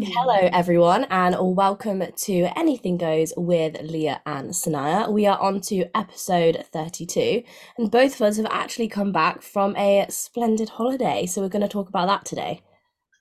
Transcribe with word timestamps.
Hello, 0.00 0.48
everyone, 0.52 1.04
and 1.04 1.36
welcome 1.40 2.02
to 2.16 2.48
Anything 2.58 2.96
Goes 2.98 3.32
with 3.36 3.80
Leah 3.80 4.20
and 4.26 4.50
Sania. 4.50 5.08
We 5.10 5.26
are 5.26 5.38
on 5.38 5.60
to 5.62 5.86
episode 5.96 6.64
32, 6.72 7.42
and 7.78 7.90
both 7.90 8.16
of 8.16 8.22
us 8.22 8.36
have 8.38 8.46
actually 8.50 8.88
come 8.88 9.12
back 9.12 9.40
from 9.42 9.76
a 9.76 10.06
splendid 10.10 10.70
holiday. 10.70 11.26
So, 11.26 11.40
we're 11.42 11.48
going 11.48 11.62
to 11.62 11.68
talk 11.68 11.88
about 11.88 12.06
that 12.08 12.24
today. 12.24 12.62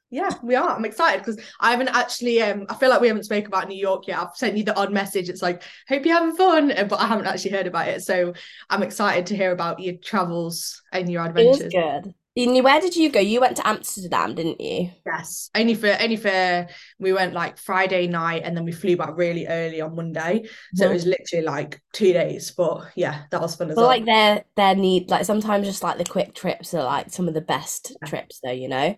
Yeah, 0.10 0.30
we 0.44 0.56
are. 0.56 0.70
I'm 0.76 0.86
excited 0.86 1.20
because 1.26 1.40
I 1.60 1.72
haven't 1.72 1.90
actually. 1.90 2.42
Um, 2.42 2.66
I 2.70 2.76
feel 2.76 2.90
like 2.90 3.02
we 3.02 3.08
haven't 3.08 3.24
spoke 3.24 3.48
about 3.48 3.68
New 3.68 3.78
York 3.78 4.08
yet. 4.08 4.20
I've 4.20 4.36
sent 4.36 4.56
you 4.58 4.64
the 4.64 4.76
odd 4.78 4.92
message. 4.94 5.28
It's 5.30 5.42
like, 5.42 5.64
hope 5.88 6.06
you're 6.06 6.16
having 6.18 6.36
fun, 6.36 6.72
uh, 6.72 6.84
but 6.86 7.00
I 7.00 7.08
haven't 7.08 7.26
actually 7.28 7.52
heard 7.52 7.68
about 7.68 7.88
it. 7.88 8.04
So 8.04 8.34
I'm 8.70 8.84
excited 8.84 9.26
to 9.28 9.36
hear 9.36 9.52
about 9.52 9.80
your 9.80 9.96
travels 10.04 10.82
and 10.92 11.12
your 11.12 11.26
It 11.36 11.44
was 11.46 11.62
adventures. 11.62 11.72
good. 11.72 12.14
You- 12.36 12.64
Where 12.64 12.82
did 12.82 12.96
you 12.96 13.10
go? 13.12 13.20
You 13.20 13.40
went 13.42 13.58
to 13.58 13.68
Amsterdam, 13.68 14.34
didn't 14.34 14.60
you? 14.60 14.90
Yes, 15.06 15.52
only 15.56 15.76
for 15.76 15.96
only 16.02 16.16
for 16.16 16.68
we 17.00 17.14
went 17.14 17.34
like 17.34 17.58
Friday 17.60 18.08
night 18.08 18.42
and 18.44 18.58
then 18.58 18.66
we 18.66 18.72
flew 18.72 18.98
back 18.98 19.16
really 19.16 19.46
early 19.46 19.82
on 19.82 19.96
Monday. 19.96 20.44
So 20.74 20.86
it 20.86 20.90
Mhm. 20.90 20.94
was 20.94 21.06
literally 21.06 21.46
like 21.46 21.80
two 21.94 22.12
days. 22.12 22.50
But 22.52 22.88
yeah, 22.96 23.24
that 23.30 23.40
was 23.40 23.56
fun 23.56 23.70
as 23.70 23.76
But 23.76 23.82
well. 23.82 23.88
like 23.90 24.06
their 24.06 24.44
their 24.56 24.76
need, 24.76 25.12
like 25.12 25.26
sometimes 25.26 25.68
just 25.68 25.84
like 25.84 26.00
the 26.00 26.06
quick 26.06 26.34
trips 26.34 26.74
are 26.74 26.84
like 26.84 27.12
some 27.12 27.28
of 27.28 27.36
the 27.36 27.42
best 27.42 27.96
Yeah, 28.02 28.08
trips, 28.10 28.40
though. 28.44 28.52
You 28.52 28.68
know, 28.70 28.96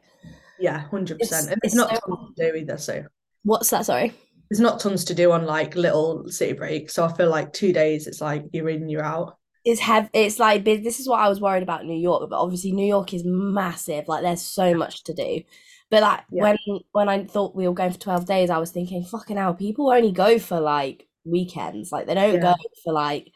yeah, 0.57 0.87
hundred 0.89 1.19
percent. 1.19 1.49
And 1.51 1.59
it's 1.63 1.75
not 1.75 1.89
so. 1.89 1.99
tons 2.15 2.35
to 2.37 2.51
do 2.51 2.55
either. 2.55 2.77
So 2.77 3.03
What's 3.43 3.69
that? 3.71 3.85
Sorry. 3.85 4.13
there's 4.49 4.61
not 4.61 4.79
tons 4.79 5.03
to 5.05 5.13
do 5.13 5.31
on 5.33 5.45
like 5.45 5.75
little 5.75 6.29
city 6.29 6.53
breaks. 6.53 6.93
So 6.93 7.03
I 7.03 7.11
feel 7.11 7.29
like 7.29 7.51
two 7.51 7.73
days, 7.73 8.07
it's 8.07 8.21
like 8.21 8.45
you're 8.53 8.69
in, 8.69 8.87
you're 8.87 9.03
out. 9.03 9.37
It's 9.65 9.81
have 9.81 10.09
it's 10.13 10.39
like 10.39 10.63
this 10.63 10.99
is 10.99 11.07
what 11.09 11.19
I 11.19 11.27
was 11.29 11.41
worried 11.41 11.63
about 11.63 11.85
New 11.85 11.99
York, 11.99 12.29
but 12.29 12.39
obviously 12.39 12.71
New 12.71 12.85
York 12.85 13.13
is 13.13 13.23
massive. 13.25 14.07
Like 14.07 14.21
there's 14.23 14.41
so 14.41 14.75
much 14.75 15.03
to 15.05 15.13
do. 15.13 15.41
But 15.89 16.03
like 16.03 16.21
Yeah. 16.31 16.43
when 16.43 16.57
when 16.91 17.09
I 17.09 17.25
thought 17.25 17.55
we 17.55 17.67
were 17.67 17.73
going 17.73 17.91
for 17.91 17.99
12 17.99 18.25
days, 18.25 18.49
I 18.49 18.59
was 18.59 18.71
thinking, 18.71 19.03
fucking 19.03 19.37
hell, 19.37 19.53
people 19.55 19.89
only 19.91 20.11
go 20.11 20.39
for 20.39 20.59
like 20.59 21.07
weekends. 21.25 21.91
Like 21.91 22.05
they 22.07 22.13
don't 22.15 22.35
Yeah. 22.35 22.41
go 22.41 22.55
for 22.83 22.93
like 22.93 23.31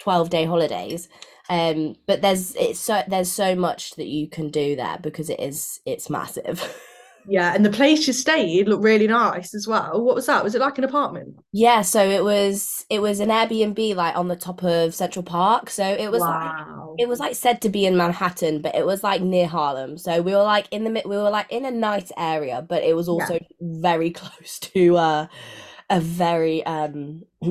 12 0.00 0.30
day 0.30 0.44
holidays. 0.44 1.08
Um, 1.48 1.96
but 2.06 2.22
there's 2.22 2.54
it's 2.56 2.80
so 2.80 3.02
there's 3.08 3.30
so 3.30 3.54
much 3.54 3.92
that 3.96 4.06
you 4.08 4.28
can 4.28 4.50
do 4.50 4.76
there 4.76 4.98
because 5.02 5.30
it 5.30 5.40
is 5.40 5.80
it's 5.86 6.10
massive. 6.10 6.62
Yeah, 7.28 7.54
and 7.54 7.64
the 7.64 7.70
place 7.70 8.06
you 8.06 8.12
stayed 8.12 8.68
looked 8.68 8.84
really 8.84 9.06
nice 9.08 9.54
as 9.54 9.66
well. 9.66 10.02
What 10.02 10.14
was 10.14 10.26
that? 10.26 10.44
Was 10.44 10.54
it 10.54 10.60
like 10.60 10.78
an 10.78 10.84
apartment? 10.84 11.36
Yeah, 11.52 11.82
so 11.82 12.06
it 12.08 12.22
was 12.22 12.84
it 12.90 13.00
was 13.00 13.20
an 13.20 13.30
Airbnb 13.30 13.94
like 13.94 14.16
on 14.16 14.28
the 14.28 14.36
top 14.36 14.62
of 14.62 14.94
Central 14.94 15.22
Park. 15.22 15.70
So 15.70 15.84
it 15.86 16.10
was 16.10 16.26
like 16.26 16.52
it 16.98 17.08
was 17.08 17.20
like 17.20 17.34
said 17.34 17.62
to 17.62 17.68
be 17.70 17.86
in 17.86 17.96
Manhattan, 17.96 18.60
but 18.62 18.74
it 18.74 18.84
was 18.86 19.02
like 19.02 19.22
near 19.22 19.46
Harlem. 19.46 19.96
So 19.98 20.20
we 20.22 20.32
were 20.32 20.42
like 20.42 20.68
in 20.70 20.84
the 20.84 20.90
mid, 20.90 21.06
we 21.06 21.16
were 21.16 21.30
like 21.30 21.50
in 21.50 21.64
a 21.64 21.70
nice 21.70 22.12
area, 22.16 22.62
but 22.68 22.82
it 22.82 22.94
was 22.96 23.08
Yeah. 23.08 23.30
also 23.30 23.38
very 23.60 24.10
close 24.12 24.58
to 24.60 24.96
uh, 24.96 25.26
a 25.90 26.00
very 26.00 26.64
um 26.66 27.24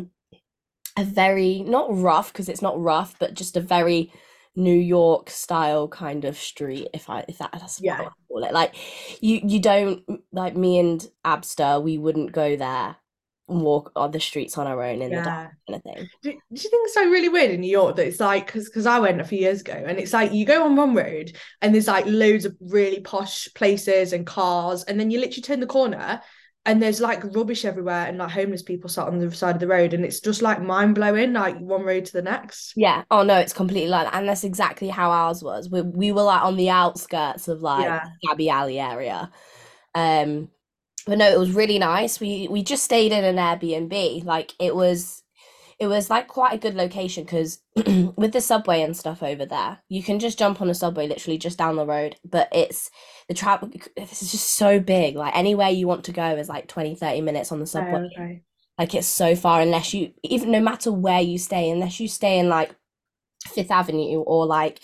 a 0.97 1.03
very 1.03 1.61
not 1.61 1.87
rough 1.95 2.31
because 2.33 2.49
it's 2.49 2.61
not 2.61 2.79
rough, 2.81 3.15
but 3.19 3.33
just 3.33 3.57
a 3.57 3.61
very 3.61 4.11
New 4.56 4.78
York 4.78 5.30
style 5.30 5.88
kind 5.88 6.25
of 6.25 6.38
street, 6.38 6.89
if 6.94 7.09
I 7.09 7.25
if 7.28 7.38
that, 7.39 7.52
that's 7.53 7.80
what 7.80 8.00
I 8.00 8.03
Yeah. 8.03 8.09
call 8.28 8.44
it. 8.44 8.53
Like 8.53 8.75
you 9.22 9.42
you 9.44 9.59
don't 9.59 10.03
like 10.31 10.56
me 10.56 10.80
and 10.80 11.06
Abster, 11.25 11.81
we 11.81 11.98
wouldn't 11.98 12.31
go 12.31 12.56
there 12.56 12.95
and 13.48 13.61
walk 13.61 13.92
on 13.95 14.11
the 14.11 14.20
streets 14.20 14.58
on 14.58 14.67
our 14.67 14.81
own 14.81 15.02
in 15.02 15.14
the 15.14 15.22
dark 15.22 15.52
kind 15.67 15.76
of 15.76 15.83
thing. 15.83 16.09
Do, 16.23 16.31
do 16.31 16.38
you 16.50 16.70
think 16.70 16.86
it's 16.86 16.94
so 16.94 17.09
really 17.09 17.30
weird 17.30 17.52
in 17.52 17.61
New 17.61 17.70
York 17.70 17.95
that 17.95 18.08
it's 18.08 18.20
like 18.20 18.48
because 18.48 18.66
because 18.66 18.86
I 18.86 19.00
went 19.00 19.22
a 19.22 19.26
few 19.26 19.39
years 19.39 19.61
ago 19.61 19.73
and 19.73 20.00
it's 20.00 20.14
like 20.14 20.31
you 20.33 20.45
go 20.45 20.64
on 20.64 20.76
one 20.76 20.95
road 20.95 21.36
and 21.61 21.73
there's 21.73 21.88
like 21.88 22.06
loads 22.08 22.45
of 22.45 22.56
really 22.59 23.02
posh 23.02 23.48
places 23.53 24.14
and 24.14 24.26
cars 24.26 24.83
and 24.83 25.00
then 25.00 25.11
you 25.11 25.20
literally 25.20 25.42
turn 25.42 25.59
the 25.59 25.67
corner 25.67 26.22
and 26.66 26.81
there's 26.81 26.99
like 27.02 27.23
rubbish 27.35 27.66
everywhere 27.66 28.08
and 28.08 28.17
like 28.17 28.31
homeless 28.31 28.63
people 28.63 28.89
sat 28.89 29.08
on 29.08 29.19
the 29.19 29.31
side 29.31 29.55
of 29.55 29.59
the 29.61 29.67
road 29.67 29.94
and 29.94 30.03
it's 30.03 30.19
just 30.19 30.41
like 30.41 30.61
mind 30.61 30.95
blowing 30.95 31.33
like 31.33 31.58
one 31.59 31.83
road 31.83 32.05
to 32.05 32.14
the 32.14 32.21
next. 32.21 32.73
Yeah. 32.76 33.03
Oh 33.11 33.23
no, 33.23 33.37
it's 33.37 33.53
completely 33.53 33.89
like 33.89 34.05
that. 34.05 34.17
And 34.17 34.27
that's 34.27 34.43
exactly 34.43 34.89
how 34.89 35.11
ours 35.11 35.43
was. 35.43 35.70
We 35.70 35.81
we 35.81 36.11
were 36.11 36.23
like 36.23 36.43
on 36.43 36.58
the 36.58 36.70
outskirts 36.70 37.48
of 37.48 37.61
like 37.61 37.86
Yeah. 37.86 38.03
Gabby 38.27 38.49
Alley 38.49 38.80
area. 38.80 39.31
Um, 39.95 40.49
but 41.08 41.17
no, 41.20 41.30
it 41.30 41.39
was 41.39 41.53
really 41.53 41.80
nice. 41.80 42.20
We 42.20 42.48
we 42.49 42.64
just 42.64 42.83
stayed 42.86 43.11
in 43.14 43.26
an 43.26 43.37
Airbnb. 43.37 44.26
Like 44.26 44.53
it 44.59 44.76
was 44.76 45.23
it 45.77 45.87
was 45.87 46.09
like 46.09 46.27
quite 46.27 46.53
a 46.53 46.58
good 46.58 46.75
location 46.75 47.23
because 47.25 47.59
with 48.15 48.31
the 48.31 48.39
subway 48.39 48.81
and 48.81 48.95
stuff 48.95 49.21
over 49.21 49.45
there, 49.45 49.80
you 49.89 50.02
can 50.02 50.19
just 50.19 50.39
jump 50.39 50.61
on 50.61 50.69
a 50.69 50.73
subway 50.73 51.08
literally 51.08 51.37
just 51.37 51.58
down 51.58 51.75
the 51.75 51.86
road. 51.86 52.15
But 52.23 52.47
it's 52.53 52.89
the 53.27 53.33
travel 53.33 53.69
this 53.97 54.21
is 54.21 54.31
just 54.31 54.55
so 54.55 54.80
big. 54.80 55.15
Like 55.15 55.35
anywhere 55.35 55.69
you 55.69 55.87
want 55.87 56.05
to 56.05 56.14
go 56.14 56.35
is 56.37 56.47
like 56.47 56.67
20, 56.67 56.95
30 56.95 57.21
minutes 57.21 57.52
on 57.52 57.59
the 57.59 57.64
oh, 57.64 57.65
subway. 57.65 58.09
okay. 58.14 58.41
Like 58.77 58.95
it's 58.95 59.08
so 59.08 59.35
far 59.35 59.59
unless 59.61 59.93
you 59.93 60.14
even 60.23 60.52
no 60.52 60.61
matter 60.61 60.91
where 60.91 61.21
you 61.21 61.37
stay, 61.37 61.69
unless 61.69 61.99
you 61.99 62.08
stay 62.08 62.39
in 62.39 62.47
like 62.47 62.73
Fifth 63.45 63.71
Avenue 63.71 64.19
or 64.19 64.45
like 64.45 64.80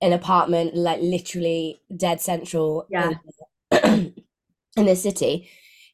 an 0.00 0.12
apartment 0.12 0.76
like 0.76 1.00
literally 1.00 1.80
dead 1.96 2.20
central 2.20 2.86
Yeah. 2.90 3.12
in, 3.72 4.14
in 4.76 4.86
the 4.86 4.96
city, 4.96 5.48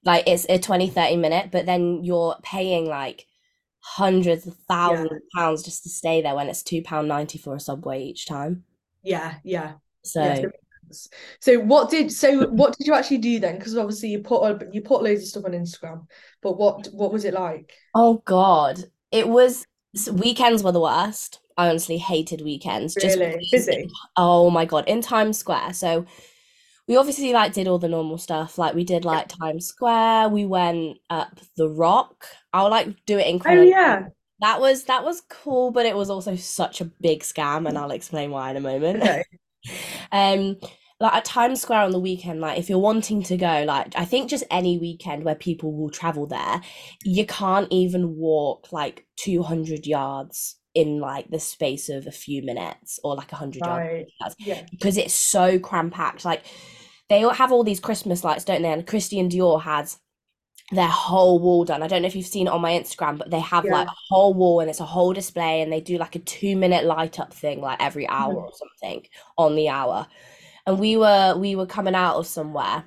like 0.04 0.24
it's 0.26 0.46
a 0.50 0.58
20, 0.58 0.88
30 0.90 1.16
minute, 1.16 1.50
but 1.50 1.64
then 1.64 2.04
you're 2.04 2.36
paying 2.42 2.86
like 2.86 3.26
hundreds 3.96 4.46
of 4.46 4.54
Yeah. 4.90 5.06
thousands 5.06 5.12
of 5.12 5.22
pounds 5.34 5.62
just 5.62 5.82
to 5.84 5.88
stay 5.88 6.22
there 6.22 6.34
when 6.34 6.48
it's 6.48 6.62
two 6.62 6.82
pound 6.82 7.08
ninety 7.08 7.38
for 7.38 7.54
a 7.54 7.60
subway 7.60 8.02
each 8.04 8.26
time. 8.26 8.64
Yeah. 9.02 9.36
Yeah. 9.44 9.74
So 10.04 10.22
Yeah. 10.22 10.42
So, 11.40 11.58
what 11.60 11.90
did 11.90 12.10
so 12.10 12.46
what 12.48 12.76
did 12.78 12.86
you 12.86 12.94
actually 12.94 13.18
do 13.18 13.38
then? 13.40 13.58
Because 13.58 13.76
obviously 13.76 14.08
you 14.08 14.20
put 14.20 14.62
you 14.72 14.80
put 14.80 15.02
loads 15.02 15.20
of 15.22 15.28
stuff 15.28 15.44
on 15.44 15.52
Instagram, 15.52 16.06
but 16.42 16.56
what 16.58 16.86
what 16.92 17.12
was 17.12 17.24
it 17.26 17.34
like? 17.34 17.72
oh 17.94 18.22
God, 18.24 18.84
it 19.12 19.28
was 19.28 19.66
weekends 20.12 20.62
were 20.62 20.72
the 20.72 20.80
worst. 20.80 21.40
I 21.58 21.68
honestly 21.68 21.98
hated 21.98 22.40
weekends 22.40 22.96
just 22.96 23.18
Really 23.18 23.36
because 23.50 23.66
busy? 23.66 23.88
Oh 24.16 24.48
my 24.50 24.64
God, 24.64 24.84
in 24.88 25.02
Times 25.02 25.36
Square. 25.38 25.74
So 25.74 26.06
we 26.88 26.96
obviously 26.96 27.32
like 27.34 27.52
did 27.52 27.68
all 27.68 27.78
the 27.78 27.88
normal 27.88 28.18
stuff. 28.18 28.56
Like 28.56 28.74
we 28.74 28.82
did 28.82 29.04
like 29.04 29.28
Times 29.28 29.66
Square, 29.66 30.30
we 30.30 30.46
went 30.46 30.96
up 31.10 31.38
the 31.56 31.68
Rock. 31.68 32.26
I'll 32.52 32.70
like 32.70 33.04
do 33.04 33.18
it 33.18 33.26
in 33.26 33.40
Oh 33.44 33.62
yeah. 33.62 34.08
That 34.40 34.60
was 34.60 34.84
that 34.84 35.04
was 35.04 35.20
cool, 35.28 35.70
but 35.70 35.84
it 35.84 35.94
was 35.94 36.10
also 36.10 36.34
such 36.34 36.80
a 36.80 36.86
big 36.86 37.22
scam, 37.22 37.68
and 37.68 37.76
I'll 37.76 37.90
explain 37.90 38.30
why 38.30 38.50
in 38.50 38.56
a 38.56 38.60
moment. 38.60 39.02
Okay. 39.02 39.24
Um, 40.12 40.56
like 41.00 41.12
at 41.12 41.24
Times 41.24 41.60
Square 41.60 41.82
on 41.82 41.90
the 41.90 42.00
weekend, 42.00 42.40
like 42.40 42.58
if 42.58 42.70
you're 42.70 42.78
wanting 42.78 43.22
to 43.24 43.36
go, 43.36 43.64
like 43.66 43.92
I 43.96 44.04
think 44.04 44.30
just 44.30 44.44
any 44.50 44.78
weekend 44.78 45.24
where 45.24 45.34
people 45.34 45.76
will 45.76 45.90
travel 45.90 46.26
there, 46.26 46.62
you 47.04 47.26
can't 47.26 47.68
even 47.70 48.16
walk 48.16 48.72
like 48.72 49.06
200 49.16 49.86
yards 49.86 50.57
in 50.74 51.00
like 51.00 51.30
the 51.30 51.38
space 51.40 51.88
of 51.88 52.06
a 52.06 52.10
few 52.12 52.42
minutes 52.42 53.00
or 53.02 53.14
like 53.16 53.32
a 53.32 53.36
100 53.36 53.60
yards 53.60 53.78
Right. 53.92 54.06
yards 54.20 54.36
Yeah. 54.38 54.66
because 54.70 54.96
it's 54.96 55.14
so 55.14 55.58
cram 55.58 55.90
packed. 55.90 56.24
Like 56.24 56.44
they 57.08 57.24
all 57.24 57.30
have 57.32 57.52
all 57.52 57.64
these 57.64 57.80
Christmas 57.80 58.22
lights, 58.24 58.44
don't 58.44 58.62
they? 58.62 58.72
And 58.72 58.86
Christian 58.86 59.28
Dior 59.28 59.62
has 59.62 59.98
their 60.70 60.86
whole 60.88 61.38
wall 61.38 61.64
done. 61.64 61.82
I 61.82 61.86
don't 61.88 62.02
know 62.02 62.08
if 62.08 62.14
you've 62.14 62.26
seen 62.26 62.46
it 62.46 62.50
on 62.52 62.60
my 62.60 62.72
Instagram, 62.72 63.16
but 63.16 63.30
they 63.30 63.40
have 63.40 63.64
Yeah. 63.64 63.72
like 63.72 63.88
a 63.88 63.94
whole 64.10 64.34
wall 64.34 64.60
and 64.60 64.68
it's 64.68 64.80
a 64.80 64.84
whole 64.84 65.14
display 65.14 65.62
and 65.62 65.72
they 65.72 65.80
do 65.80 65.96
like 65.96 66.14
a 66.14 66.18
two 66.18 66.54
minute 66.56 66.84
light 66.84 67.18
up 67.18 67.32
thing 67.32 67.60
like 67.62 67.82
every 67.82 68.06
hour 68.06 68.34
Mhm. 68.34 68.42
or 68.44 68.52
something 68.52 69.06
on 69.38 69.54
the 69.56 69.70
hour. 69.70 70.06
And 70.66 70.78
we 70.78 70.98
were 70.98 71.34
we 71.38 71.56
were 71.56 71.64
coming 71.66 71.94
out 71.94 72.16
of 72.16 72.26
somewhere 72.26 72.84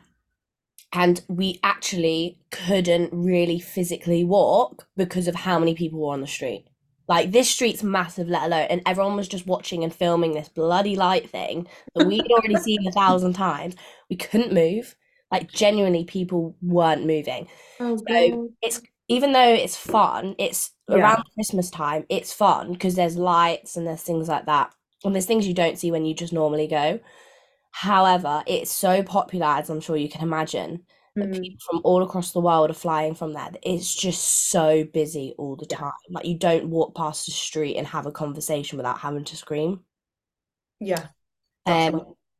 and 0.94 1.22
we 1.28 1.60
actually 1.64 2.38
couldn't 2.52 3.10
really 3.14 3.60
physically 3.60 4.24
walk 4.24 4.88
because 4.96 5.28
of 5.28 5.34
how 5.36 5.58
many 5.58 5.74
people 5.74 6.00
were 6.00 6.14
on 6.14 6.22
the 6.22 6.28
street. 6.28 6.66
Like 7.12 7.32
this 7.32 7.50
street's 7.50 7.84
massive, 7.84 8.30
let 8.30 8.44
alone, 8.44 8.68
and 8.70 8.82
everyone 8.86 9.18
was 9.18 9.28
just 9.28 9.46
watching 9.46 9.84
and 9.84 9.94
filming 9.94 10.32
this 10.34 10.48
bloody 10.48 10.96
light 10.96 11.30
thing 11.30 11.68
that 11.94 12.04
we'd 12.04 12.32
already 12.32 12.56
seen 12.56 12.88
a 12.88 12.92
thousand 12.94 13.34
times. 13.34 13.76
We 14.10 14.16
couldn't 14.16 14.54
move. 14.54 14.96
Like 15.30 15.52
genuinely, 15.52 16.06
people 16.06 16.56
weren't 16.62 17.06
moving. 17.06 17.50
Oh 17.82 17.98
So 17.98 18.32
God. 18.32 18.50
it's 18.62 18.82
even 19.10 19.34
though 19.34 19.54
it's 19.54 19.76
fun, 19.76 20.36
it's 20.40 20.72
Yeah. 20.88 21.00
around 21.00 21.24
Christmas 21.36 21.70
time, 21.70 22.06
it's 22.08 22.32
fun 22.32 22.72
because 22.74 22.96
there's 22.96 23.18
lights 23.18 23.76
and 23.76 23.86
there's 23.86 24.04
things 24.04 24.30
like 24.30 24.46
that. 24.46 24.74
And 25.04 25.14
there's 25.14 25.26
things 25.26 25.46
you 25.48 25.54
don't 25.54 25.78
see 25.78 25.92
when 25.92 26.06
you 26.06 26.14
just 26.14 26.32
normally 26.32 26.68
go. 26.68 27.02
However, 27.72 28.44
it's 28.48 28.72
so 28.72 29.04
popular, 29.04 29.48
as 29.48 29.70
I'm 29.70 29.82
sure 29.82 29.98
you 29.98 30.10
can 30.10 30.22
imagine, 30.24 30.86
Mm. 31.18 31.42
people 31.44 31.60
from 31.70 31.82
all 31.84 32.04
across 32.04 32.32
the 32.32 32.42
world 32.42 32.70
are 32.70 32.74
flying 32.74 33.16
from 33.16 33.34
there. 33.34 33.50
It's 33.64 33.94
just 33.94 34.50
so 34.52 34.84
busy 34.86 35.34
all 35.38 35.56
the 35.56 35.66
time. 35.66 35.92
Like 36.10 36.26
you 36.26 36.38
don't 36.38 36.70
walk 36.70 36.96
past 36.96 37.26
the 37.26 37.32
street 37.32 37.78
and 37.78 37.88
have 37.88 38.06
a 38.06 38.12
conversation 38.12 38.78
without 38.78 39.00
having 39.00 39.26
to 39.26 39.38
scream. 39.38 39.82
Yeah. 40.80 41.10
Um, 41.66 42.16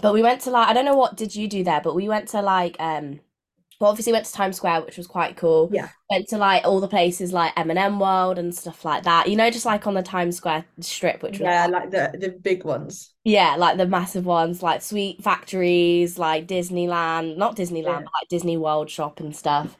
but 0.00 0.14
we 0.14 0.22
went 0.22 0.42
to 0.42 0.50
like 0.50 0.68
I 0.68 0.72
don't 0.72 0.84
know 0.84 0.96
what 0.96 1.16
did 1.16 1.34
you 1.34 1.48
do 1.48 1.64
there, 1.64 1.80
but 1.82 1.94
we 1.94 2.08
went 2.08 2.28
to 2.28 2.42
like 2.42 2.76
um 2.80 3.20
But 3.80 3.88
obviously 3.88 4.12
went 4.14 4.26
to 4.26 4.32
Times 4.34 4.56
Square, 4.58 4.82
which 4.84 4.98
was 4.98 5.08
quite 5.08 5.36
cool. 5.38 5.70
Yeah. 5.70 5.90
Went 6.10 6.28
to 6.30 6.38
like 6.38 6.64
all 6.66 6.80
the 6.80 6.88
places 6.88 7.32
like 7.34 7.54
M&M 7.58 8.00
World 8.00 8.38
and 8.38 8.54
stuff 8.56 8.84
like 8.84 9.04
that. 9.04 9.28
You 9.30 9.36
know, 9.36 9.50
just 9.50 9.66
like 9.66 9.86
on 9.88 9.94
the 9.94 10.02
Times 10.04 10.36
Square 10.38 10.66
strip, 10.80 11.22
which 11.24 11.40
was 11.40 11.48
Yeah, 11.48 11.66
like 11.66 11.90
the 11.90 12.12
the 12.18 12.30
big 12.30 12.64
ones. 12.64 13.09
Yeah, 13.24 13.56
like 13.56 13.76
the 13.76 13.86
massive 13.86 14.24
ones, 14.26 14.62
like 14.62 14.82
Sweet 14.82 15.22
Factories, 15.22 16.18
like 16.18 16.46
Disneyland, 16.48 17.36
not 17.36 17.56
Disneyland, 17.56 17.84
Yeah. 17.84 18.00
but 18.04 18.12
like 18.20 18.28
Disney 18.30 18.56
World 18.56 18.90
shop 18.90 19.20
and 19.20 19.36
stuff. 19.36 19.76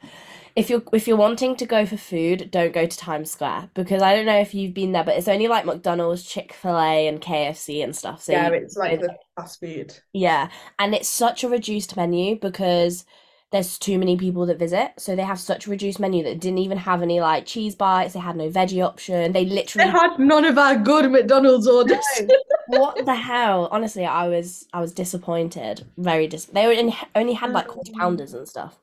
If 0.55 0.69
you're 0.69 0.83
if 0.93 1.07
you're 1.07 1.17
wanting 1.17 1.55
to 1.57 1.65
go 1.65 1.85
for 1.85 1.97
food, 1.97 2.51
don't 2.51 2.73
go 2.73 2.85
to 2.85 2.97
Times 2.97 3.31
Square 3.31 3.69
because 3.73 4.01
I 4.01 4.15
don't 4.15 4.25
know 4.25 4.39
if 4.39 4.53
you've 4.53 4.73
been 4.73 4.91
there, 4.91 5.03
but 5.03 5.17
it's 5.17 5.27
only 5.29 5.47
like 5.47 5.65
McDonald's, 5.65 6.23
Chick-fil-A, 6.23 7.07
and 7.07 7.21
KFC 7.21 7.81
and 7.83 7.95
stuff. 7.95 8.21
So 8.23 8.33
Yeah, 8.33 8.49
it's 8.49 8.75
like 8.77 8.99
the 8.99 9.17
fast 9.37 9.59
food. 9.59 9.93
yeah, 10.13 10.49
and 10.79 10.93
it's 10.93 11.07
such 11.09 11.43
a 11.43 11.49
reduced 11.49 11.95
menu 11.95 12.39
because 12.39 13.05
there's 13.51 13.77
too 13.77 13.99
many 13.99 14.15
people 14.15 14.45
that 14.45 14.57
visit. 14.57 14.93
So 14.97 15.15
they 15.15 15.23
have 15.23 15.39
such 15.39 15.67
a 15.67 15.69
reduced 15.69 15.99
menu 15.99 16.23
that 16.23 16.39
didn't 16.39 16.59
even 16.59 16.77
have 16.77 17.01
any 17.01 17.19
like 17.19 17.45
cheese 17.45 17.75
bites. 17.75 18.13
They 18.13 18.19
had 18.19 18.37
no 18.37 18.49
veggie 18.49 18.85
option. 18.85 19.33
They 19.33 19.43
They 19.43 19.51
literally 19.51 19.91
had 19.91 20.17
none 20.19 20.45
of 20.45 20.57
our 20.57 20.77
good 20.77 21.11
McDonald's 21.11 21.67
orders. 21.67 21.99
what 22.67 23.05
the 23.05 23.15
hell? 23.15 23.67
Honestly, 23.71 24.05
I 24.05 24.29
was 24.29 24.67
I 24.73 24.79
was 24.79 24.93
disappointed. 24.93 25.85
Very 25.97 26.27
dis. 26.27 26.45
They 26.45 26.65
were 26.65 26.71
in, 26.71 26.93
only 27.13 27.33
had 27.33 27.51
like 27.51 27.67
quarter 27.67 27.91
pounders 27.97 28.33
and 28.33 28.47
stuff. 28.47 28.79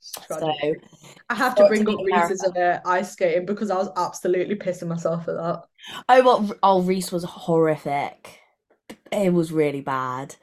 So 0.00 0.52
I 1.30 1.34
have 1.34 1.54
to 1.54 1.62
it 1.62 1.68
to 1.68 1.84
bring 1.84 1.88
up 1.88 2.04
Reese's 2.04 2.42
uh, 2.42 2.80
ice 2.84 3.12
skating 3.12 3.46
because 3.46 3.70
I 3.70 3.76
was 3.76 3.88
absolutely 3.96 4.56
pissing 4.56 4.88
myself 4.88 5.28
at 5.28 5.36
that. 5.36 5.62
oh 6.08 6.22
well, 6.24 6.50
oh 6.64 6.82
Reese 6.82 7.12
was 7.12 7.22
horrific. 7.22 8.40
It 9.12 9.32
was 9.32 9.52
really 9.52 9.80
bad. 9.80 10.34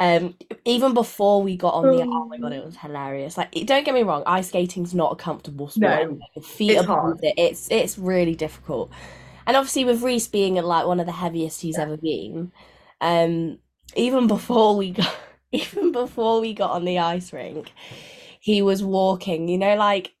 Um, 0.00 0.34
even 0.64 0.92
before 0.92 1.42
we 1.42 1.56
got 1.56 1.74
on 1.74 1.84
the, 1.90 2.02
oh 2.02 2.24
my 2.26 2.38
god, 2.38 2.52
it 2.52 2.64
was 2.64 2.76
hilarious. 2.76 3.36
Like, 3.36 3.52
don't 3.66 3.84
get 3.84 3.94
me 3.94 4.02
wrong, 4.02 4.22
ice 4.26 4.48
skating's 4.48 4.92
not 4.94 5.12
a 5.12 5.16
comfortable 5.16 5.68
sport. 5.68 6.10
No. 6.10 6.42
Feet 6.42 6.72
it's 6.72 6.84
hard. 6.84 7.18
it. 7.22 7.34
It's 7.36 7.70
it's 7.70 7.96
really 7.98 8.34
difficult. 8.34 8.90
And 9.46 9.56
obviously 9.56 9.84
with 9.84 10.02
Reese 10.02 10.26
being 10.28 10.54
like 10.56 10.86
one 10.86 11.00
of 11.00 11.06
the 11.06 11.12
heaviest 11.12 11.60
he's 11.60 11.76
Yeah. 11.76 11.84
ever 11.84 11.96
been, 11.96 12.50
um, 13.00 13.58
even 13.94 14.26
before 14.26 14.76
we 14.76 14.90
got 14.92 15.14
even 15.52 15.92
before 15.92 16.40
we 16.40 16.54
got 16.54 16.72
on 16.72 16.84
the 16.84 16.98
ice 16.98 17.32
rink, 17.32 17.72
he 18.40 18.62
was 18.62 18.82
walking, 18.82 19.48
you 19.48 19.58
know, 19.58 19.76
like 19.76 20.12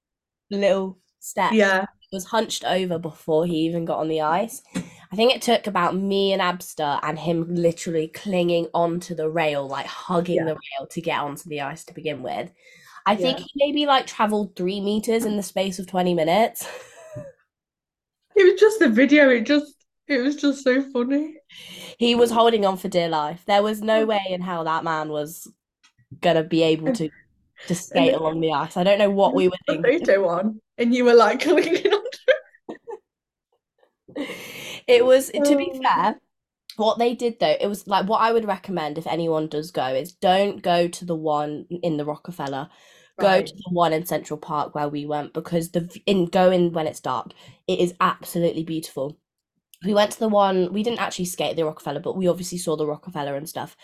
little 0.50 0.98
steps. 1.20 1.54
Yeah, 1.54 1.86
He 2.00 2.08
was 2.16 2.26
hunched 2.26 2.64
over 2.64 2.98
before 2.98 3.46
he 3.46 3.56
even 3.66 3.84
got 3.86 3.98
on 3.98 4.08
the 4.08 4.20
ice. 4.20 4.62
I 5.14 5.16
think 5.16 5.32
it 5.32 5.42
took 5.42 5.68
about 5.68 5.94
me 5.94 6.32
and 6.32 6.42
Abster 6.42 6.98
and 7.04 7.16
him 7.16 7.46
literally 7.54 8.08
clinging 8.08 8.66
onto 8.74 9.14
the 9.14 9.30
rail, 9.30 9.68
like 9.68 9.86
hugging 9.86 10.34
Yeah. 10.38 10.44
the 10.46 10.54
rail 10.54 10.88
to 10.90 11.00
get 11.00 11.20
onto 11.20 11.48
the 11.48 11.60
ice 11.60 11.84
to 11.84 11.94
begin 11.94 12.20
with. 12.20 12.50
I 13.06 13.14
think 13.14 13.38
Yeah. 13.38 13.44
he 13.44 13.52
maybe 13.64 13.86
like 13.86 14.08
traveled 14.08 14.56
three 14.56 14.80
meters 14.80 15.24
in 15.24 15.36
the 15.36 15.42
space 15.44 15.78
of 15.78 15.86
20 15.86 16.14
minutes. 16.14 16.66
it 18.34 18.42
was 18.52 18.58
just 18.60 18.80
the 18.80 18.88
video. 18.88 19.28
It 19.30 19.42
just, 19.42 19.72
it 20.08 20.18
was 20.18 20.34
just 20.34 20.64
so 20.64 20.82
funny. 20.90 21.36
He 21.96 22.16
was 22.16 22.32
holding 22.32 22.66
on 22.66 22.76
for 22.76 22.88
dear 22.88 23.08
life. 23.08 23.44
There 23.46 23.62
was 23.62 23.80
no 23.82 24.06
way 24.06 24.20
in 24.30 24.40
hell 24.40 24.64
that 24.64 24.82
man 24.82 25.10
was 25.10 25.46
gonna 26.20 26.42
be 26.42 26.64
able 26.64 26.92
to 26.92 27.08
to 27.68 27.74
skate 27.76 28.10
then- 28.10 28.20
along 28.20 28.40
the 28.40 28.50
ice. 28.52 28.76
I 28.76 28.82
don't 28.82 28.98
know 28.98 29.10
what 29.10 29.32
we 29.32 29.46
were 29.46 29.54
thinking. 29.68 30.04
photo 30.04 30.26
on, 30.28 30.60
and 30.76 30.92
you 30.92 31.04
were 31.04 31.14
like 31.14 31.40
clinging. 31.42 31.93
It 34.86 35.04
was, 35.04 35.30
to 35.30 35.56
be 35.56 35.72
Oh. 35.74 35.80
fair, 35.82 36.20
what 36.76 36.98
they 36.98 37.14
did 37.14 37.38
though, 37.40 37.56
it 37.60 37.68
was 37.68 37.86
like 37.86 38.08
what 38.08 38.20
I 38.20 38.32
would 38.32 38.46
recommend 38.46 38.98
if 38.98 39.06
anyone 39.06 39.48
does 39.48 39.70
go 39.70 39.86
is 39.94 40.12
don't 40.14 40.62
go 40.62 40.88
to 40.88 41.04
the 41.04 41.14
one 41.16 41.66
in 41.82 41.96
the 41.96 42.04
Rockefeller. 42.04 42.68
Go 43.20 43.28
Right. 43.28 43.46
to 43.46 43.52
the 43.56 43.70
one 43.72 43.92
in 43.92 44.06
Central 44.06 44.38
Park 44.38 44.74
where 44.74 44.88
we 44.88 45.06
went 45.06 45.34
because 45.34 45.70
the 45.70 45.88
in 46.06 46.26
going 46.26 46.72
when 46.72 46.86
it's 46.88 47.00
dark, 47.00 47.32
it 47.68 47.78
is 47.80 47.94
absolutely 48.00 48.64
beautiful. 48.64 49.18
We 49.84 49.94
went 49.94 50.12
to 50.12 50.20
the 50.20 50.28
one, 50.28 50.72
we 50.72 50.82
didn't 50.82 51.00
actually 51.00 51.26
skate 51.26 51.56
the 51.56 51.64
Rockefeller, 51.66 52.00
but 52.00 52.16
we 52.16 52.28
obviously 52.28 52.58
saw 52.58 52.76
the 52.76 52.86
Rockefeller 52.86 53.36
and 53.36 53.48
stuff. 53.48 53.76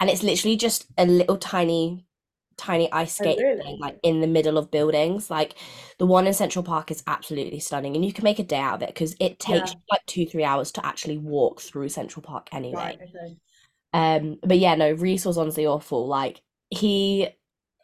And 0.00 0.10
it's 0.10 0.22
literally 0.24 0.56
just 0.56 0.86
a 0.98 1.06
little 1.06 1.38
tiny, 1.38 2.06
tiny 2.58 2.92
ice 2.92 3.18
Oh, 3.20 3.24
really? 3.24 3.62
thing, 3.62 3.78
like 3.80 3.98
in 4.02 4.20
the 4.20 4.26
middle 4.26 4.58
of 4.58 4.70
buildings. 4.70 5.30
Like 5.30 5.54
the 5.98 6.06
one 6.06 6.26
in 6.26 6.34
Central 6.34 6.62
Park 6.62 6.90
is 6.90 7.02
absolutely 7.06 7.60
stunning, 7.60 7.96
and 7.96 8.04
you 8.04 8.12
can 8.12 8.24
make 8.24 8.38
a 8.38 8.44
day 8.44 8.58
out 8.58 8.74
of 8.74 8.82
it 8.82 8.88
because 8.88 9.14
it 9.20 9.38
takes 9.38 9.70
Yeah. 9.70 9.76
like 9.90 10.04
two, 10.06 10.26
three 10.26 10.44
hours 10.44 10.72
to 10.72 10.84
actually 10.86 11.18
walk 11.18 11.60
through 11.60 11.88
Central 11.88 12.22
Park 12.22 12.48
anyway. 12.52 12.74
Right, 12.74 12.98
okay. 13.02 13.36
Um, 13.94 14.38
but 14.42 14.58
yeah, 14.58 14.74
no, 14.74 14.92
Reese 14.92 15.24
was 15.24 15.38
honestly 15.38 15.66
awful. 15.66 16.06
Like 16.06 16.42
he, 16.70 17.28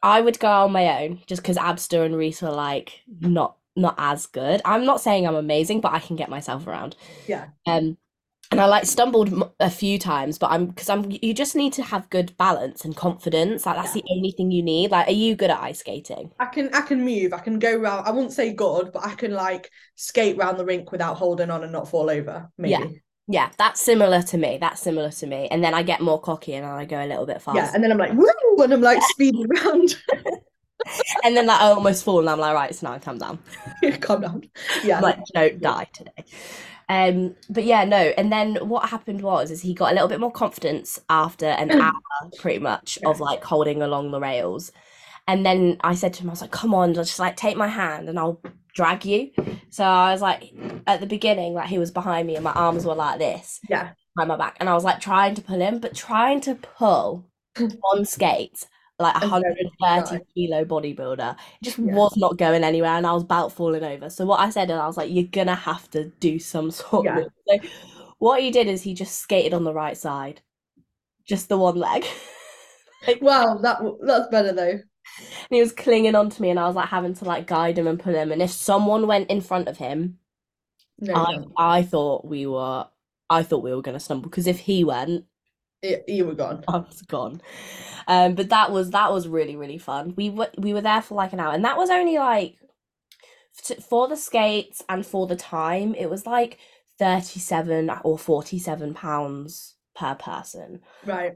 I 0.02 0.20
would 0.20 0.38
go 0.38 0.48
on 0.48 0.72
my 0.72 1.02
own 1.02 1.20
just 1.26 1.42
because 1.42 1.56
Abster 1.56 2.04
and 2.04 2.16
Reese 2.16 2.42
were 2.42 2.50
like 2.50 3.00
not 3.20 3.56
not 3.76 3.94
as 3.98 4.26
good. 4.26 4.60
I'm 4.64 4.84
not 4.84 5.00
saying 5.00 5.26
I'm 5.26 5.34
amazing, 5.34 5.80
but 5.80 5.92
I 5.92 5.98
can 5.98 6.16
get 6.16 6.28
myself 6.28 6.66
around. 6.66 6.96
Yeah. 7.26 7.46
Um, 7.66 7.96
and 8.54 8.60
I 8.60 8.66
like 8.66 8.86
stumbled 8.86 9.52
a 9.60 9.68
few 9.70 9.98
times, 9.98 10.38
but 10.38 10.50
I'm 10.50 10.66
because 10.66 10.88
I'm. 10.88 11.10
You 11.10 11.34
just 11.34 11.54
need 11.56 11.72
to 11.74 11.82
have 11.82 12.08
good 12.10 12.36
balance 12.36 12.84
and 12.84 12.96
confidence. 12.96 13.66
Like 13.66 13.76
that's 13.76 13.94
Yeah. 13.96 14.02
the 14.02 14.04
only 14.16 14.30
thing 14.30 14.50
you 14.50 14.62
need. 14.62 14.90
Like, 14.90 15.08
are 15.08 15.12
you 15.12 15.34
good 15.36 15.50
at 15.50 15.60
ice 15.60 15.80
skating? 15.80 16.30
I 16.38 16.46
can 16.46 16.72
I 16.72 16.82
can 16.82 17.04
move. 17.04 17.32
I 17.32 17.38
can 17.38 17.58
go 17.58 17.74
round. 17.76 18.06
I 18.06 18.10
wouldn't 18.12 18.32
say 18.32 18.52
good, 18.52 18.92
but 18.92 19.04
I 19.04 19.14
can 19.14 19.32
like 19.32 19.70
skate 19.96 20.36
round 20.36 20.58
the 20.58 20.64
rink 20.64 20.92
without 20.92 21.16
holding 21.16 21.50
on 21.50 21.62
and 21.64 21.72
not 21.72 21.88
fall 21.88 22.08
over. 22.10 22.50
Maybe. 22.56 22.72
Yeah. 22.72 22.86
Yeah, 23.26 23.50
that's 23.56 23.80
similar 23.80 24.20
to 24.22 24.36
me. 24.36 24.58
That's 24.60 24.82
similar 24.82 25.10
to 25.10 25.26
me. 25.26 25.48
And 25.50 25.64
then 25.64 25.72
I 25.72 25.82
get 25.82 26.02
more 26.02 26.20
cocky 26.20 26.52
and 26.54 26.66
I 26.66 26.84
go 26.84 27.02
a 27.02 27.06
little 27.06 27.24
bit 27.24 27.36
Yeah, 27.54 27.62
faster. 27.62 27.74
and 27.74 27.82
then 27.82 27.90
I'm 27.90 27.96
like, 27.96 28.12
woo, 28.12 28.62
and 28.62 28.70
I'm 28.74 28.82
like 28.82 29.00
speeding 29.12 29.46
around. 29.50 29.96
And 31.24 31.36
then 31.36 31.46
like 31.46 31.60
I 31.60 31.66
almost 31.66 32.04
fall 32.04 32.20
and 32.20 32.28
I'm 32.28 32.38
like, 32.38 32.54
right, 32.54 32.70
it's 32.70 32.82
now 32.82 32.98
calm 32.98 33.18
down. 33.18 33.38
Calm 34.00 34.20
down. 34.20 34.42
Yeah. 34.82 34.96
I'm 34.96 35.02
like, 35.02 35.18
don't 35.34 35.60
die 35.60 35.86
today. 35.92 36.24
Um, 36.88 37.36
but 37.48 37.64
yeah, 37.64 37.84
no. 37.84 37.96
And 38.18 38.32
then 38.32 38.56
what 38.68 38.88
happened 38.88 39.22
was 39.22 39.50
is 39.50 39.62
he 39.62 39.74
got 39.74 39.90
a 39.92 39.94
little 39.94 40.08
bit 40.08 40.20
more 40.20 40.32
confidence 40.32 41.00
after 41.08 41.46
an 41.46 41.70
hour, 41.80 41.92
pretty 42.38 42.58
much, 42.58 42.98
of 43.04 43.20
like 43.20 43.42
holding 43.44 43.82
along 43.82 44.10
the 44.10 44.20
rails. 44.20 44.70
And 45.26 45.44
then 45.46 45.78
I 45.82 45.94
said 45.94 46.12
to 46.14 46.22
him, 46.22 46.30
I 46.30 46.32
was 46.32 46.42
like, 46.42 46.50
come 46.50 46.74
on, 46.74 46.94
just 46.94 47.18
like 47.18 47.36
take 47.36 47.56
my 47.56 47.68
hand 47.68 48.08
and 48.08 48.18
I'll 48.18 48.40
drag 48.74 49.04
you. 49.06 49.30
So 49.70 49.84
I 49.84 50.12
was 50.12 50.20
like, 50.20 50.52
at 50.86 51.00
the 51.00 51.06
beginning, 51.06 51.54
like 51.54 51.68
he 51.68 51.78
was 51.78 51.90
behind 51.90 52.26
me 52.26 52.34
and 52.36 52.44
my 52.44 52.52
arms 52.52 52.84
were 52.84 52.94
like 52.94 53.18
this 53.18 53.60
Yeah. 53.68 53.92
behind 54.14 54.28
my 54.28 54.36
back. 54.36 54.56
And 54.60 54.68
I 54.68 54.74
was 54.74 54.84
like 54.84 55.00
trying 55.00 55.34
to 55.36 55.42
pull 55.42 55.60
him, 55.60 55.78
but 55.78 55.94
trying 55.94 56.40
to 56.42 56.54
pull 56.54 57.24
on 57.92 58.04
skates, 58.04 58.66
like 58.98 59.16
a 59.16 59.20
A 59.20 59.28
very 59.28 59.54
big 59.78 59.94
guy. 59.96 60.20
130 60.20 60.24
kilo 60.34 60.64
bodybuilder, 60.64 61.32
it 61.34 61.38
just 61.62 61.78
Yeah. 61.82 61.92
was 61.92 62.16
not 62.16 62.38
going 62.38 62.64
anywhere. 62.64 62.92
And 62.92 63.06
I 63.06 63.12
was 63.12 63.22
about 63.24 63.52
falling 63.52 63.84
over. 63.84 64.10
So 64.10 64.26
what 64.26 64.40
I 64.40 64.50
said, 64.50 64.70
and 64.70 64.80
I 64.80 64.86
was 64.86 64.96
like, 64.96 65.10
you're 65.10 65.24
gonna 65.24 65.54
have 65.54 65.90
to 65.90 66.06
do 66.20 66.38
some 66.38 66.70
sort 66.70 67.06
Yeah. 67.06 67.16
of. 67.16 67.32
So 67.48 67.58
what 68.18 68.40
he 68.42 68.50
did 68.50 68.68
is 68.68 68.82
he 68.82 68.94
just 68.94 69.18
skated 69.20 69.54
on 69.54 69.64
the 69.64 69.74
right 69.74 69.96
side, 69.96 70.42
just 71.26 71.48
the 71.50 71.58
one 71.58 71.76
leg. 71.76 72.06
like, 73.06 73.20
Wow, 73.20 73.58
that 73.58 73.80
that's 74.02 74.28
better 74.28 74.52
though. 74.52 74.80
And 75.50 75.56
he 75.56 75.60
was 75.60 75.72
clinging 75.72 76.14
onto 76.14 76.42
me, 76.42 76.50
and 76.50 76.58
I 76.58 76.66
was 76.66 76.76
like 76.76 76.88
having 76.88 77.14
to 77.14 77.24
like 77.24 77.46
guide 77.46 77.78
him 77.78 77.86
and 77.86 77.98
pull 78.00 78.14
him. 78.14 78.32
And 78.32 78.42
if 78.42 78.50
someone 78.50 79.06
went 79.06 79.30
in 79.30 79.40
front 79.40 79.68
of 79.68 79.76
him, 79.78 80.18
No, 80.98 81.14
I 81.14 81.26
no. 81.26 81.52
I 81.56 81.82
thought 81.84 82.26
we 82.26 82.46
were 82.46 82.88
I 83.30 83.42
thought 83.44 83.64
we 83.64 83.74
were 83.74 83.82
gonna 83.82 84.00
stumble 84.00 84.30
because 84.30 84.46
if 84.46 84.60
he 84.60 84.84
went, 84.84 85.26
you 86.06 86.26
were 86.26 86.34
gone. 86.34 86.64
I 86.68 86.78
was 86.78 87.02
gone. 87.02 87.40
Um, 88.06 88.34
but 88.34 88.50
that 88.50 88.70
was 88.70 88.90
that 88.90 89.12
was 89.12 89.28
really 89.28 89.56
really 89.56 89.78
fun. 89.78 90.14
We 90.16 90.30
were 90.30 90.50
we 90.58 90.72
were 90.72 90.80
there 90.80 91.02
for 91.02 91.14
like 91.14 91.32
an 91.32 91.40
hour, 91.40 91.52
and 91.52 91.64
that 91.64 91.76
was 91.76 91.90
only 91.90 92.18
like 92.18 92.56
for 93.88 94.08
the 94.08 94.16
skates 94.16 94.82
and 94.88 95.04
for 95.06 95.26
the 95.26 95.36
time. 95.36 95.94
It 95.94 96.10
was 96.10 96.26
like 96.26 96.58
thirty 96.98 97.40
seven 97.40 97.90
or 98.02 98.18
forty 98.18 98.58
seven 98.58 98.94
pounds 98.94 99.74
per 99.94 100.14
person. 100.14 100.80
Right. 101.04 101.34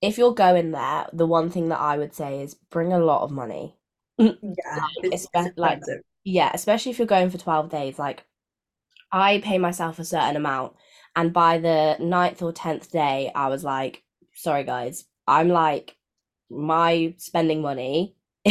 If 0.00 0.16
you're 0.16 0.34
going 0.34 0.70
there, 0.70 1.06
the 1.12 1.26
one 1.26 1.50
thing 1.50 1.68
that 1.70 1.80
I 1.80 1.98
would 1.98 2.14
say 2.14 2.42
is 2.42 2.54
bring 2.54 2.92
a 2.92 3.00
lot 3.00 3.22
of 3.22 3.30
money. 3.30 3.76
Yeah. 4.18 4.32
Like, 5.02 5.12
espe- 5.12 5.52
like 5.56 5.82
yeah, 6.24 6.50
especially 6.52 6.90
if 6.92 6.98
you're 6.98 7.06
going 7.06 7.30
for 7.30 7.38
12 7.38 7.70
days. 7.70 7.98
Like, 7.98 8.24
I 9.10 9.38
pay 9.38 9.58
myself 9.58 9.98
a 9.98 10.04
certain 10.04 10.36
amount, 10.36 10.74
and 11.18 11.32
by 11.32 11.58
the 11.58 11.96
ninth 12.00 12.42
or 12.42 12.52
10th 12.52 12.92
day, 12.92 13.32
I 13.34 13.48
was 13.48 13.64
like, 13.64 14.04
sorry, 14.34 14.64
guys, 14.64 15.04
I'm 15.26 15.48
like, 15.48 15.96
my 16.50 17.14
spending 17.18 17.62
money 17.62 18.14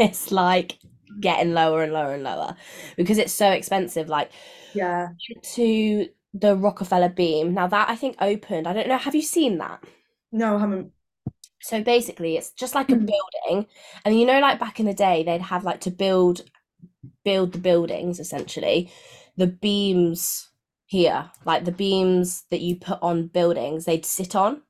is 0.00 0.32
like 0.32 0.78
getting 1.20 1.54
lower 1.54 1.82
and 1.84 1.92
lower 1.92 2.14
and 2.14 2.24
lower 2.24 2.56
because 2.96 3.18
it's 3.18 3.32
so 3.32 3.50
expensive. 3.50 4.08
Like, 4.08 4.30
Yeah. 4.74 5.08
to 5.54 6.08
the 6.32 6.56
Rockefeller 6.56 7.08
Beam. 7.08 7.54
Now, 7.54 7.66
that 7.68 7.88
I 7.88 7.96
think 7.96 8.16
opened, 8.20 8.66
I 8.66 8.72
don't 8.72 8.88
know, 8.88 8.98
have 8.98 9.14
you 9.14 9.22
seen 9.22 9.58
that? 9.58 9.82
No, 10.32 10.56
I 10.56 10.60
haven't. 10.60 10.92
So 11.60 11.82
basically, 11.82 12.36
it's 12.36 12.50
just 12.52 12.74
like 12.74 12.92
a 12.92 12.96
Mhm. 12.96 13.06
building, 13.06 13.66
and 14.04 14.18
you 14.18 14.26
know, 14.26 14.40
like 14.40 14.58
back 14.60 14.80
in 14.80 14.86
the 14.86 14.94
day, 14.94 15.22
they'd 15.22 15.40
have 15.40 15.64
like 15.64 15.80
to 15.82 15.90
build 15.90 16.42
build 17.24 17.52
the 17.52 17.58
buildings 17.58 18.20
essentially. 18.20 18.92
The 19.36 19.48
beams 19.48 20.50
here, 20.86 21.30
like 21.44 21.64
the 21.64 21.72
beams 21.72 22.44
that 22.50 22.60
you 22.60 22.76
put 22.76 22.98
on 23.02 23.28
buildings, 23.28 23.84
they'd 23.84 24.06
sit 24.06 24.34
on. 24.36 24.62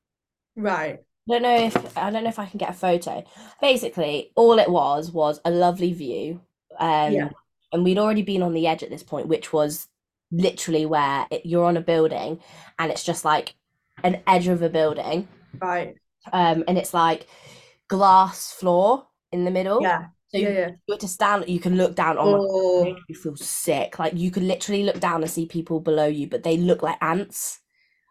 Right. 0.55 0.99
I 1.29 1.33
don't 1.33 1.41
know 1.41 1.55
if 1.57 1.97
I 1.97 2.11
don't 2.11 2.23
know 2.23 2.29
if 2.29 2.39
I 2.39 2.45
can 2.45 2.57
get 2.59 2.69
a 2.69 2.73
photo. 2.73 3.23
Basically, 3.59 4.31
all 4.35 4.59
it 4.59 4.69
was 4.69 5.11
was 5.11 5.39
a 5.43 5.51
lovely 5.51 5.91
view. 5.93 6.41
Um, 6.79 7.13
Yeah. 7.13 7.29
and 7.71 7.83
we'd 7.83 7.97
already 7.97 8.21
been 8.21 8.43
on 8.43 8.53
the 8.53 8.67
edge 8.67 8.83
at 8.83 8.89
this 8.89 9.03
point, 9.03 9.27
which 9.27 9.51
was 9.51 9.87
literally 10.31 10.85
where 10.85 11.25
it, 11.31 11.45
you're 11.45 11.65
on 11.65 11.77
a 11.77 11.81
building 11.81 12.39
and 12.77 12.91
it's 12.91 13.03
just 13.03 13.25
like 13.25 13.55
an 14.03 14.21
edge 14.27 14.47
of 14.47 14.61
a 14.61 14.69
building. 14.69 15.27
Right. 15.61 15.95
Um, 16.31 16.63
and 16.67 16.77
it's 16.77 16.93
like 16.93 17.27
glass 17.87 18.51
floor 18.51 19.07
in 19.31 19.45
the 19.45 19.51
middle. 19.51 19.81
Yeah. 19.81 20.07
So 20.35 20.41
Yeah, 20.41 20.49
you, 20.49 20.55
yeah. 20.59 20.71
you 20.87 20.93
were 20.93 20.97
to 20.99 21.07
stand, 21.07 21.45
you 21.47 21.59
can 21.59 21.77
look 21.77 21.95
down. 21.95 22.17
Oh 22.17 22.27
my 22.27 22.39
God, 22.39 22.95
me 23.09 23.15
feel 23.15 23.35
sick. 23.35 23.99
Like 23.99 24.13
you 24.15 24.31
could 24.31 24.43
literally 24.43 24.83
look 24.83 24.99
down 24.99 25.21
and 25.21 25.31
see 25.31 25.45
people 25.45 25.79
below 25.79 26.07
you, 26.07 26.27
but 26.27 26.43
they 26.43 26.57
look 26.57 26.83
like 26.83 26.97
ants. 27.01 27.59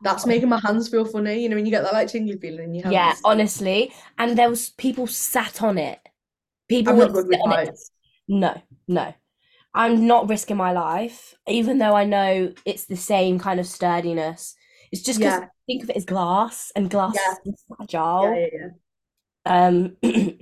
that's 0.02 0.26
making 0.26 0.48
my 0.48 0.60
hands 0.64 0.88
feel 0.88 1.04
funny. 1.04 1.42
You 1.42 1.48
know, 1.48 1.56
when 1.56 1.64
you 1.66 1.70
get 1.70 1.82
that 1.82 1.92
like 1.92 2.08
tingly 2.08 2.36
feeling 2.38 2.64
in 2.64 2.74
your 2.74 2.84
hands. 2.84 2.92
Yeah, 2.92 3.14
honestly. 3.24 3.92
And 4.18 4.36
there 4.38 4.50
was 4.50 4.70
people 4.70 5.06
sat 5.06 5.62
on 5.62 5.78
it. 5.78 6.00
People 6.68 6.96
would 6.96 7.14
sit 7.16 7.40
on 7.44 7.52
it. 7.52 7.78
No, 8.28 8.60
no. 8.88 9.14
I'm 9.74 10.06
not 10.06 10.28
risking 10.28 10.56
my 10.56 10.72
life, 10.72 11.34
even 11.48 11.78
though 11.78 11.94
I 11.94 12.04
know 12.04 12.54
it's 12.64 12.86
the 12.86 12.96
same 12.96 13.38
kind 13.38 13.60
of 13.60 13.66
sturdiness. 13.66 14.54
It's 14.92 15.02
just 15.02 15.20
because 15.20 15.40
Yeah. 15.40 15.48
think 15.66 15.82
of 15.84 15.90
it 15.90 15.96
as 15.96 16.04
glass 16.04 16.72
and 16.76 16.90
glass 16.90 17.14
Yeah. 17.14 17.34
is 17.46 17.64
fragile. 17.68 18.22
Yeah, 18.22 18.36
yeah, 18.36 18.46
yeah. 18.52 18.68
Um, 19.46 19.96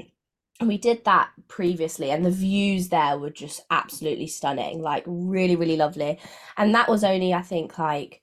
we 0.67 0.79
did 0.79 1.05
that 1.05 1.31
previously, 1.49 2.11
and 2.11 2.25
the 2.25 2.31
views 2.31 2.89
there 2.89 3.19
were 3.19 3.31
just 3.31 3.63
absolutely 3.71 4.27
stunning, 4.27 4.81
like 4.83 5.05
really, 5.07 5.57
really 5.57 5.77
lovely. 5.77 6.19
And 6.57 6.75
that 6.75 6.89
was 6.89 7.05
only, 7.05 7.35
I 7.35 7.43
think, 7.43 7.79
like 7.79 8.23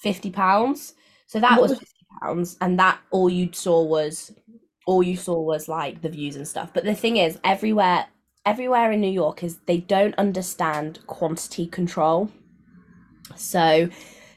50 0.00 0.30
pounds. 0.30 0.94
So 1.26 1.40
that 1.40 1.60
was 1.60 1.70
was- 1.70 1.80
50 1.80 1.94
pounds, 2.22 2.56
and 2.60 2.78
that 2.78 2.98
all 3.10 3.30
you 3.30 3.50
saw 3.52 3.82
was 3.82 4.32
all 4.86 5.02
you 5.02 5.16
saw 5.16 5.40
was 5.40 5.68
like 5.68 6.02
the 6.02 6.10
views 6.10 6.36
and 6.36 6.46
stuff. 6.46 6.72
But 6.74 6.84
the 6.84 6.94
thing 6.94 7.16
is, 7.16 7.38
everywhere, 7.42 8.06
everywhere 8.44 8.92
in 8.92 9.00
New 9.00 9.10
York 9.10 9.42
is 9.42 9.58
they 9.66 9.78
don't 9.78 10.14
understand 10.16 11.00
quantity 11.06 11.66
control. 11.66 12.30
So 13.36 13.88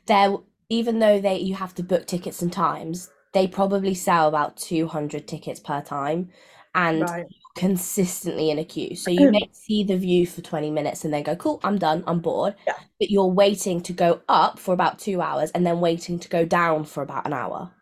there, 0.05 0.37
even 0.69 0.99
though 0.99 1.19
they 1.19 1.39
you 1.39 1.55
have 1.55 1.75
to 1.75 1.83
book 1.83 2.07
tickets 2.07 2.41
and 2.41 2.51
times, 2.51 3.09
they 3.33 3.47
probably 3.47 3.93
sell 3.93 4.27
about 4.27 4.57
200 4.57 5.27
tickets 5.27 5.59
per 5.59 5.81
time 5.81 6.29
and 6.77 7.09
Right. 7.09 7.27
consistently 7.55 8.51
in 8.51 8.59
a 8.59 8.65
queue. 8.65 8.95
So 8.95 9.11
you 9.11 9.27
may 9.29 9.49
see 9.53 9.83
the 9.83 9.97
view 9.97 10.27
for 10.27 10.41
20 10.43 10.71
minutes 10.71 11.05
and 11.05 11.13
then 11.13 11.23
go, 11.23 11.35
cool, 11.37 11.61
I'm 11.65 11.79
done, 11.79 12.05
I'm 12.07 12.21
bored. 12.21 12.55
Yeah. 12.67 12.77
But 12.99 13.11
you're 13.11 13.27
waiting 13.27 13.81
to 13.83 13.93
go 13.93 14.21
up 14.29 14.59
for 14.59 14.73
about 14.75 14.99
two 14.99 15.21
hours 15.21 15.51
and 15.53 15.65
then 15.67 15.81
waiting 15.81 16.19
to 16.19 16.29
go 16.29 16.45
down 16.45 16.85
for 16.85 17.03
about 17.03 17.27
an 17.27 17.33
hour. 17.33 17.73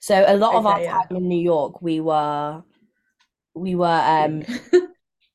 So 0.00 0.24
a 0.26 0.36
lot 0.36 0.54
of 0.56 0.66
our 0.66 0.80
yeah. 0.80 0.90
time 0.90 1.16
in 1.16 1.28
New 1.28 1.40
York, 1.40 1.82
we 1.82 2.00
were 2.00 2.62
we 3.54 3.74
were 3.76 3.86
um 4.06 4.44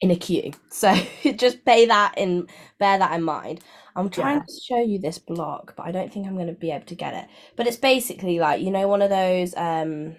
in 0.02 0.12
a 0.12 0.16
queue. 0.18 0.54
So 0.72 0.94
just 1.38 1.66
pay 1.66 1.88
that 1.88 2.16
in 2.18 2.48
bear 2.80 3.00
that 3.00 3.14
in 3.14 3.24
mind. 3.24 3.62
I'm 3.96 4.10
trying 4.10 4.42
Yeah. 4.42 4.46
to 4.46 4.62
show 4.68 4.82
you 4.82 5.00
this 5.00 5.20
block, 5.20 5.76
but 5.78 5.86
I 5.88 5.92
don't 5.94 6.14
think 6.14 6.28
I'm 6.28 6.36
going 6.36 6.48
to 6.48 6.54
be 6.54 6.72
able 6.72 6.86
to 6.88 6.96
get 6.96 7.14
it. 7.16 7.28
But 7.58 7.68
it's 7.68 7.78
basically 7.78 8.40
like, 8.40 8.62
you 8.62 8.72
know, 8.72 8.88
one 8.88 9.02
of 9.02 9.10
those 9.10 9.56
um 9.58 10.16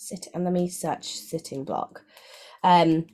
sit 0.00 0.28
and 0.34 0.44
let 0.44 0.52
me 0.52 0.68
search 0.68 1.06
sitting 1.14 1.64
block. 1.64 2.02
Um 2.62 3.06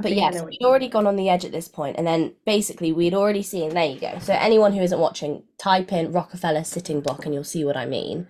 but 0.00 0.12
yeah, 0.12 0.26
I 0.26 0.26
yes, 0.26 0.34
know 0.34 0.42
what 0.44 0.50
we'd 0.50 0.66
already 0.66 0.88
gone 0.88 1.08
on 1.08 1.16
the 1.16 1.28
edge 1.28 1.44
at 1.44 1.50
this 1.50 1.66
point, 1.66 1.96
and 1.98 2.06
then 2.06 2.34
basically 2.46 2.92
we'd 2.92 3.14
already 3.14 3.42
seen. 3.42 3.70
There 3.70 3.84
you 3.84 3.98
go. 3.98 4.18
So 4.20 4.32
anyone 4.32 4.72
who 4.72 4.80
isn't 4.80 4.98
watching, 4.98 5.42
type 5.58 5.92
in 5.92 6.12
Rockefeller 6.12 6.62
sitting 6.62 7.00
block, 7.00 7.24
and 7.24 7.34
you'll 7.34 7.42
see 7.42 7.64
what 7.64 7.76
I 7.76 7.84
mean. 7.84 8.28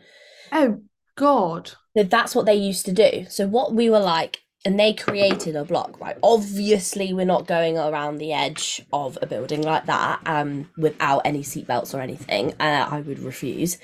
Oh 0.51 0.81
God. 1.17 1.73
So 1.97 2.05
that's 2.05 2.35
what 2.35 2.47
they 2.47 2.55
used 2.55 2.87
to 2.87 2.93
do. 2.93 3.27
So 3.29 3.47
what 3.47 3.75
we 3.75 3.91
were 3.91 3.99
like, 3.99 4.41
and 4.65 4.81
they 4.81 4.95
created 4.95 5.57
a 5.57 5.65
block, 5.65 6.01
right? 6.01 6.17
Obviously, 6.23 7.13
we're 7.13 7.27
not 7.27 7.47
going 7.47 7.77
around 7.77 8.17
the 8.17 8.33
edge 8.33 8.85
of 8.93 9.19
a 9.21 9.27
building 9.27 9.63
like 9.63 9.87
that, 9.87 10.21
um, 10.27 10.71
without 10.79 11.21
any 11.25 11.43
seatbelts 11.43 11.95
or 11.95 12.01
anything. 12.01 12.55
Uh, 12.59 12.89
I 12.91 13.01
would 13.03 13.19
refuse. 13.19 13.77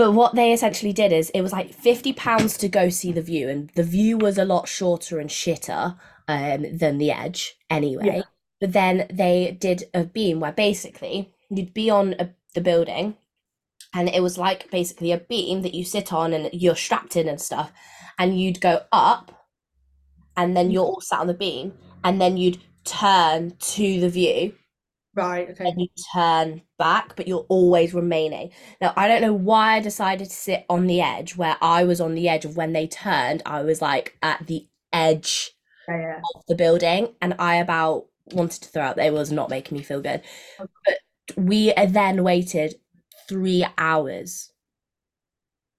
But 0.00 0.12
what 0.12 0.34
they 0.34 0.54
essentially 0.54 0.94
did 0.94 1.12
is 1.12 1.28
it 1.28 1.42
was 1.42 1.52
like 1.52 1.74
fifty 1.74 2.14
pounds 2.14 2.56
to 2.56 2.70
go 2.70 2.88
see 2.88 3.12
the 3.12 3.20
view, 3.20 3.50
and 3.50 3.68
the 3.74 3.82
view 3.82 4.16
was 4.16 4.38
a 4.38 4.46
lot 4.46 4.66
shorter 4.66 5.20
and 5.20 5.28
shitter 5.28 5.98
um 6.26 6.64
than 6.74 6.96
the 6.96 7.10
edge 7.10 7.58
anyway. 7.68 8.06
Yeah. 8.06 8.22
But 8.62 8.72
then 8.72 9.06
they 9.12 9.58
did 9.60 9.84
a 9.92 10.04
beam 10.04 10.40
where 10.40 10.52
basically 10.52 11.34
you'd 11.50 11.74
be 11.74 11.90
on 11.90 12.14
a, 12.18 12.30
the 12.54 12.62
building 12.62 13.18
and 13.92 14.08
it 14.08 14.22
was 14.22 14.38
like 14.38 14.70
basically 14.70 15.12
a 15.12 15.18
beam 15.18 15.60
that 15.60 15.74
you 15.74 15.84
sit 15.84 16.14
on 16.14 16.32
and 16.32 16.48
you're 16.54 16.76
strapped 16.76 17.14
in 17.14 17.28
and 17.28 17.38
stuff 17.38 17.70
and 18.18 18.40
you'd 18.40 18.62
go 18.62 18.80
up 18.92 19.46
and 20.34 20.56
then 20.56 20.70
you're 20.70 20.86
all 20.86 21.02
sat 21.02 21.20
on 21.20 21.26
the 21.26 21.34
beam 21.34 21.74
and 22.04 22.18
then 22.18 22.38
you'd 22.38 22.62
turn 22.84 23.54
to 23.58 24.00
the 24.00 24.08
view 24.08 24.54
Right. 25.14 25.50
Okay. 25.50 25.64
and 25.64 25.80
you 25.80 25.88
turn 26.14 26.62
back 26.78 27.16
but 27.16 27.26
you're 27.26 27.44
always 27.48 27.92
remaining 27.92 28.52
now 28.80 28.92
i 28.96 29.08
don't 29.08 29.20
know 29.22 29.32
why 29.34 29.74
i 29.74 29.80
decided 29.80 30.26
to 30.30 30.34
sit 30.34 30.64
on 30.70 30.86
the 30.86 31.00
edge 31.00 31.36
where 31.36 31.56
i 31.60 31.82
was 31.82 32.00
on 32.00 32.14
the 32.14 32.28
edge 32.28 32.44
of 32.44 32.56
when 32.56 32.72
they 32.72 32.86
turned. 32.86 33.42
I 33.44 33.62
was 33.62 33.82
like 33.82 34.16
at 34.22 34.46
the 34.46 34.68
edge 34.92 35.50
Yeah, 35.88 35.98
yeah. 36.00 36.20
of 36.36 36.44
the 36.48 36.54
building 36.54 37.14
and 37.20 37.34
i 37.38 37.56
about 37.56 38.06
wanted 38.32 38.62
to 38.62 38.68
throw 38.68 38.84
up. 38.84 38.98
It 38.98 39.12
was 39.12 39.32
not 39.32 39.50
making 39.50 39.76
me 39.76 39.82
feel 39.82 40.00
good. 40.00 40.22
Oh. 40.58 40.66
But 40.86 40.98
we 41.36 41.72
then 41.88 42.22
waited 42.22 42.76
three 43.28 43.66
hours 43.78 44.52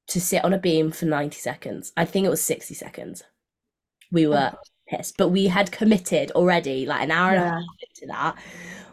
to 0.07 0.19
sit 0.21 0.43
on 0.43 0.53
a 0.53 0.59
beam 0.59 0.91
for 0.91 1.05
90 1.05 1.37
seconds. 1.37 1.91
I 1.95 2.05
think 2.05 2.25
it 2.25 2.29
was 2.29 2.43
60 2.43 2.73
seconds. 2.73 3.23
We 4.11 4.27
Oh, 4.31 4.31
were 4.31 4.53
But 5.17 5.29
we 5.29 5.47
had 5.47 5.71
committed 5.71 6.31
already 6.31 6.85
like 6.85 7.01
an 7.03 7.11
hour 7.11 7.31
and 7.31 7.43
a 7.43 7.49
half 7.49 7.63
into 7.89 8.07
that 8.07 8.35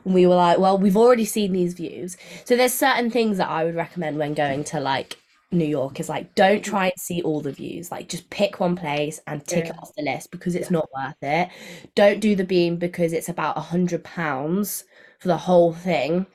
and 0.05 0.15
we 0.15 0.27
were 0.27 0.35
like 0.35 0.59
well 0.59 0.79
we've 0.79 0.97
already 0.97 1.25
seen 1.25 1.53
these 1.53 1.75
views 1.75 2.17
so 2.45 2.57
there's 2.57 2.73
certain 2.73 3.11
things 3.11 3.37
that 3.37 3.49
i 3.49 3.65
would 3.65 3.75
recommend 3.75 4.17
when 4.17 4.33
going 4.33 4.65
to 4.65 4.81
like 4.81 5.17
new 5.51 5.65
york 5.67 5.99
is 6.01 6.09
like 6.09 6.35
don't 6.35 6.65
try 6.65 6.85
and 6.87 6.95
see 6.99 7.21
all 7.23 7.41
the 7.41 7.53
views 7.53 7.91
like 7.91 8.09
just 8.09 8.29
pick 8.31 8.61
one 8.61 8.77
place 8.77 9.21
and 9.27 9.47
tick 9.47 9.67
it 9.67 9.79
off 9.79 9.95
the 9.97 10.03
list 10.03 10.31
because 10.31 10.55
it's 10.55 10.71
Yeah. 10.71 10.79
not 10.79 10.89
worth 10.95 11.23
it 11.23 11.49
don't 11.95 12.21
do 12.21 12.35
the 12.37 12.45
beam 12.45 12.77
because 12.77 13.13
it's 13.13 13.29
about 13.29 13.57
a 13.59 13.61
hundred 13.61 14.05
pounds 14.05 14.85
for 15.21 15.29
the 15.29 15.37
whole 15.37 15.73
thing 15.73 16.27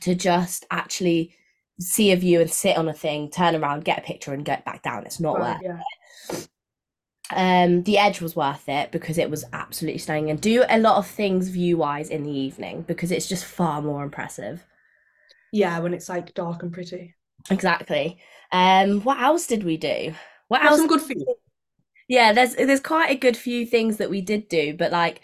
to 0.00 0.14
just 0.14 0.66
actually 0.70 1.34
see 1.80 2.12
a 2.12 2.16
view 2.16 2.40
and 2.40 2.50
sit 2.50 2.76
on 2.76 2.88
a 2.88 2.92
thing 2.94 3.30
turn 3.30 3.54
around 3.54 3.84
get 3.84 3.98
a 3.98 4.02
picture 4.02 4.32
and 4.32 4.44
get 4.44 4.64
back 4.64 4.82
down 4.82 5.04
it's 5.04 5.20
not 5.20 5.40
worth. 5.40 5.58
Yeah. 5.62 5.80
Um, 7.36 7.82
the 7.84 7.98
Edge 7.98 8.20
was 8.20 8.36
worth 8.36 8.68
it 8.68 8.90
because 8.92 9.18
it 9.18 9.30
was 9.30 9.44
absolutely 9.52 9.98
stunning 9.98 10.30
and 10.30 10.40
do 10.40 10.64
a 10.68 10.78
lot 10.78 10.96
of 10.96 11.06
things 11.06 11.48
view 11.48 11.76
wise 11.76 12.08
in 12.10 12.22
the 12.24 12.30
evening 12.30 12.82
because 12.82 13.10
it's 13.12 13.28
just 13.28 13.44
far 13.44 13.82
more 13.82 14.02
impressive. 14.02 14.64
Yeah. 15.52 15.78
When 15.78 15.94
it's 15.94 16.08
like 16.08 16.34
dark 16.34 16.62
and 16.62 16.72
pretty. 16.72 17.14
Exactly. 17.50 18.18
Um, 18.52 19.00
what 19.02 19.20
else 19.20 19.46
did 19.46 19.64
we 19.64 19.76
do? 19.76 20.14
What 20.48 20.64
else? 20.64 20.78
some 20.78 20.86
good 20.86 21.00
food. 21.00 21.24
Yeah, 22.08 22.32
there's 22.32 22.54
there's 22.54 22.80
quite 22.80 23.10
a 23.10 23.16
good 23.16 23.36
few 23.36 23.64
things 23.66 23.96
that 23.96 24.10
we 24.10 24.20
did 24.20 24.48
do, 24.48 24.74
but 24.76 24.92
like 24.92 25.20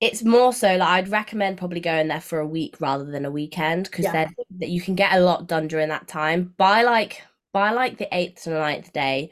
it's 0.00 0.22
more 0.24 0.52
so 0.52 0.76
like 0.76 0.88
I'd 0.88 1.08
recommend 1.08 1.58
probably 1.58 1.80
going 1.80 2.08
there 2.08 2.20
for 2.20 2.38
a 2.40 2.46
week 2.46 2.80
rather 2.80 3.04
than 3.04 3.24
a 3.24 3.30
weekend 3.30 3.84
because 3.84 4.06
Yeah. 4.06 4.12
then 4.12 4.34
that 4.58 4.68
you 4.70 4.80
can 4.80 4.94
get 4.94 5.12
a 5.12 5.20
lot 5.20 5.46
done 5.46 5.68
during 5.68 5.88
that 5.90 6.08
time. 6.08 6.54
By 6.56 6.82
like 6.82 7.22
by 7.52 7.72
like 7.72 7.98
the 7.98 8.08
eighth 8.14 8.44
to 8.44 8.50
the 8.50 8.58
ninth 8.58 8.92
day, 8.92 9.30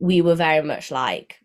we 0.00 0.20
were 0.20 0.34
very 0.34 0.62
much 0.66 0.90
like 0.90 1.38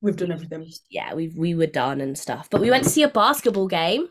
We've 0.00 0.16
done 0.16 0.32
everything. 0.32 0.66
yeah, 0.90 1.14
we 1.14 1.28
we 1.36 1.54
were 1.54 1.66
done 1.66 2.00
and 2.00 2.18
stuff. 2.18 2.48
But 2.50 2.60
we 2.60 2.70
went 2.70 2.84
to 2.84 2.90
see 2.90 3.02
a 3.04 3.08
basketball 3.08 3.68
game. 3.68 4.08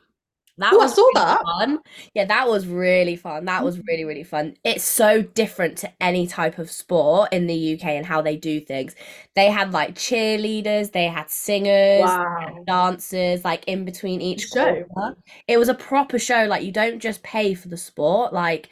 That 0.57 0.73
Oh, 0.73 0.79
I 0.81 0.83
was 0.85 0.95
saw 0.95 1.01
really 1.01 1.13
that. 1.15 1.41
fun. 1.43 1.79
Yeah, 2.13 2.25
that 2.25 2.47
was 2.47 2.67
really 2.67 3.15
fun. 3.15 3.45
That 3.45 3.63
was 3.63 3.79
really, 3.87 4.03
really 4.05 4.23
fun. 4.23 4.55
It's 4.63 4.83
so 4.83 5.21
different 5.21 5.77
to 5.79 5.91
any 6.01 6.27
type 6.27 6.59
of 6.59 6.69
sport 6.69 7.33
in 7.33 7.47
the 7.47 7.73
UK 7.73 7.85
and 7.85 8.05
how 8.05 8.21
they 8.21 8.35
do 8.37 8.59
things. 8.59 8.93
They 9.35 9.47
had 9.49 9.71
like 9.73 9.95
cheerleaders, 9.95 10.91
they 10.91 11.07
had 11.07 11.29
singers, 11.29 12.01
Wow. 12.03 12.63
dancers, 12.67 13.43
like 13.43 13.63
in 13.67 13.85
between 13.85 14.21
each 14.21 14.47
show. 14.49 14.83
quarter. 14.83 15.17
It 15.47 15.57
was 15.57 15.69
a 15.69 15.73
proper 15.73 16.19
show. 16.19 16.45
Like 16.45 16.63
you 16.63 16.71
don't 16.71 16.99
just 16.99 17.23
pay 17.23 17.53
for 17.53 17.69
the 17.69 17.77
sport. 17.77 18.33
Like 18.33 18.69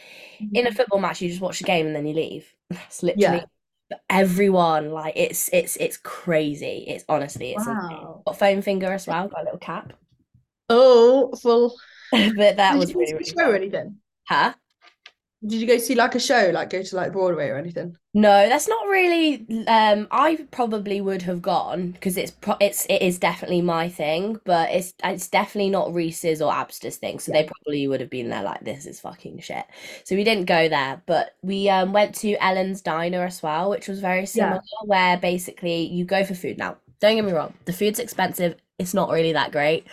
in 0.53 0.65
a 0.65 0.69
mm-hmm. 0.69 0.75
football 0.77 0.99
match, 0.99 1.21
you 1.21 1.29
just 1.29 1.41
watch 1.41 1.59
the 1.59 1.65
game 1.65 1.87
and 1.87 1.95
then 1.95 2.05
you 2.05 2.13
leave. 2.13 2.53
That's 2.69 3.01
literally 3.03 3.37
Yeah. 3.39 3.45
Everyone. 4.10 4.91
Like 4.91 5.13
it's 5.15 5.50
it's 5.53 5.75
it's 5.77 5.98
crazy. 5.98 6.86
It's 6.88 7.05
honestly 7.10 7.53
it's. 7.53 7.65
Wow. 7.65 8.24
Got 8.25 8.39
foam 8.39 8.62
finger 8.62 8.91
as 8.91 9.08
well. 9.08 9.27
Got 9.27 9.41
a 9.41 9.43
little 9.46 9.60
cap. 9.60 9.93
Oh, 10.69 11.34
full. 11.41 11.75
but 12.12 12.58
that 12.58 12.74
Did 12.74 12.79
was 12.79 12.91
you 12.91 13.00
really 13.00 13.13
really 13.13 13.25
show 13.25 13.51
anything? 13.51 13.98
Huh? 14.27 14.53
Did 15.46 15.60
you 15.62 15.67
go 15.67 15.77
see 15.77 15.96
like 15.96 16.15
a 16.15 16.19
show, 16.19 16.51
like 16.53 16.69
go 16.69 16.81
to 16.84 16.96
like 16.96 17.12
Broadway 17.13 17.48
or 17.50 17.58
anything? 17.58 17.98
No, 18.12 18.50
that's 18.50 18.67
not 18.67 18.88
really. 18.88 19.46
Um, 19.67 20.08
I 20.10 20.48
probably 20.50 21.00
would 21.00 21.22
have 21.22 21.43
gone 21.43 21.91
because 21.91 22.17
it's 22.17 22.31
pro 22.31 22.55
it's 22.60 22.88
it 22.88 23.03
is 23.03 23.19
definitely 23.19 23.62
my 23.62 23.88
thing, 23.88 24.39
but 24.46 24.72
it's 24.72 24.96
it's 25.03 25.27
definitely 25.27 25.69
not 25.69 25.93
Reese's 25.93 26.41
or 26.41 26.51
Abster's 26.51 26.98
thing. 26.98 27.19
So 27.19 27.31
Yeah. 27.31 27.43
they 27.43 27.43
probably 27.43 27.88
would 27.88 28.01
have 28.01 28.10
been 28.10 28.29
there 28.29 28.41
like 28.41 28.62
this 28.65 28.88
is 28.88 29.00
fucking 29.00 29.41
shit. 29.41 29.63
So 30.05 30.15
we 30.15 30.24
didn't 30.24 30.46
go 30.46 30.67
there, 30.69 31.03
but 31.05 31.36
we 31.43 31.69
um 31.69 31.93
went 31.93 32.15
to 32.15 32.34
Ellen's 32.43 32.81
Diner 32.81 33.24
as 33.25 33.43
well, 33.43 33.69
which 33.69 33.88
was 33.88 34.00
very 34.00 34.25
Yeah. 34.34 34.60
similar, 34.60 34.62
where 34.86 35.17
basically 35.17 35.84
you 35.84 36.03
go 36.03 36.24
for 36.24 36.34
food. 36.34 36.58
Now, 36.58 36.77
don't 37.00 37.15
get 37.15 37.25
me 37.25 37.31
wrong, 37.31 37.53
the 37.65 37.74
food's 37.74 38.00
expensive. 38.00 38.55
It's 38.79 38.96
not 38.96 39.12
really 39.12 39.34
that 39.34 39.51
great. 39.51 39.86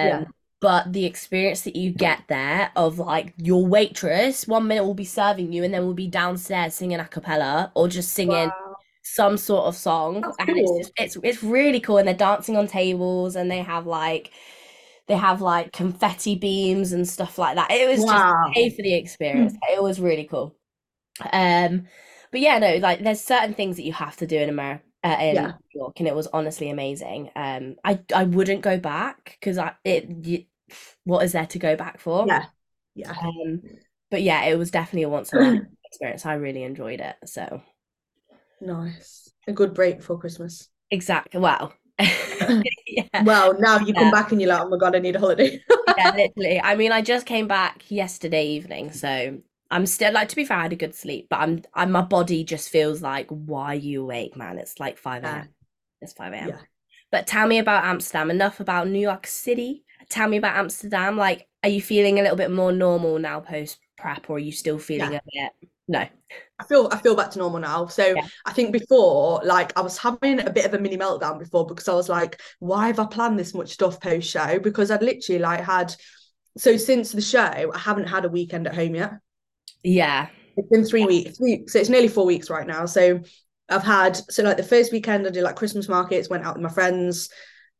Yeah. 0.00 0.24
But 0.62 0.94
the 0.94 1.06
experience 1.06 1.62
that 1.62 1.76
you 1.76 1.92
get 1.92 2.24
there 2.28 2.72
of 2.76 2.98
like 3.00 3.34
your 3.38 3.66
waitress, 3.66 4.48
one 4.48 4.68
minute 4.68 4.84
will 4.86 4.94
be 4.94 5.04
serving 5.06 5.52
you 5.52 5.64
and 5.64 5.74
then 5.74 5.86
will 5.86 5.94
be 5.94 6.08
downstairs 6.08 6.74
singing 6.74 7.00
a 7.00 7.06
cappella 7.08 7.72
or 7.76 7.88
just 7.88 8.14
singing 8.14 8.54
Wow. 8.54 8.76
some 9.02 9.36
sort 9.38 9.66
of 9.66 9.76
song. 9.76 10.16
That's 10.22 10.38
And 10.40 10.48
it's 10.56 10.72
just 10.72 10.92
it's 10.98 11.18
it's 11.24 11.44
really 11.44 11.80
cool. 11.80 11.98
And 11.98 12.08
they're 12.08 12.14
dancing 12.16 12.56
on 12.58 12.68
tables 12.68 13.36
and 13.36 13.50
they 13.50 13.60
have 13.62 13.86
like 13.86 14.32
they 15.08 15.16
have 15.16 15.40
like 15.42 15.72
confetti 15.72 16.36
beams 16.36 16.92
and 16.92 17.08
stuff 17.08 17.38
like 17.38 17.56
that. 17.56 17.70
It 17.72 17.88
was 17.88 18.04
just 18.06 18.26
Wow. 18.26 18.54
pay 18.54 18.70
for 18.70 18.82
the 18.82 18.94
experience. 18.94 19.54
It 19.70 19.82
was 19.82 20.00
really 20.00 20.24
cool. 20.24 20.56
Um, 21.32 21.86
but 22.30 22.40
yeah, 22.40 22.58
no, 22.58 22.76
like 22.76 23.00
there's 23.02 23.20
certain 23.20 23.54
things 23.54 23.76
that 23.76 23.82
you 23.84 23.92
have 23.92 24.16
to 24.16 24.26
do 24.26 24.38
in 24.38 24.48
America, 24.48 24.84
uh, 25.04 25.16
in 25.20 25.34
Yeah. 25.34 25.52
New 25.74 25.80
York, 25.80 25.98
and 26.00 26.08
it 26.08 26.14
was 26.14 26.26
honestly 26.28 26.70
amazing. 26.70 27.30
Um, 27.36 27.76
I 27.84 28.00
I 28.14 28.24
wouldn't 28.24 28.62
go 28.62 28.78
back 28.78 29.36
because 29.40 29.58
I 29.58 29.74
it 29.84 30.46
what 31.04 31.24
is 31.24 31.32
there 31.32 31.46
to 31.46 31.58
go 31.58 31.76
back 31.76 32.00
for? 32.00 32.24
Yeah. 32.26 32.46
Yeah. 32.94 33.16
Um, 33.22 33.62
but 34.10 34.22
yeah, 34.22 34.44
it 34.46 34.56
was 34.58 34.70
definitely 34.70 35.04
a 35.04 35.08
once 35.08 35.32
in 35.32 35.38
a 35.38 35.42
lifetime 35.42 35.58
experience. 35.86 36.26
I 36.26 36.34
really 36.34 36.62
enjoyed 36.64 37.00
it. 37.00 37.16
So 37.26 37.62
Nice. 38.62 39.30
A 39.46 39.52
good 39.52 39.74
break 39.74 39.98
before 39.98 40.18
Christmas. 40.18 40.70
exactly. 40.90 41.40
Well, 41.40 41.72
yeah, 42.86 43.08
Well, 43.18 43.54
now 43.58 43.78
you 43.78 43.94
come 43.94 44.10
back 44.10 44.32
and 44.32 44.40
you're 44.40 44.50
like, 44.50 44.62
oh 44.62 44.68
my 44.68 44.76
God, 44.76 44.96
I 44.96 44.98
need 44.98 45.16
a 45.16 45.20
holiday. 45.20 45.62
yeah, 45.96 46.10
literally. 46.14 46.60
I 46.60 46.76
mean, 46.76 46.92
I 46.92 47.02
just 47.02 47.26
came 47.26 47.46
back 47.48 47.90
yesterday 47.90 48.46
evening, 48.48 48.92
so 48.92 49.38
I'm 49.70 49.86
still 49.86 50.12
like 50.12 50.28
to 50.30 50.36
be 50.36 50.44
fair, 50.44 50.58
I 50.58 50.62
had 50.62 50.72
a 50.72 50.76
good 50.76 50.94
sleep, 50.94 51.28
but 51.30 51.40
I'm, 51.40 51.62
I'm 51.74 51.92
my 51.92 52.02
body 52.02 52.44
just 52.44 52.70
feels 52.70 53.02
like, 53.02 53.28
why 53.28 53.72
are 53.72 53.74
you 53.74 54.02
awake, 54.02 54.36
man? 54.36 54.58
It's 54.58 54.80
like 54.80 54.98
5 54.98 55.24
Yeah. 55.24 55.38
a.m. 55.40 55.48
It's 56.00 56.12
5 56.12 56.36
a.m. 56.36 56.58
Yeah. 56.58 56.60
But 57.10 57.26
tell 57.26 57.46
me 57.46 57.58
about 57.58 57.84
Amsterdam. 57.84 58.30
Enough 58.30 58.60
about 58.60 58.88
New 58.88 59.00
York 59.00 59.26
City. 59.26 59.84
Tell 60.12 60.28
me 60.28 60.36
about 60.36 60.56
Amsterdam. 60.56 61.16
Like, 61.16 61.48
are 61.62 61.70
you 61.70 61.80
feeling 61.80 62.18
a 62.18 62.22
little 62.22 62.36
bit 62.36 62.50
more 62.50 62.70
normal 62.70 63.18
now 63.18 63.40
post 63.40 63.78
prep, 63.96 64.28
or 64.28 64.36
are 64.36 64.38
you 64.38 64.52
still 64.52 64.78
feeling 64.78 65.12
Yeah. 65.12 65.18
a 65.18 65.48
bit? 65.60 65.70
No. 65.88 66.06
I 66.58 66.64
feel 66.64 66.88
I 66.92 66.98
feel 66.98 67.16
back 67.16 67.30
to 67.30 67.38
normal 67.38 67.60
now. 67.60 67.86
So 67.86 68.04
Yeah. 68.14 68.26
I 68.44 68.52
think 68.52 68.72
before, 68.72 69.40
like 69.42 69.76
I 69.76 69.80
was 69.80 69.96
having 69.96 70.40
a 70.40 70.50
bit 70.50 70.66
of 70.66 70.74
a 70.74 70.78
mini 70.78 70.98
meltdown 70.98 71.38
before 71.38 71.66
because 71.66 71.88
I 71.88 71.94
was 71.94 72.10
like, 72.10 72.42
why 72.58 72.88
have 72.88 72.98
I 73.00 73.06
planned 73.06 73.38
this 73.38 73.54
much 73.54 73.70
stuff 73.70 74.00
post 74.00 74.28
show? 74.28 74.58
Because 74.58 74.90
I'd 74.90 75.02
literally 75.02 75.38
like 75.40 75.64
had 75.64 75.94
so 76.58 76.76
since 76.76 77.12
the 77.12 77.22
show, 77.22 77.40
I 77.74 77.78
haven't 77.78 78.08
had 78.08 78.26
a 78.26 78.28
weekend 78.28 78.66
at 78.66 78.74
home 78.74 78.94
yet. 78.94 79.14
Yeah. 79.82 80.28
It's 80.58 80.68
been 80.68 80.84
three 80.84 81.06
weeks, 81.06 81.38
three, 81.38 81.64
so 81.66 81.78
it's 81.78 81.88
nearly 81.88 82.08
four 82.08 82.26
weeks 82.26 82.50
right 82.50 82.66
now. 82.66 82.84
So 82.84 83.20
I've 83.70 83.82
had 83.82 84.16
so 84.30 84.42
like 84.42 84.58
the 84.58 84.62
first 84.62 84.92
weekend 84.92 85.26
I 85.26 85.30
did 85.30 85.42
like 85.42 85.56
Christmas 85.56 85.88
markets, 85.88 86.28
went 86.28 86.44
out 86.44 86.56
with 86.56 86.62
my 86.62 86.68
friends. 86.68 87.30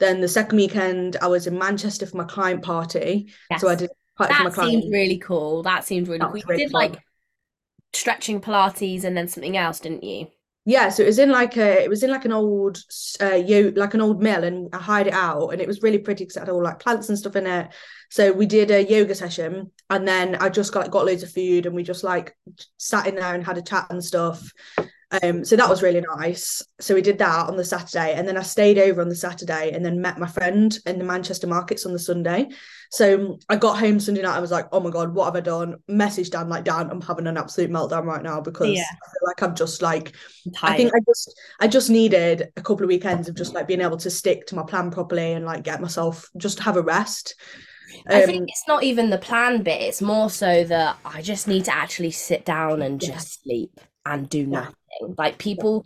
Then 0.03 0.21
the 0.21 0.27
second 0.27 0.57
weekend 0.57 1.17
I 1.23 1.29
was 1.29 1.47
in 1.47 1.57
Manchester 1.57 2.07
for 2.07 2.17
my 2.17 2.25
client 2.25 2.65
party. 2.65 3.33
So 3.59 3.69
I 3.69 3.77
did 3.77 3.89
a 3.91 4.19
party 4.19 4.35
for 4.35 4.43
my 4.43 4.51
That 4.51 4.57
seemed 4.57 4.93
really 4.93 5.19
cool. 5.19 5.63
That 5.63 5.85
seemed 5.85 6.09
really 6.09 6.19
That 6.19 6.31
cool. 6.31 6.39
You 6.39 6.45
really 6.49 6.65
did 6.65 6.73
fun. 6.73 6.91
like 6.91 7.01
stretching 7.93 8.41
Pilates 8.41 9.05
and 9.05 9.17
then 9.17 9.29
something 9.29 9.57
else, 9.57 9.79
didn't 9.79 10.03
you? 10.03 10.27
Yeah, 10.65 10.89
so 10.89 11.05
it 11.05 11.07
was 11.07 11.21
in 11.21 11.31
like 11.31 11.57
a 11.57 11.85
it 11.85 11.89
was 11.89 12.03
in 12.03 12.11
like 12.11 12.25
an 12.25 12.33
old 12.33 12.79
uh 13.21 13.35
yo 13.35 13.73
like 13.77 13.95
an 13.95 14.01
old 14.01 14.21
mill 14.21 14.43
and 14.43 14.69
I 14.73 14.79
hired 14.79 15.07
it 15.07 15.13
out 15.13 15.51
and 15.51 15.61
it 15.61 15.69
was 15.69 15.83
really 15.83 15.99
pretty 15.99 16.25
because 16.25 16.37
it 16.37 16.41
had 16.41 16.49
all 16.49 16.65
like 16.65 16.81
plants 16.81 17.09
and 17.09 17.17
stuff 17.17 17.37
in 17.37 17.47
it. 17.47 17.69
So 18.11 18.33
we 18.33 18.47
did 18.47 18.73
a 18.73 18.85
yoga 18.85 19.15
session 19.15 19.71
and 19.89 20.07
then 20.07 20.35
I 20.35 20.49
just 20.49 20.73
got 20.73 20.81
like, 20.81 20.91
got 20.91 21.07
loads 21.07 21.23
of 21.23 21.33
food 21.33 21.67
and 21.67 21.77
we 21.77 21.85
just 21.85 22.03
like 22.03 22.37
sat 22.77 23.07
in 23.07 23.15
there 23.15 23.35
and 23.35 23.47
had 23.47 23.59
a 23.59 23.63
chat 23.63 23.87
and 23.91 24.05
stuff. 24.05 24.53
Um 25.23 25.45
so 25.45 25.57
that 25.57 25.69
was 25.69 25.83
really 25.83 26.03
nice. 26.17 26.63
So 26.81 26.95
we 26.95 27.03
did 27.03 27.19
that 27.19 27.49
on 27.49 27.57
the 27.57 27.65
Saturday 27.65 28.15
and 28.15 28.27
then 28.27 28.37
I 28.39 28.43
stayed 28.43 28.79
over 28.79 29.03
on 29.03 29.09
the 29.11 29.15
Saturday 29.15 29.73
and 29.73 29.85
then 29.85 30.01
met 30.01 30.19
my 30.19 30.27
friend 30.27 30.77
in 30.87 30.99
the 30.99 31.05
Manchester 31.05 31.47
markets 31.47 31.85
on 31.85 31.93
the 31.93 31.99
Sunday. 31.99 32.49
So 32.91 33.39
I 33.49 33.57
got 33.57 33.79
home 33.79 34.01
Sunday 34.01 34.23
night 34.23 34.37
I 34.37 34.41
was 34.41 34.51
like, 34.51 34.69
"Oh 34.73 34.81
my 34.81 34.91
God, 34.91 35.15
what 35.15 35.27
have 35.27 35.37
I 35.37 35.41
done?" 35.41 35.77
Message 35.89 36.31
Dan 36.31 36.49
like, 36.49 36.65
"Dan, 36.65 36.91
I'm 36.91 37.01
having 37.01 37.27
an 37.27 37.37
absolute 37.37 37.71
meltdown 37.71 38.05
right 38.05 38.23
now 38.23 38.41
because 38.41 38.69
Yeah. 38.71 38.83
I 38.83 39.07
feel 39.07 39.27
like 39.27 39.43
I'm 39.43 39.55
just 39.55 39.83
like 39.83 40.13
I 40.63 40.77
think. 40.77 40.93
I 40.95 40.99
just 41.07 41.41
I 41.61 41.69
just 41.69 41.91
needed 41.91 42.51
a 42.57 42.63
couple 42.63 42.85
of 42.85 42.89
weekends 42.89 43.29
of 43.29 43.35
just 43.35 43.55
like 43.55 43.67
being 43.67 43.81
able 43.83 43.99
to 43.99 44.11
stick 44.11 44.47
to 44.47 44.55
my 44.55 44.63
plan 44.63 44.91
properly 44.91 45.33
and 45.33 45.45
like 45.45 45.63
get 45.63 45.81
myself 45.81 46.29
just 46.37 46.59
have 46.61 46.77
a 46.77 46.83
rest. 46.83 47.35
I 48.07 48.25
think 48.25 48.39
Um, 48.43 48.45
it's 48.49 48.65
not 48.67 48.83
even 48.83 49.11
the 49.11 49.19
plan 49.19 49.63
bit, 49.63 49.81
it's 49.83 50.01
more 50.01 50.31
so 50.31 50.65
that 50.65 50.97
I 51.05 51.21
just 51.21 51.47
need 51.47 51.67
to 51.67 51.75
actually 51.75 52.11
sit 52.13 52.45
down 52.47 52.81
and 52.81 53.03
Yeah. 53.03 53.13
just 53.13 53.43
sleep 53.43 53.79
and 54.07 54.29
do 54.29 54.49
Yeah. 54.51 54.69
Nothing. 55.01 55.15
Like 55.19 55.39
people 55.39 55.85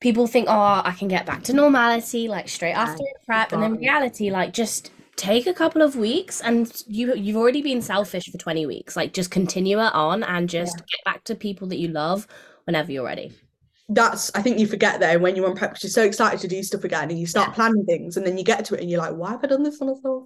people 0.00 0.26
think, 0.26 0.46
oh, 0.48 0.82
I 0.84 0.94
can 0.98 1.08
get 1.08 1.26
back 1.26 1.42
to 1.44 1.52
normality 1.52 2.28
like 2.28 2.48
straight 2.48 2.72
after 2.72 3.02
a 3.02 3.24
prep, 3.26 3.52
and 3.52 3.64
in 3.64 3.74
reality, 3.76 4.30
like 4.30 4.52
just 4.52 4.90
take 5.16 5.46
a 5.48 5.52
couple 5.54 5.82
of 5.82 5.96
weeks 5.96 6.40
and 6.42 6.82
you 6.86 7.14
you've 7.14 7.36
already 7.36 7.62
been 7.62 7.82
selfish 7.82 8.30
for 8.30 8.38
20 8.38 8.66
weeks. 8.66 8.96
Like 8.96 9.12
just 9.12 9.30
continue 9.30 9.78
it 9.80 9.92
on 9.94 10.22
and 10.22 10.48
just 10.48 10.76
get 10.76 11.04
back 11.04 11.24
to 11.24 11.34
people 11.34 11.68
that 11.68 11.78
you 11.78 11.88
love 11.88 12.26
whenever 12.64 12.92
you're 12.92 13.04
ready. 13.04 13.32
that's 13.90 14.30
I 14.34 14.42
think 14.42 14.58
you 14.58 14.66
forget 14.66 15.00
though 15.00 15.18
when 15.18 15.34
you're 15.34 15.48
on 15.48 15.56
prep 15.56 15.70
because 15.70 15.82
you're 15.84 15.90
so 15.90 16.02
excited 16.04 16.40
to 16.40 16.48
do 16.48 16.62
stuff 16.62 16.84
again 16.84 17.10
and 17.10 17.18
you 17.18 17.26
start 17.26 17.48
Yeah. 17.48 17.54
planning 17.54 17.86
things 17.86 18.16
and 18.18 18.26
then 18.26 18.36
you 18.36 18.44
get 18.44 18.66
to 18.66 18.74
it 18.74 18.80
and 18.82 18.90
you're 18.90 19.00
like, 19.00 19.14
why 19.14 19.30
have 19.30 19.42
I 19.42 19.46
done 19.48 19.62
this 19.62 19.80
on 19.80 19.88
myself? 19.88 20.24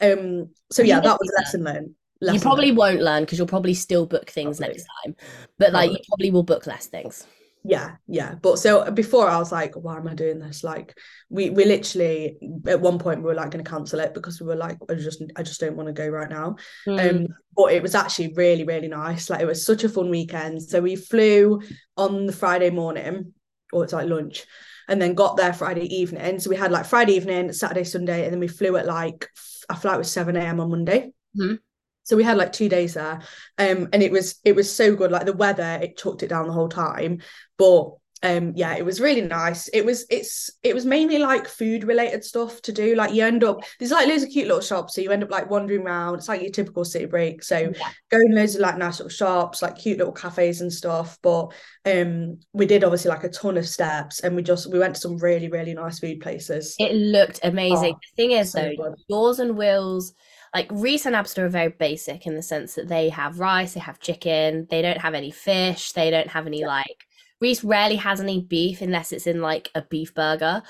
Um 0.00 0.48
so 0.70 0.82
yeah, 0.82 0.98
that 1.00 1.18
was 1.20 1.30
a 1.30 1.40
lesson 1.40 1.62
learned. 1.64 1.94
You 2.22 2.40
probably 2.40 2.66
learned. 2.68 2.78
won't 2.78 3.00
learn 3.02 3.22
because 3.24 3.36
you'll 3.38 3.46
probably 3.48 3.74
still 3.74 4.06
book 4.06 4.30
things 4.30 4.58
Probably. 4.58 4.74
next 4.74 4.86
time, 5.04 5.16
but 5.58 5.72
like 5.72 5.90
you 5.92 5.98
Probably. 5.98 6.06
probably 6.08 6.30
will 6.30 6.42
book 6.42 6.66
less 6.66 6.86
things. 6.86 7.26
Yeah, 7.64 7.96
yeah. 8.08 8.34
But 8.34 8.58
so 8.58 8.90
before 8.90 9.28
I 9.28 9.38
was 9.38 9.52
like, 9.52 9.74
why 9.74 9.96
am 9.96 10.08
I 10.08 10.14
doing 10.14 10.40
this? 10.40 10.64
Like 10.64 10.98
we 11.28 11.50
we 11.50 11.64
literally 11.64 12.36
at 12.66 12.80
one 12.80 12.98
point 12.98 13.20
we 13.20 13.26
were 13.26 13.34
like 13.34 13.52
gonna 13.52 13.62
cancel 13.62 14.00
it 14.00 14.14
because 14.14 14.40
we 14.40 14.46
were 14.46 14.56
like, 14.56 14.78
I 14.90 14.94
just 14.94 15.22
I 15.36 15.42
just 15.42 15.60
don't 15.60 15.76
want 15.76 15.86
to 15.86 15.92
go 15.92 16.08
right 16.08 16.28
now. 16.28 16.56
Mm. 16.86 17.10
Um, 17.10 17.26
but 17.56 17.72
it 17.72 17.82
was 17.82 17.94
actually 17.94 18.32
really, 18.34 18.64
really 18.64 18.88
nice. 18.88 19.30
Like 19.30 19.40
it 19.40 19.46
was 19.46 19.64
such 19.64 19.84
a 19.84 19.88
fun 19.88 20.10
weekend. 20.10 20.62
So 20.62 20.80
we 20.80 20.96
flew 20.96 21.62
on 21.96 22.26
the 22.26 22.32
Friday 22.32 22.70
morning, 22.70 23.32
or 23.72 23.84
it's 23.84 23.92
like 23.92 24.08
lunch, 24.08 24.44
and 24.88 25.00
then 25.00 25.14
got 25.14 25.36
there 25.36 25.52
Friday 25.52 25.86
evening. 25.94 26.40
So 26.40 26.50
we 26.50 26.56
had 26.56 26.72
like 26.72 26.86
Friday 26.86 27.12
evening, 27.12 27.52
Saturday, 27.52 27.84
Sunday, 27.84 28.24
and 28.24 28.32
then 28.32 28.40
we 28.40 28.48
flew 28.48 28.76
at 28.76 28.86
like 28.86 29.28
our 29.70 29.76
flight 29.76 29.98
was 29.98 30.10
7 30.10 30.36
a.m. 30.36 30.58
on 30.58 30.70
Monday. 30.70 31.12
Mhm. 31.38 31.58
So 32.04 32.16
we 32.16 32.24
had 32.24 32.36
like 32.36 32.52
two 32.52 32.68
days 32.68 32.94
there. 32.94 33.20
Um, 33.58 33.88
and 33.92 34.02
it 34.02 34.10
was 34.12 34.36
it 34.44 34.54
was 34.56 34.74
so 34.74 34.94
good. 34.96 35.10
Like 35.12 35.26
the 35.26 35.32
weather, 35.32 35.78
it 35.82 35.96
chucked 35.96 36.22
it 36.22 36.28
down 36.28 36.46
the 36.46 36.52
whole 36.52 36.68
time. 36.68 37.20
But 37.58 37.90
um 38.24 38.52
yeah 38.54 38.76
it 38.76 38.84
was 38.84 39.00
really 39.00 39.20
nice 39.20 39.66
it 39.70 39.84
was 39.84 40.06
it's 40.08 40.48
it 40.62 40.76
was 40.76 40.86
mainly 40.86 41.18
like 41.18 41.48
food 41.48 41.82
related 41.82 42.22
stuff 42.24 42.62
to 42.62 42.70
do 42.70 42.94
like 42.94 43.12
you 43.12 43.24
end 43.24 43.42
up 43.42 43.64
there's 43.80 43.90
like 43.90 44.06
loads 44.06 44.22
of 44.22 44.28
cute 44.28 44.46
little 44.46 44.60
shops 44.60 44.94
so 44.94 45.00
you 45.00 45.10
end 45.10 45.24
up 45.24 45.30
like 45.32 45.50
wandering 45.50 45.82
around 45.82 46.14
it's 46.14 46.28
like 46.28 46.40
your 46.40 46.52
typical 46.52 46.84
city 46.84 47.04
break 47.06 47.42
so 47.42 47.58
Yeah. 47.58 47.88
going 48.12 48.32
loads 48.32 48.54
of 48.54 48.60
like 48.60 48.78
nice 48.78 49.00
little 49.00 49.08
shops 49.10 49.60
like 49.60 49.76
cute 49.76 49.98
little 49.98 50.12
cafes 50.12 50.60
and 50.60 50.72
stuff 50.72 51.18
but 51.20 51.48
um 51.84 52.38
we 52.52 52.64
did 52.64 52.84
obviously 52.84 53.08
like 53.08 53.24
a 53.24 53.28
ton 53.28 53.56
of 53.56 53.66
steps 53.66 54.20
and 54.20 54.36
we 54.36 54.42
just 54.44 54.70
we 54.70 54.78
went 54.78 54.94
to 54.94 55.00
some 55.00 55.16
really 55.16 55.48
really 55.48 55.74
nice 55.74 55.98
food 55.98 56.20
places 56.20 56.76
It 56.78 56.94
looked 56.94 57.40
amazing. 57.42 57.94
Oh, 57.96 57.98
The 58.16 58.22
thing 58.22 58.30
is, 58.38 58.52
so 58.52 58.60
though, 58.62 58.76
good. 58.90 58.94
yours 59.08 59.40
and 59.40 59.56
Will's, 59.56 60.14
like 60.54 60.68
Reese 60.70 61.06
and 61.06 61.14
Abster 61.16 61.38
are 61.38 61.48
very 61.48 61.70
basic 61.70 62.26
in 62.26 62.34
the 62.34 62.42
sense 62.42 62.74
that 62.74 62.88
they 62.88 63.08
have 63.08 63.40
rice, 63.40 63.74
they 63.74 63.80
have 63.80 64.00
chicken, 64.00 64.66
they 64.70 64.82
don't 64.82 65.00
have 65.00 65.14
any 65.14 65.30
fish, 65.30 65.92
they 65.92 66.10
don't 66.10 66.28
have 66.28 66.46
any 66.46 66.64
like. 66.64 67.06
Reese 67.40 67.64
rarely 67.64 67.96
has 67.96 68.20
any 68.20 68.40
beef 68.40 68.80
unless 68.82 69.12
it's 69.12 69.26
in 69.26 69.40
like 69.40 69.70
a 69.74 69.82
beef 69.82 70.14
burger. 70.14 70.62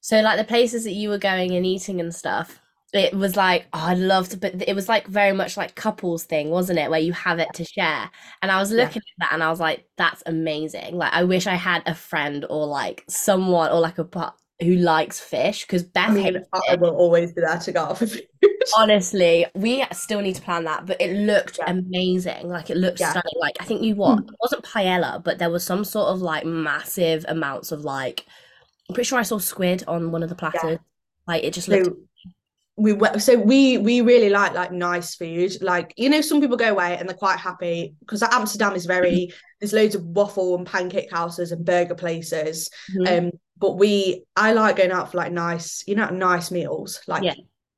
So, 0.00 0.20
like 0.20 0.38
the 0.38 0.44
places 0.44 0.84
that 0.84 0.92
you 0.92 1.08
were 1.08 1.18
going 1.18 1.52
and 1.52 1.66
eating 1.66 2.00
and 2.00 2.14
stuff, 2.14 2.60
it 2.92 3.14
was 3.14 3.36
like, 3.36 3.66
oh, 3.72 3.86
I'd 3.86 3.98
love 3.98 4.28
to, 4.30 4.36
but 4.36 4.62
it 4.68 4.74
was 4.74 4.88
like 4.88 5.06
very 5.08 5.32
much 5.32 5.56
like 5.56 5.74
couples 5.74 6.24
thing, 6.24 6.50
wasn't 6.50 6.78
it? 6.78 6.90
Where 6.90 7.00
you 7.00 7.12
have 7.12 7.38
it 7.40 7.52
to 7.54 7.64
share. 7.64 8.10
And 8.42 8.50
I 8.50 8.58
was 8.60 8.70
Yeah. 8.74 8.84
looking 8.84 9.02
at 9.02 9.20
that 9.20 9.32
and 9.32 9.42
I 9.42 9.50
was 9.50 9.60
like, 9.60 9.88
that's 9.96 10.22
amazing. 10.26 10.96
Like, 10.96 11.12
I 11.12 11.24
wish 11.24 11.46
I 11.46 11.56
had 11.56 11.82
a 11.86 11.94
friend 11.94 12.46
or 12.48 12.66
like 12.66 13.04
someone 13.08 13.70
or 13.72 13.80
like 13.80 13.98
a 13.98 14.04
who 14.60 14.76
likes 14.76 15.20
fish 15.20 15.64
because 15.66 15.82
Beth 15.82 16.10
I 16.10 16.12
mean 16.12 16.42
I 16.52 16.76
will 16.76 16.96
always 16.96 17.32
be 17.32 17.42
there 17.42 17.58
to 17.58 17.72
go 17.72 17.80
out 17.80 17.98
for 17.98 18.06
food 18.06 18.26
Honestly, 18.76 19.46
we 19.54 19.84
still 19.92 20.20
need 20.20 20.34
to 20.34 20.42
plan 20.42 20.64
that, 20.64 20.86
but 20.86 21.00
it 21.00 21.16
looked 21.16 21.58
Yeah. 21.58 21.70
amazing. 21.70 22.48
Like 22.48 22.68
it 22.68 22.76
looked 22.76 22.98
Yeah. 22.98 23.10
stunning. 23.10 23.34
Like 23.38 23.56
I 23.60 23.64
think 23.64 23.82
you 23.82 23.94
hmm. 23.94 24.00
what? 24.00 24.18
It 24.20 24.34
wasn't 24.40 24.64
paella, 24.64 25.22
but 25.22 25.38
there 25.38 25.50
was 25.50 25.64
some 25.64 25.84
sort 25.84 26.08
of 26.08 26.20
like 26.20 26.44
massive 26.44 27.24
amounts 27.28 27.70
of 27.70 27.84
like 27.84 28.24
I'm 28.88 28.94
pretty 28.94 29.06
sure 29.06 29.18
I 29.18 29.22
saw 29.22 29.38
squid 29.38 29.84
on 29.86 30.10
one 30.10 30.22
of 30.22 30.28
the 30.28 30.34
platters. 30.34 30.78
Like 31.26 31.44
it 31.44 31.52
just 31.52 31.68
looked 31.68 31.86
so 31.86 31.96
we 32.76 32.92
went 32.92 33.22
so 33.22 33.38
we 33.38 33.78
we 33.78 34.02
really 34.02 34.28
like 34.28 34.52
like 34.52 34.70
nice 34.70 35.14
food. 35.14 35.62
Like 35.62 35.94
you 35.96 36.10
know 36.10 36.20
some 36.20 36.40
people 36.40 36.56
go 36.58 36.70
away 36.70 36.96
and 36.98 37.08
they're 37.08 37.16
quite 37.16 37.38
happy 37.38 37.94
because 38.00 38.22
amsterdam 38.22 38.74
is 38.74 38.84
very 38.86 39.32
there's 39.60 39.72
loads 39.72 39.94
of 39.94 40.04
waffle 40.04 40.56
and 40.56 40.66
pancake 40.66 41.10
houses 41.10 41.52
and 41.52 41.64
burger 41.64 41.94
places. 41.94 42.70
Mhm. 42.94 43.26
um 43.26 43.30
but 43.58 43.78
we 43.78 44.24
i 44.36 44.52
like 44.52 44.76
going 44.76 44.90
out 44.92 45.10
for 45.10 45.16
like 45.16 45.32
nice 45.32 45.82
you 45.86 45.94
know 45.94 46.08
nice 46.10 46.50
meals 46.50 47.00
like 47.06 47.22
Yeah. 47.22 47.34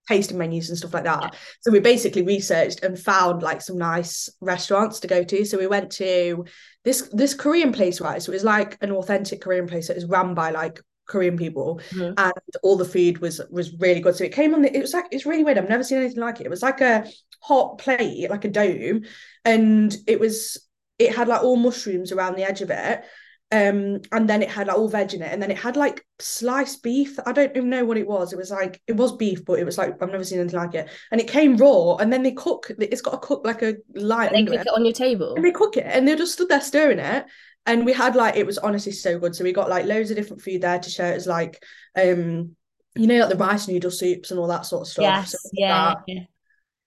tasting 0.09 0.39
menus 0.39 0.69
and 0.71 0.79
stuff 0.79 0.95
like 0.95 1.05
that. 1.05 1.37
So 1.61 1.71
we 1.71 1.81
basically 1.81 2.23
researched 2.23 2.83
and 2.83 2.99
found 2.99 3.43
like 3.43 3.61
some 3.61 3.77
nice 3.79 4.29
restaurants 4.41 5.01
to 5.01 5.07
go 5.07 5.23
to. 5.23 5.45
So 5.45 5.59
we 5.59 5.67
went 5.69 5.93
to 5.93 6.45
this 6.83 7.09
this 7.13 7.35
korean 7.35 7.73
place 7.73 8.01
right? 8.01 8.21
So 8.21 8.33
it 8.33 8.37
was 8.37 8.43
like 8.45 8.77
an 8.81 8.91
authentic 8.91 9.43
korean 9.43 9.69
place 9.69 9.87
that 9.89 9.97
was 9.97 10.07
run 10.07 10.35
by 10.35 10.51
like 10.51 10.81
korean 11.09 11.37
people 11.37 11.81
Mhm. 11.91 12.15
and 12.17 12.33
all 12.63 12.77
the 12.77 12.85
food 12.85 13.19
was 13.19 13.41
was 13.51 13.73
really 13.81 14.01
good. 14.01 14.15
So 14.15 14.25
it 14.25 14.33
came 14.33 14.55
on 14.55 14.63
the, 14.63 14.77
it 14.77 14.81
was 14.81 14.93
like 14.95 15.07
it's 15.11 15.27
really 15.27 15.43
weird. 15.45 15.59
I've 15.59 15.69
never 15.69 15.83
seen 15.83 15.99
anything 15.99 16.21
like 16.21 16.41
it. 16.41 16.47
It 16.47 16.51
was 16.51 16.63
like 16.63 16.81
a 16.81 17.05
hot 17.41 17.79
plate 17.79 18.29
like 18.31 18.45
a 18.45 18.49
dome 18.51 19.03
and 19.45 19.97
it 20.07 20.19
was 20.21 20.59
it 20.99 21.15
had 21.15 21.29
like 21.29 21.43
all 21.43 21.57
mushrooms 21.57 22.13
around 22.13 22.35
the 22.37 22.43
edge 22.43 22.61
of 22.63 22.71
it 22.71 23.05
um 23.51 24.01
and 24.13 24.29
then 24.29 24.43
it 24.43 24.51
had 24.51 24.67
like 24.67 24.77
all 24.77 24.89
veg 24.89 25.15
in 25.15 25.23
it 25.23 25.33
and 25.33 25.41
then 25.41 25.51
it 25.51 25.57
had 25.57 25.75
like 25.77 26.05
sliced 26.21 26.83
beef. 26.83 27.19
I 27.25 27.33
don't 27.33 27.57
even 27.57 27.71
know 27.71 27.85
what 27.87 27.97
it 27.97 28.07
was. 28.07 28.33
It 28.33 28.37
was 28.37 28.51
like 28.51 28.83
it 28.87 28.97
was 28.97 29.17
beef 29.17 29.43
but 29.47 29.59
it 29.59 29.65
was 29.65 29.79
like 29.79 29.95
i've 30.03 30.11
never 30.11 30.25
seen 30.25 30.41
anything 30.41 30.61
like 30.61 30.75
it. 30.75 30.89
And 31.11 31.21
it 31.21 31.29
came 31.29 31.57
raw 31.57 31.97
and 31.97 32.13
then 32.13 32.23
they 32.23 32.33
cook 32.33 32.71
it's 32.79 33.01
got 33.01 33.13
to 33.13 33.27
cook 33.27 33.47
like 33.47 33.63
a 33.63 33.77
light 33.95 34.33
They 34.33 34.39
under 34.41 34.51
cook 34.53 34.61
it 34.61 34.67
it 34.67 34.75
on 34.77 34.85
your 34.85 34.93
table. 34.93 35.35
and 35.37 35.45
they 35.45 35.53
cook 35.53 35.79
it 35.79 35.87
and 35.87 36.07
they 36.07 36.15
just 36.17 36.35
stood 36.35 36.51
there 36.51 36.61
stirring 36.61 36.99
it 36.99 37.25
and 37.67 37.85
we 37.85 37.93
had 37.93 38.17
like 38.17 38.37
it 38.37 38.47
was 38.47 38.59
honestly 38.59 38.93
so 38.93 39.19
good 39.19 39.35
so 39.35 39.45
we 39.45 39.53
got 39.53 39.69
like 39.69 39.85
loads 39.87 40.11
of 40.11 40.17
different 40.17 40.43
food 40.43 40.63
there 40.63 40.79
to 40.79 40.91
share 40.91 41.13
it 41.13 41.17
as 41.17 41.27
like 41.27 41.63
um 41.97 42.55
you 42.95 43.07
know 43.07 43.19
like 43.21 43.29
the 43.29 43.37
rice 43.37 43.69
noodle 43.69 43.91
soups 43.91 44.31
and 44.31 44.41
all 44.41 44.49
that 44.49 44.67
sort 44.67 44.83
of 44.83 44.89
stuff 44.89 45.03
Yes. 45.03 45.31
So 45.33 45.39
Yeah. 45.53 45.95
yeah. 46.07 46.23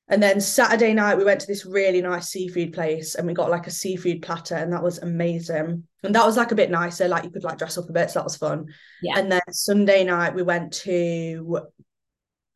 and 0.10 0.22
then 0.22 0.42
Saturday 0.42 0.94
night 0.94 1.18
we 1.18 1.24
went 1.24 1.40
to 1.42 1.48
this 1.48 1.66
really 1.66 2.02
nice 2.02 2.30
seafood 2.30 2.74
place 2.74 3.16
and 3.16 3.28
we 3.28 3.34
got 3.34 3.50
like 3.52 3.68
a 3.68 3.72
seafood 3.72 4.22
platter 4.22 4.56
and 4.56 4.74
that 4.74 4.84
was 4.84 4.98
amazing 5.00 5.84
and 6.04 6.16
that 6.16 6.26
was 6.26 6.36
like 6.38 6.52
a 6.52 6.56
bit 6.56 6.72
nicer 6.72 7.08
like 7.08 7.24
you 7.24 7.30
could 7.30 7.44
like 7.44 7.58
dress 7.60 7.78
up 7.78 7.88
a 7.90 7.94
bit 7.94 8.10
so 8.10 8.20
that 8.20 8.26
was 8.26 8.38
fun 8.38 8.66
Yeah. 9.02 9.20
and 9.20 9.32
then 9.32 9.42
Sunday 9.52 10.04
night 10.04 10.34
we 10.36 10.44
went 10.44 10.74
to 10.86 11.62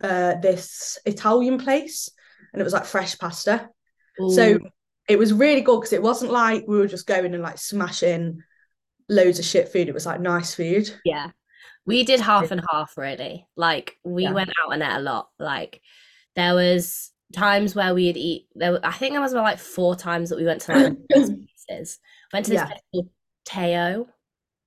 uh 0.04 0.36
this 0.42 0.98
Italian 1.06 1.58
place 1.60 2.10
and 2.52 2.60
it 2.62 2.64
was 2.66 2.74
like 2.74 2.86
fresh 2.86 3.18
pasta 3.18 3.70
so 4.18 4.54
Ooh. 4.56 4.60
It 5.08 5.20
was 5.20 5.34
really 5.34 5.62
good 5.62 5.80
because 5.80 5.94
it 5.94 6.02
wasn't 6.02 6.32
like 6.32 6.66
we 6.68 6.78
were 6.78 6.88
just 6.88 7.08
going 7.08 7.34
and 7.34 7.44
like 7.44 7.58
smashing 7.58 8.42
loads 9.10 9.40
of 9.40 9.46
shit 9.46 9.70
food. 9.70 9.88
It 9.88 9.94
was 9.94 10.06
like 10.06 10.20
nice 10.20 10.56
food. 10.56 10.90
Yeah. 11.06 11.30
We 11.86 12.04
did 12.04 12.20
half 12.20 12.50
and 12.52 12.62
half 12.72 12.98
really. 12.98 13.46
Like 13.56 13.98
we 14.04 14.24
Yeah. 14.24 14.32
went 14.32 14.50
out 14.64 14.74
and 14.74 14.82
ate 14.82 14.98
a 14.98 15.00
lot. 15.00 15.30
Like 15.38 15.82
there 16.36 16.56
was 16.56 17.12
times 17.34 17.76
where 17.76 17.94
we'd 17.94 18.18
eat 18.18 18.48
there 18.56 18.72
were, 18.74 18.80
I 18.84 18.92
think 18.94 19.14
there 19.14 19.22
was 19.22 19.34
about 19.34 19.44
like 19.44 19.60
four 19.60 19.96
times 19.96 20.30
that 20.30 20.38
we 20.38 20.46
went 20.46 20.62
to 20.62 20.74
like 20.74 20.98
places. 21.12 22.00
Went 22.34 22.46
to 22.46 22.52
this 22.52 22.60
Yeah. 22.62 22.66
place 22.66 22.80
called 22.92 23.10
Teo. 23.46 24.08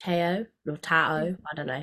Teo 0.01 0.46
or 0.68 0.77
Tao, 0.77 1.16
I 1.51 1.55
don't 1.57 1.66
know. 1.66 1.83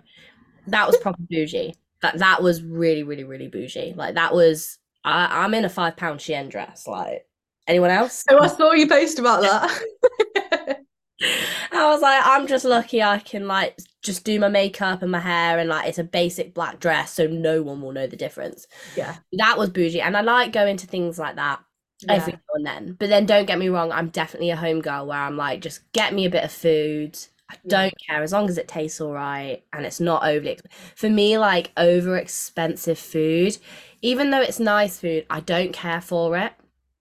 That 0.68 0.88
was 0.88 0.96
proper 0.98 1.22
bougie. 1.30 1.76
That 2.02 2.20
that 2.20 2.42
was 2.42 2.64
really, 2.64 3.04
really, 3.04 3.26
really 3.26 3.50
bougie. 3.50 3.94
Like 3.94 4.16
that 4.16 4.34
was 4.34 4.78
I, 5.04 5.44
I'm 5.44 5.54
in 5.54 5.66
a 5.66 5.70
five 5.70 5.98
pound 5.98 6.22
Shein 6.22 6.50
dress. 6.50 6.88
Like 6.88 7.28
anyone 7.68 7.92
else? 7.92 8.26
Oh, 8.30 8.40
I 8.40 8.48
saw 8.48 8.72
you 8.74 8.88
post 8.88 9.20
about 9.20 9.42
that. 9.42 10.78
I 11.72 11.88
was 11.92 12.02
like, 12.02 12.22
I'm 12.26 12.48
just 12.48 12.66
lucky 12.66 13.02
I 13.02 13.20
can 13.20 13.48
like 13.48 13.78
just 14.04 14.24
do 14.24 14.40
my 14.40 14.50
makeup 14.50 15.02
and 15.02 15.12
my 15.12 15.20
hair 15.20 15.58
and 15.60 15.70
like 15.70 15.88
it's 15.88 15.98
a 15.98 16.04
basic 16.04 16.54
black 16.54 16.80
dress 16.80 17.12
so 17.14 17.28
no 17.28 17.62
one 17.62 17.82
will 17.82 17.92
know 17.92 18.08
the 18.08 18.18
difference. 18.18 18.68
yeah. 18.96 19.20
That 19.34 19.58
was 19.58 19.70
bougie 19.70 20.02
and 20.02 20.18
I 20.18 20.22
like 20.22 20.52
going 20.54 20.78
to 20.78 20.88
things 20.88 21.20
like 21.20 21.36
that 21.36 21.62
every 22.08 22.34
now 22.34 22.40
and 22.56 22.66
then. 22.66 22.96
But 23.00 23.10
then 23.10 23.26
don't 23.26 23.46
get 23.46 23.60
me 23.60 23.70
wrong, 23.70 23.92
I'm 23.92 24.10
definitely 24.10 24.52
a 24.52 24.56
home 24.58 24.82
girl 24.82 25.08
where 25.08 25.20
I'm 25.20 25.38
like, 25.38 25.62
just 25.62 25.92
get 25.94 26.14
me 26.14 26.26
a 26.26 26.30
bit 26.30 26.44
of 26.44 26.52
food. 26.52 27.18
I 27.52 27.56
Yeah. 27.64 27.70
don't 27.70 27.94
care 28.10 28.24
as 28.24 28.34
long 28.34 28.50
as 28.50 28.58
it 28.58 28.68
tastes 28.68 29.00
all 29.02 29.14
right 29.14 29.64
and 29.72 29.86
it's 29.86 30.00
not 30.00 30.24
overly 30.26 30.60
for 30.96 31.10
me 31.10 31.38
like 31.38 31.72
over 31.78 32.18
expensive 32.18 32.98
food 33.00 33.58
even 34.02 34.32
though 34.32 34.42
it's 34.42 34.60
nice 34.60 35.00
food 35.00 35.26
I 35.30 35.42
don't 35.42 35.72
care 35.72 36.02
for 36.02 36.36
it 36.38 36.54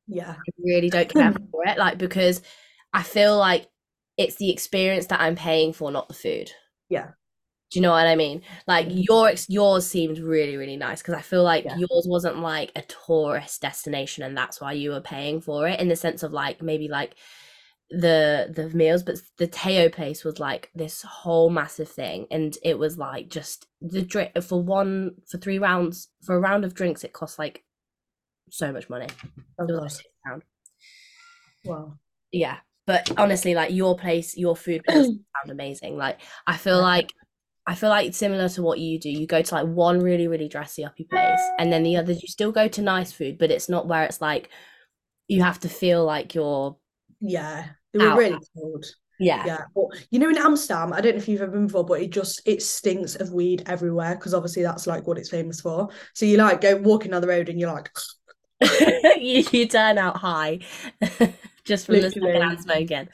Yeah. 0.07 0.35
I 0.39 0.53
really 0.59 0.91
don't 0.91 1.09
care 1.09 1.33
for 1.51 1.65
it, 1.67 1.79
like 1.79 1.99
because 1.99 2.43
I 2.93 3.03
feel 3.03 3.39
like 3.39 3.69
it's 4.17 4.37
the 4.37 4.51
experience 4.51 5.07
that 5.09 5.21
I'm 5.21 5.37
paying 5.37 5.73
for, 5.73 5.91
not 5.91 6.09
the 6.09 6.15
food. 6.15 6.51
Yeah. 6.89 7.11
Do 7.71 7.79
you 7.81 7.83
know 7.83 7.91
what 7.91 8.07
I 8.07 8.15
mean? 8.15 8.43
Like 8.69 8.87
your 8.91 9.33
yours 9.49 9.87
seemed 9.87 10.19
really 10.19 10.57
really 10.57 10.77
nice 10.77 11.03
because 11.03 11.15
I 11.15 11.23
feel 11.23 11.43
like 11.43 11.65
Yeah. 11.65 11.77
yours 11.77 12.07
wasn't 12.09 12.39
like 12.39 12.71
a 12.77 12.83
tourist 12.83 13.63
destination 13.63 14.23
and 14.23 14.37
that's 14.37 14.61
why 14.61 14.73
you 14.75 14.91
were 14.91 15.01
paying 15.01 15.41
for 15.41 15.67
it 15.67 15.81
in 15.81 15.89
the 15.89 15.97
sense 15.97 16.23
of 16.23 16.33
like 16.33 16.63
maybe 16.63 16.87
like 16.87 17.17
the 17.91 18.53
the 18.55 18.69
meals 18.71 19.03
but 19.03 19.17
the 19.39 19.47
Teo 19.47 19.89
place 19.89 20.25
was 20.25 20.39
like 20.41 20.71
this 20.75 21.03
whole 21.03 21.51
massive 21.51 21.89
thing 21.89 22.27
and 22.31 22.57
it 22.63 22.79
was 22.79 22.97
like 22.97 23.29
just 23.29 23.67
the 23.81 24.03
drink 24.03 24.33
for 24.43 24.63
one 24.63 25.13
for 25.29 25.39
three 25.39 25.59
rounds 25.59 26.09
for 26.23 26.37
a 26.37 26.41
round 26.41 26.65
of 26.65 26.75
drinks 26.75 27.05
it 27.05 27.13
cost 27.13 27.39
like 27.39 27.65
so 28.51 28.73
much 28.73 28.89
money. 28.89 29.07
It 29.07 29.13
was 29.59 29.71
like 29.81 29.91
six 29.91 30.09
pound. 30.27 30.43
Wow. 31.65 31.95
Yeah, 32.33 32.59
but 32.87 33.11
honestly, 33.19 33.55
like 33.55 33.73
your 33.73 33.97
place, 33.97 34.37
your 34.37 34.57
food 34.57 34.83
place 34.85 35.07
sound 35.07 35.51
amazing. 35.51 35.97
Like 35.97 36.21
I 36.47 36.57
feel 36.57 36.81
like 36.81 37.11
I 37.67 37.75
feel 37.75 37.89
like 37.89 38.07
it's 38.09 38.19
similar 38.19 38.49
to 38.51 38.63
what 38.63 38.79
you 38.79 38.99
do. 38.99 39.09
You 39.11 39.27
go 39.27 39.41
to 39.41 39.55
like 39.55 39.67
one 39.67 40.01
really, 40.01 40.29
really 40.29 40.49
dressy 40.49 40.85
uppy 40.85 41.05
place, 41.05 41.41
and 41.59 41.73
then 41.73 41.83
the 41.83 41.97
others 41.97 42.23
you 42.23 42.29
still 42.29 42.53
go 42.53 42.69
to 42.69 42.83
nice 42.83 43.13
food, 43.13 43.39
but 43.39 43.51
it's 43.51 43.69
not 43.69 43.87
where 43.87 44.05
it's 44.05 44.21
like 44.21 44.51
you 45.29 45.43
have 45.43 45.61
to 45.61 45.69
feel 45.69 46.05
like 46.05 46.35
you're 46.35 46.77
Yeah. 47.21 47.67
They 47.93 48.01
were 48.01 48.11
Out. 48.11 48.19
really 48.19 48.39
cold. 48.59 48.85
yeah. 49.21 49.45
Yeah. 49.47 49.61
But 49.75 49.87
you 50.11 50.19
know, 50.19 50.29
in 50.29 50.37
Amsterdam, 50.37 50.93
I 50.93 51.01
don't 51.01 51.13
know 51.13 51.19
if 51.19 51.29
you've 51.29 51.41
ever 51.41 51.53
been 51.53 51.69
before, 51.69 51.85
but 51.87 52.03
it 52.03 52.11
just 52.11 52.43
it 52.45 52.61
stinks 52.63 53.15
of 53.15 53.33
weed 53.33 53.63
everywhere 53.67 54.17
because 54.17 54.35
obviously 54.35 54.63
that's 54.65 54.87
like 54.89 55.07
what 55.07 55.17
it's 55.17 55.31
famous 55.31 55.61
for. 55.63 55.89
So 56.13 56.27
you 56.27 56.37
like 56.37 56.61
go 56.61 56.77
walking 56.77 57.13
down 57.13 57.23
the 57.23 57.29
road 57.29 57.49
and 57.49 57.59
you're 57.59 57.73
like, 57.73 57.89
you, 59.21 59.45
you 59.53 59.67
turn 59.69 59.99
out 59.99 60.17
high 60.19 60.61
just 61.65 61.87
from 61.87 62.01
the 62.01 62.11
Literally. 62.11 62.11
secondhand 62.11 62.61
smoking. 62.61 63.09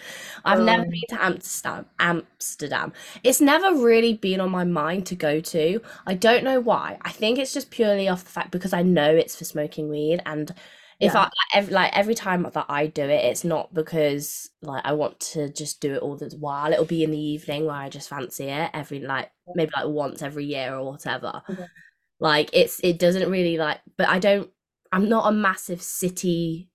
I've 0.44 0.60
never 0.60 0.82
Um, 0.82 0.88
been 0.88 1.02
to 1.10 1.22
Amsterdam. 1.22 1.86
Amsterdam. 1.98 2.92
It's 3.24 3.40
never 3.40 3.74
really 3.82 4.14
been 4.14 4.40
on 4.40 4.50
my 4.50 4.64
mind 4.64 5.06
to 5.06 5.14
go 5.16 5.40
to. 5.40 5.80
I 6.06 6.14
don't 6.14 6.44
know 6.44 6.60
why. 6.60 6.98
I 7.02 7.10
think 7.12 7.38
it's 7.38 7.52
just 7.52 7.70
purely 7.70 8.08
off 8.08 8.24
the 8.24 8.30
fact 8.30 8.50
because 8.50 8.72
I 8.72 8.82
know 8.82 9.14
it's 9.14 9.36
for 9.36 9.44
smoking 9.44 9.88
weed, 9.88 10.20
and 10.26 10.52
if 11.00 11.14
Yeah. 11.14 11.20
I 11.22 11.30
every, 11.54 11.72
like 11.72 11.96
every 11.96 12.14
time 12.14 12.42
that 12.52 12.66
I 12.68 12.86
do 12.86 13.02
it, 13.04 13.24
it's 13.24 13.44
not 13.44 13.72
because 13.74 14.50
like 14.62 14.84
I 14.84 14.92
want 14.92 15.20
to 15.32 15.48
just 15.50 15.80
do 15.80 15.94
it 15.94 16.02
all 16.02 16.16
the 16.16 16.34
while. 16.38 16.72
It'll 16.72 16.84
be 16.84 17.02
in 17.04 17.10
the 17.10 17.18
evening 17.20 17.66
where 17.66 17.76
I 17.76 17.88
just 17.88 18.08
fancy 18.08 18.46
it 18.46 18.70
every 18.74 19.00
like 19.00 19.30
maybe 19.54 19.70
like 19.76 19.86
once 19.88 20.22
every 20.22 20.44
year 20.46 20.74
or 20.74 20.84
whatever. 20.92 21.42
Okay. 21.48 21.66
Like 22.18 22.50
it's 22.52 22.80
it 22.84 22.98
doesn't 22.98 23.30
really 23.30 23.56
like, 23.58 23.80
but 23.96 24.08
I 24.08 24.18
don't. 24.18 24.50
I'm 24.92 25.08
not 25.08 25.28
a 25.28 25.32
massive 25.32 25.82
city 25.82 26.70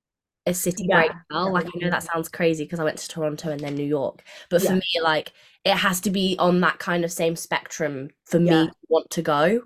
a 0.46 0.54
city 0.54 0.86
Yeah, 0.88 1.08
girl. 1.32 1.52
Like 1.52 1.66
I 1.66 1.80
know 1.80 1.90
that 1.90 2.04
sounds 2.04 2.30
crazy 2.30 2.64
because 2.66 2.80
I 2.80 2.84
went 2.84 2.98
to 3.00 3.08
Toronto 3.08 3.50
and 3.50 3.60
then 3.60 3.76
New 3.76 3.86
York, 3.86 4.24
but 4.50 4.62
for 4.62 4.74
me, 4.74 5.00
like 5.02 5.34
it 5.64 5.76
has 5.76 6.00
to 6.02 6.12
be 6.12 6.36
on 6.38 6.62
that 6.62 6.78
kind 6.80 7.04
of 7.04 7.12
same 7.12 7.36
spectrum 7.36 8.10
for 8.26 8.40
me 8.40 8.50
to 8.50 8.72
want 8.88 9.10
to 9.12 9.22
go. 9.22 9.62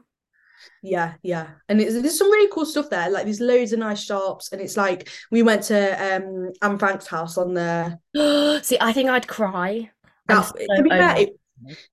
Yeah, 0.82 1.16
yeah. 1.22 1.48
And 1.68 1.82
it's, 1.82 1.94
there's 1.94 2.18
some 2.18 2.32
really 2.32 2.50
cool 2.52 2.66
stuff 2.66 2.90
there. 2.90 3.10
Like 3.10 3.26
there's 3.26 3.42
loads 3.42 3.74
of 3.74 3.80
nice 3.80 4.04
shops. 4.04 4.52
And 4.52 4.62
it's 4.62 4.78
like 4.78 5.10
we 5.32 5.42
went 5.44 5.64
to 5.64 6.16
um 6.16 6.52
Anne 6.62 6.78
Frank's 6.78 7.08
house 7.08 7.38
on 7.38 7.54
the 7.54 8.00
See, 8.64 8.78
I 8.80 8.94
think 8.94 9.10
I'd 9.10 9.28
cry. 9.28 9.92
That, 10.28 10.46
so 10.46 10.54
to 10.54 10.84
be 10.84 10.90
fair, 10.90 11.18
it, 11.18 11.40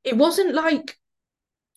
it 0.04 0.16
wasn't 0.16 0.54
like 0.54 0.96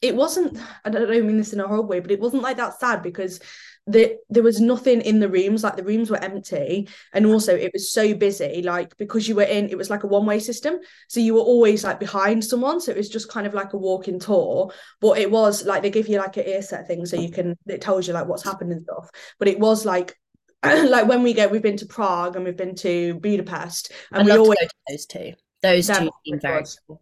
it 0.01 0.15
wasn't 0.15 0.57
I 0.85 0.89
don't, 0.89 1.09
I 1.09 1.13
don't 1.13 1.27
mean 1.27 1.37
this 1.37 1.53
in 1.53 1.59
a 1.59 1.67
horrible 1.67 1.89
way, 1.89 1.99
but 1.99 2.11
it 2.11 2.19
wasn't 2.19 2.43
like 2.43 2.57
that 2.57 2.79
sad 2.79 3.01
because 3.01 3.39
the 3.87 4.17
there 4.29 4.43
was 4.43 4.61
nothing 4.61 5.01
in 5.01 5.19
the 5.19 5.29
rooms, 5.29 5.63
like 5.63 5.75
the 5.75 5.83
rooms 5.83 6.09
were 6.09 6.23
empty, 6.23 6.87
and 7.13 7.25
also 7.25 7.55
it 7.55 7.71
was 7.73 7.91
so 7.91 8.13
busy, 8.13 8.61
like 8.61 8.95
because 8.97 9.27
you 9.27 9.35
were 9.35 9.43
in 9.43 9.69
it 9.69 9.77
was 9.77 9.89
like 9.89 10.03
a 10.03 10.07
one-way 10.07 10.39
system. 10.39 10.79
So 11.07 11.19
you 11.19 11.33
were 11.33 11.41
always 11.41 11.83
like 11.83 11.99
behind 11.99 12.43
someone. 12.45 12.81
So 12.81 12.91
it 12.91 12.97
was 12.97 13.09
just 13.09 13.29
kind 13.29 13.47
of 13.47 13.53
like 13.53 13.73
a 13.73 13.77
walking 13.77 14.19
tour. 14.19 14.71
But 15.01 15.17
it 15.17 15.31
was 15.31 15.65
like 15.65 15.81
they 15.81 15.89
give 15.89 16.07
you 16.07 16.17
like 16.19 16.37
an 16.37 16.47
ear 16.47 16.61
set 16.61 16.87
thing 16.87 17.05
so 17.05 17.15
you 17.15 17.31
can 17.31 17.57
it 17.67 17.81
tells 17.81 18.07
you 18.07 18.13
like 18.13 18.27
what's 18.27 18.43
happened 18.43 18.71
and 18.71 18.83
stuff. 18.83 19.09
But 19.39 19.47
it 19.47 19.59
was 19.59 19.85
like 19.85 20.15
like 20.63 21.07
when 21.07 21.23
we 21.23 21.33
go, 21.33 21.47
we've 21.47 21.61
been 21.61 21.77
to 21.77 21.85
Prague 21.85 22.35
and 22.35 22.45
we've 22.45 22.57
been 22.57 22.75
to 22.75 23.15
Budapest, 23.15 23.91
and 24.11 24.21
I'd 24.21 24.25
we 24.25 24.37
always 24.37 24.59
to 24.59 24.69
those 24.89 25.05
two. 25.05 25.33
Those 25.61 25.87
two 25.87 26.09
seem 26.25 26.39
very 26.39 26.63
cool. 26.87 27.01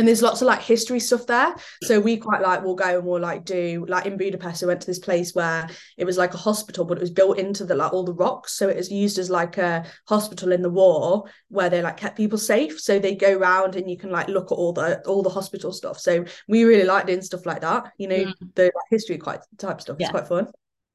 And 0.00 0.08
there's 0.08 0.22
lots 0.22 0.40
of 0.40 0.46
like 0.46 0.62
history 0.62 0.98
stuff 0.98 1.26
there. 1.26 1.54
So 1.82 2.00
we 2.00 2.16
quite 2.16 2.40
like 2.40 2.62
we'll 2.64 2.74
go 2.74 2.96
and 2.98 3.06
we'll 3.06 3.20
like 3.20 3.44
do 3.44 3.84
like 3.86 4.06
in 4.06 4.16
Budapest. 4.16 4.62
we 4.62 4.68
went 4.68 4.80
to 4.80 4.86
this 4.86 4.98
place 4.98 5.34
where 5.34 5.68
it 5.98 6.06
was 6.06 6.16
like 6.16 6.32
a 6.32 6.38
hospital, 6.38 6.86
but 6.86 6.96
it 6.96 7.02
was 7.02 7.10
built 7.10 7.38
into 7.38 7.66
the 7.66 7.74
like 7.74 7.92
all 7.92 8.02
the 8.04 8.14
rocks. 8.14 8.54
So 8.54 8.70
it 8.70 8.78
was 8.78 8.90
used 8.90 9.18
as 9.18 9.28
like 9.28 9.58
a 9.58 9.84
hospital 10.08 10.52
in 10.52 10.62
the 10.62 10.70
war 10.70 11.24
where 11.48 11.68
they 11.68 11.82
like 11.82 11.98
kept 11.98 12.16
people 12.16 12.38
safe. 12.38 12.80
So 12.80 12.98
they 12.98 13.14
go 13.14 13.36
around 13.36 13.76
and 13.76 13.90
you 13.90 13.98
can 13.98 14.10
like 14.10 14.28
look 14.28 14.50
at 14.50 14.54
all 14.54 14.72
the 14.72 15.00
all 15.06 15.22
the 15.22 15.28
hospital 15.28 15.70
stuff. 15.70 15.98
So 16.00 16.24
we 16.48 16.64
really 16.64 16.84
like 16.84 17.06
doing 17.06 17.20
stuff 17.20 17.44
like 17.44 17.60
that. 17.60 17.92
You 17.98 18.08
know, 18.08 18.16
Mm. 18.16 18.34
the 18.54 18.62
like, 18.64 18.72
history 18.90 19.18
quite 19.18 19.40
type 19.58 19.82
stuff. 19.82 19.98
Yeah. 20.00 20.06
It's 20.06 20.12
quite 20.12 20.28
fun. 20.28 20.48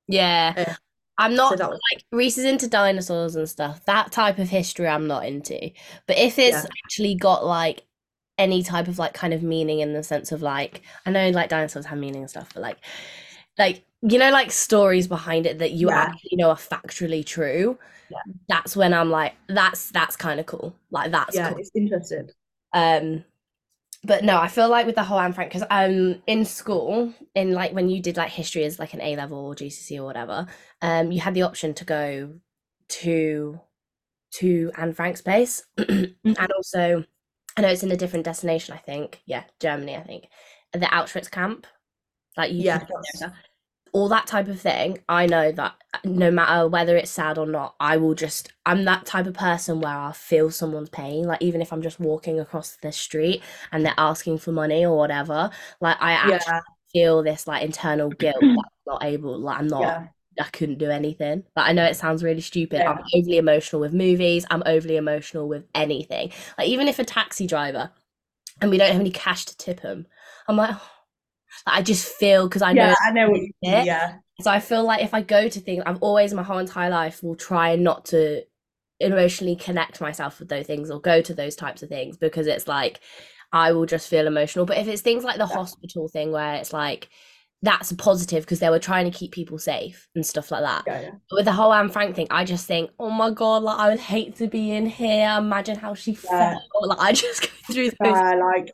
Yeah. 0.07 0.53
Uh, 0.57 0.73
I'm 1.17 1.35
not 1.35 1.57
so 1.57 1.67
was 1.69 1.79
like 1.93 2.03
Reese 2.11 2.37
is 2.37 2.45
into 2.45 2.67
dinosaurs 2.67 3.35
and 3.35 3.47
stuff. 3.47 3.85
That 3.85 4.11
type 4.11 4.39
of 4.39 4.49
history 4.49 4.87
I'm 4.87 5.07
not 5.07 5.25
into. 5.25 5.71
But 6.07 6.17
if 6.17 6.39
it's 6.39 6.57
Yeah. 6.57 6.69
actually 6.85 7.15
got 7.15 7.45
like 7.45 7.83
any 8.37 8.63
type 8.63 8.87
of 8.87 8.99
like 8.99 9.13
kind 9.13 9.33
of 9.33 9.43
meaning 9.43 9.79
in 9.79 9.93
the 9.93 10.03
sense 10.03 10.31
of 10.31 10.41
like 10.41 10.81
I 11.05 11.11
know 11.11 11.29
like 11.29 11.49
dinosaurs 11.49 11.85
have 11.87 11.97
meaning 11.99 12.21
and 12.21 12.29
stuff, 12.29 12.51
but 12.53 12.61
like 12.61 12.77
like 13.57 13.85
you 14.01 14.19
know 14.19 14.31
like 14.31 14.51
stories 14.51 15.07
behind 15.07 15.45
it 15.45 15.59
that 15.59 15.71
you 15.71 15.89
Yeah. 15.89 16.01
actually 16.01 16.37
know 16.37 16.49
are 16.51 16.55
factually 16.57 17.25
true. 17.25 17.77
Yeah. 18.09 18.17
That's 18.49 18.75
when 18.75 18.93
I'm 18.93 19.09
like 19.11 19.35
that's 19.47 19.91
that's 19.91 20.15
kind 20.15 20.39
of 20.39 20.45
cool. 20.45 20.75
Like 20.91 21.11
that's 21.11 21.35
yeah, 21.35 21.49
cool. 21.49 21.57
it's 21.57 21.71
interesting. 21.75 22.29
Um, 22.73 23.23
but 24.03 24.23
no, 24.23 24.37
I 24.39 24.47
feel 24.47 24.69
like 24.69 24.85
with 24.85 24.95
the 24.95 25.03
whole 25.03 25.19
Anne 25.19 25.33
Frank, 25.33 25.51
because 25.51 25.67
um, 25.71 26.21
in 26.27 26.45
school, 26.45 27.13
in 27.33 27.53
like 27.53 27.73
when 27.73 27.89
you 27.89 28.01
did 28.01 28.17
like 28.17 28.31
history 28.31 28.63
as 28.63 28.79
like 28.79 28.93
an 28.93 29.01
A 29.01 29.15
level 29.15 29.39
or 29.39 29.55
GCSE 29.55 29.97
or 29.99 30.05
whatever, 30.05 30.47
um, 30.81 31.11
you 31.11 31.19
had 31.21 31.33
the 31.33 31.41
option 31.43 31.73
to 31.75 31.85
go 31.85 32.33
to 32.89 33.59
to 34.33 34.71
Anne 34.77 34.93
Frank's 34.93 35.21
place, 35.21 35.65
and 35.77 36.15
also, 36.57 37.03
I 37.57 37.61
know 37.61 37.69
it's 37.69 37.83
in 37.83 37.91
a 37.91 37.97
different 37.97 38.25
destination. 38.25 38.73
I 38.73 38.77
think, 38.79 39.21
yeah, 39.25 39.43
Germany. 39.59 39.95
I 39.95 40.01
think 40.03 40.27
the 40.73 40.79
Auschwitz 40.87 41.31
camp, 41.31 41.67
like 42.37 42.51
you 42.51 42.63
Yeah, 42.63 42.79
could 42.79 42.87
go 42.89 42.95
that's- 42.95 43.19
there. 43.19 43.33
all 43.93 44.09
that 44.09 44.27
type 44.27 44.49
of 44.49 44.59
thing. 44.59 44.97
I 45.07 45.25
know 45.25 45.53
that 45.53 45.75
uh, 45.93 45.97
no 46.03 46.29
matter 46.31 46.67
whether 46.67 46.97
it's 46.97 47.11
sad 47.11 47.37
or 47.37 47.45
not, 47.45 47.75
I 47.79 47.95
will 47.95 48.13
just. 48.13 48.51
I'm 48.65 48.83
that 48.85 49.05
type 49.05 49.25
of 49.25 49.35
person 49.35 49.79
where 49.79 49.97
I 49.97 50.11
feel 50.11 50.51
someone's 50.51 50.89
pain. 50.89 51.23
Like 51.25 51.41
even 51.41 51.61
if 51.61 51.71
I'm 51.71 51.81
just 51.81 51.99
walking 51.99 52.39
across 52.41 52.75
the 52.81 52.91
street 52.91 53.41
and 53.71 53.85
they're 53.85 53.93
asking 53.97 54.39
for 54.39 54.51
money 54.51 54.85
or 54.85 54.97
whatever, 54.97 55.49
like 55.79 55.95
I 56.01 56.11
actually 56.11 56.39
Yeah, 56.47 56.59
feel 56.91 57.23
this 57.23 57.47
like 57.47 57.63
internal 57.63 58.09
guilt 58.09 58.35
that 58.41 58.49
I'm 58.49 58.85
not 58.85 59.03
able. 59.05 59.39
Like 59.39 59.59
I'm 59.59 59.67
not. 59.67 59.81
yeah, 59.81 60.07
I 60.39 60.45
couldn't 60.45 60.79
do 60.79 60.89
anything. 60.89 61.43
Like 61.55 61.69
I 61.69 61.73
know 61.73 61.85
it 61.85 61.95
sounds 61.95 62.23
really 62.23 62.41
stupid. 62.41 62.83
I'm 62.87 62.97
Yeah. 62.97 63.03
overly 63.15 63.37
emotional 63.37 63.79
with 63.81 63.93
movies. 63.93 64.45
I'm 64.51 64.63
overly 64.65 64.97
emotional 64.97 65.47
with 65.47 65.65
anything. 65.75 66.31
Like 66.57 66.67
even 66.67 66.87
if 66.87 66.99
a 66.99 67.05
taxi 67.05 67.47
driver 67.47 67.91
and 68.61 68.71
we 68.71 68.77
don't 68.77 68.91
have 68.91 69.01
any 69.01 69.11
cash 69.11 69.45
to 69.45 69.57
tip 69.57 69.81
him, 69.81 70.07
I'm 70.47 70.57
like, 70.57 70.75
I 71.65 71.81
just 71.81 72.07
feel 72.07 72.47
because 72.47 72.61
I 72.61 72.73
know. 72.73 72.87
yeah. 72.87 72.95
I 73.07 73.11
know 73.11 73.29
what 73.29 73.41
you 73.41 73.51
mean. 73.63 73.85
Yeah, 73.85 74.19
So 74.41 74.51
I 74.51 74.59
feel 74.59 74.83
like 74.83 75.03
if 75.03 75.13
I 75.13 75.21
go 75.21 75.47
to 75.49 75.59
things, 75.59 75.83
I've 75.85 76.01
always 76.01 76.33
my 76.33 76.43
whole 76.43 76.57
entire 76.59 76.89
life 76.89 77.23
will 77.23 77.35
try 77.35 77.75
not 77.75 78.05
to 78.05 78.43
emotionally 78.99 79.55
connect 79.55 80.01
myself 80.01 80.39
with 80.39 80.49
those 80.49 80.67
things 80.67 80.91
or 80.91 81.01
go 81.01 81.21
to 81.21 81.33
those 81.33 81.55
types 81.55 81.83
of 81.83 81.89
things 81.89 82.17
because 82.17 82.47
it's 82.47 82.67
like 82.67 83.01
I 83.51 83.71
will 83.73 83.85
just 83.85 84.09
feel 84.09 84.27
emotional. 84.27 84.65
But 84.65 84.77
if 84.79 84.87
it's 84.87 85.01
things 85.01 85.23
like 85.23 85.37
the 85.37 85.45
Yeah. 85.49 85.57
hospital 85.57 86.07
thing 86.09 86.31
where 86.31 86.55
it's 86.55 86.73
like 86.73 87.09
that's 87.65 87.91
a 87.91 87.95
positive 87.95 88.43
because 88.43 88.59
they 88.59 88.69
were 88.69 88.79
trying 88.79 89.09
to 89.11 89.17
keep 89.17 89.31
people 89.31 89.57
safe 89.59 90.07
and 90.15 90.25
stuff 90.25 90.51
like 90.51 90.61
that. 90.63 90.83
yeah, 90.87 91.01
yeah. 91.01 91.09
But 91.29 91.37
with 91.37 91.45
the 91.45 91.51
whole 91.51 91.73
Anne 91.73 91.89
Frank 91.89 92.15
thing, 92.15 92.27
I 92.31 92.45
just 92.45 92.65
think, 92.67 92.91
oh 92.99 93.09
my 93.09 93.31
god, 93.31 93.63
like 93.63 93.77
I 93.77 93.89
would 93.89 93.99
hate 93.99 94.35
to 94.37 94.47
be 94.47 94.71
in 94.71 94.85
here. 94.85 95.35
Imagine 95.37 95.77
how 95.77 95.93
she 95.93 96.17
Yeah. 96.23 96.51
felt. 96.51 96.89
Like 96.89 96.99
I 96.99 97.11
just 97.25 97.41
go 97.41 97.47
through 97.73 97.91
those. 97.99 98.17
Uh, 98.17 98.37
like 98.39 98.71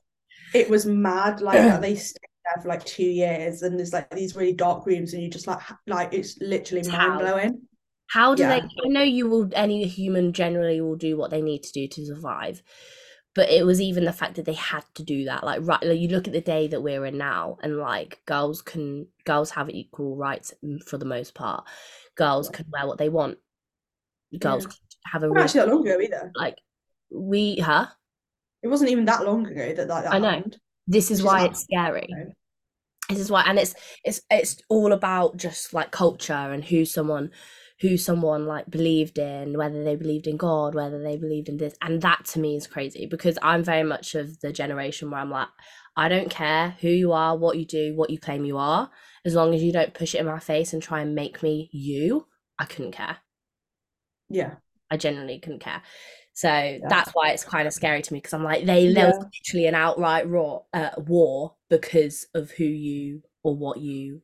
it 0.53 0.69
was 0.69 0.85
mad. 0.85 1.41
Like 1.41 1.57
that 1.57 1.81
they 1.81 1.95
stayed 1.95 2.19
there 2.53 2.61
for 2.61 2.69
like 2.69 2.85
two 2.85 3.03
years, 3.03 3.61
and 3.61 3.77
there's 3.79 3.93
like 3.93 4.09
these 4.11 4.35
really 4.35 4.53
dark 4.53 4.85
rooms, 4.85 5.13
and 5.13 5.23
you 5.23 5.29
just 5.29 5.47
like 5.47 5.61
like 5.87 6.13
it's 6.13 6.37
literally 6.39 6.87
mind 6.89 7.19
blowing. 7.19 7.61
How 8.07 8.35
do 8.35 8.45
they? 8.45 8.61
I 8.61 8.87
know 8.87 9.03
you 9.03 9.29
will. 9.29 9.49
Any 9.53 9.87
human 9.87 10.33
generally 10.33 10.81
will 10.81 10.97
do 10.97 11.15
what 11.17 11.31
they 11.31 11.41
need 11.41 11.63
to 11.63 11.71
do 11.71 11.87
to 11.87 12.05
survive, 12.05 12.61
but 13.33 13.49
it 13.49 13.65
was 13.65 13.79
even 13.81 14.05
the 14.05 14.13
fact 14.13 14.35
that 14.35 14.45
they 14.45 14.53
had 14.53 14.83
to 14.95 15.03
do 15.03 15.25
that. 15.25 15.43
Like, 15.43 15.61
right, 15.63 15.81
like 15.83 15.99
you 15.99 16.09
look 16.09 16.27
at 16.27 16.33
the 16.33 16.41
day 16.41 16.67
that 16.67 16.81
we're 16.81 17.05
in 17.05 17.17
now, 17.17 17.57
and 17.63 17.77
like 17.77 18.19
girls 18.25 18.61
can 18.61 19.07
girls 19.25 19.51
have 19.51 19.69
equal 19.69 20.15
rights 20.17 20.53
mm, 20.63 20.83
for 20.83 20.97
the 20.97 21.05
most 21.05 21.33
part. 21.33 21.65
Girls 22.15 22.49
can 22.49 22.65
wear 22.71 22.87
what 22.87 22.97
they 22.97 23.09
want. 23.09 23.37
Girls 24.37 24.65
Yeah. 24.65 24.71
have 25.11 25.23
a 25.23 25.27
Not 25.29 25.43
actually 25.43 25.61
that 25.61 25.69
long 25.73 25.87
ago 25.87 25.99
either. 26.01 26.31
like 26.35 26.57
we 27.09 27.57
huh 27.59 27.87
It 28.63 28.67
wasn't 28.67 28.91
even 28.91 29.05
that 29.05 29.25
long 29.25 29.45
ago 29.45 29.73
that 29.73 29.87
like 29.87 30.03
that 30.03 30.13
I 30.13 30.19
know. 30.19 30.31
happened. 30.31 30.57
This 30.87 31.11
is 31.11 31.23
why 31.23 31.43
it's 31.43 31.63
scary. 31.63 32.07
This 33.09 33.19
is 33.19 33.31
why, 33.31 33.43
and 33.45 33.59
it's 33.59 33.75
it's 34.05 34.21
it's 34.29 34.61
all 34.69 34.93
about 34.93 35.35
just 35.37 35.73
like 35.73 35.91
culture 35.91 36.33
and 36.33 36.63
who 36.63 36.85
someone 36.85 37.31
who 37.81 37.97
someone 37.97 38.45
like 38.45 38.69
believed 38.69 39.17
in, 39.17 39.57
whether 39.57 39.83
they 39.83 39.95
believed 39.95 40.27
in 40.27 40.37
God, 40.37 40.75
whether 40.75 41.01
they 41.01 41.17
believed 41.17 41.49
in 41.49 41.57
this, 41.57 41.75
and 41.81 42.01
that 42.03 42.25
to 42.25 42.39
me 42.39 42.55
is 42.55 42.67
crazy 42.67 43.07
because 43.07 43.39
I'm 43.41 43.63
very 43.63 43.83
much 43.83 44.13
of 44.13 44.39
the 44.41 44.53
generation 44.53 45.09
where 45.09 45.19
I'm 45.19 45.31
like, 45.31 45.47
I 45.97 46.07
don't 46.07 46.29
care 46.29 46.75
who 46.79 46.89
you 46.89 47.11
are, 47.11 47.35
what 47.35 47.57
you 47.57 47.65
do, 47.65 47.95
what 47.95 48.11
you 48.11 48.19
claim 48.19 48.45
you 48.45 48.57
are, 48.57 48.89
as 49.25 49.33
long 49.33 49.53
as 49.55 49.63
you 49.63 49.73
don't 49.73 49.95
push 49.95 50.13
it 50.13 50.19
in 50.19 50.27
my 50.27 50.39
face 50.39 50.73
and 50.73 50.81
try 50.81 51.01
and 51.01 51.15
make 51.15 51.41
me 51.41 51.69
you. 51.73 52.27
I 52.59 52.65
couldn't 52.65 52.91
care. 52.91 53.17
Yeah, 54.29 54.55
I 54.91 54.97
genuinely 54.97 55.39
couldn't 55.39 55.59
care. 55.59 55.81
So 56.33 56.79
that's 56.87 57.11
why 57.11 57.31
it's 57.31 57.43
kind 57.43 57.67
of 57.67 57.73
scary 57.73 58.01
to 58.01 58.13
me 58.13 58.19
because 58.19 58.33
I'm 58.33 58.43
like 58.43 58.65
they 58.65 58.93
there 58.93 59.07
was 59.07 59.17
literally 59.17 59.67
an 59.67 59.75
outright 59.75 60.29
raw 60.29 60.59
uh, 60.73 60.91
war 60.97 61.55
because 61.69 62.25
of 62.33 62.51
who 62.51 62.63
you 62.63 63.21
or 63.43 63.55
what 63.55 63.79
you 63.79 64.21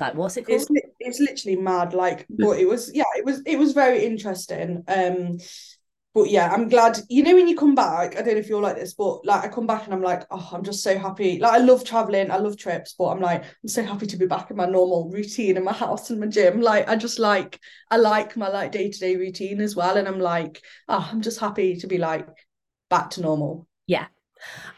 like. 0.00 0.14
What's 0.14 0.36
it 0.36 0.46
called? 0.46 0.60
it's 0.60 0.70
li- 0.70 0.92
it's 1.00 1.20
literally 1.20 1.56
mad. 1.56 1.94
Like, 1.94 2.26
but 2.28 2.58
it 2.58 2.68
was 2.68 2.94
yeah, 2.94 3.04
it 3.16 3.24
was 3.24 3.42
it 3.46 3.58
was 3.58 3.72
very 3.72 4.04
interesting. 4.04 4.84
Um, 4.88 5.38
but 6.14 6.30
yeah, 6.30 6.48
I'm 6.52 6.68
glad. 6.68 7.00
You 7.08 7.24
know, 7.24 7.34
when 7.34 7.48
you 7.48 7.56
come 7.56 7.74
back, 7.74 8.16
I 8.16 8.22
don't 8.22 8.34
know 8.34 8.40
if 8.40 8.48
you're 8.48 8.62
like 8.62 8.76
this, 8.76 8.94
but 8.94 9.26
like 9.26 9.44
I 9.44 9.48
come 9.48 9.66
back 9.66 9.84
and 9.84 9.92
I'm 9.92 10.00
like, 10.00 10.24
oh, 10.30 10.48
I'm 10.52 10.62
just 10.62 10.84
so 10.84 10.96
happy. 10.96 11.40
Like 11.40 11.54
I 11.54 11.58
love 11.58 11.84
traveling, 11.84 12.30
I 12.30 12.36
love 12.36 12.56
trips, 12.56 12.94
but 12.96 13.06
I'm 13.06 13.20
like, 13.20 13.42
I'm 13.42 13.68
so 13.68 13.82
happy 13.82 14.06
to 14.06 14.16
be 14.16 14.26
back 14.26 14.48
in 14.50 14.56
my 14.56 14.66
normal 14.66 15.10
routine 15.10 15.56
in 15.56 15.64
my 15.64 15.72
house 15.72 16.10
and 16.10 16.20
my 16.20 16.26
gym. 16.28 16.60
Like 16.60 16.88
I 16.88 16.94
just 16.94 17.18
like 17.18 17.58
I 17.90 17.96
like 17.96 18.36
my 18.36 18.48
like 18.48 18.70
day 18.70 18.90
to 18.92 18.98
day 18.98 19.16
routine 19.16 19.60
as 19.60 19.74
well, 19.74 19.96
and 19.96 20.06
I'm 20.06 20.20
like, 20.20 20.62
oh, 20.88 21.08
I'm 21.10 21.20
just 21.20 21.40
happy 21.40 21.76
to 21.78 21.88
be 21.88 21.98
like 21.98 22.28
back 22.90 23.10
to 23.10 23.20
normal. 23.20 23.66
Yeah. 23.88 24.06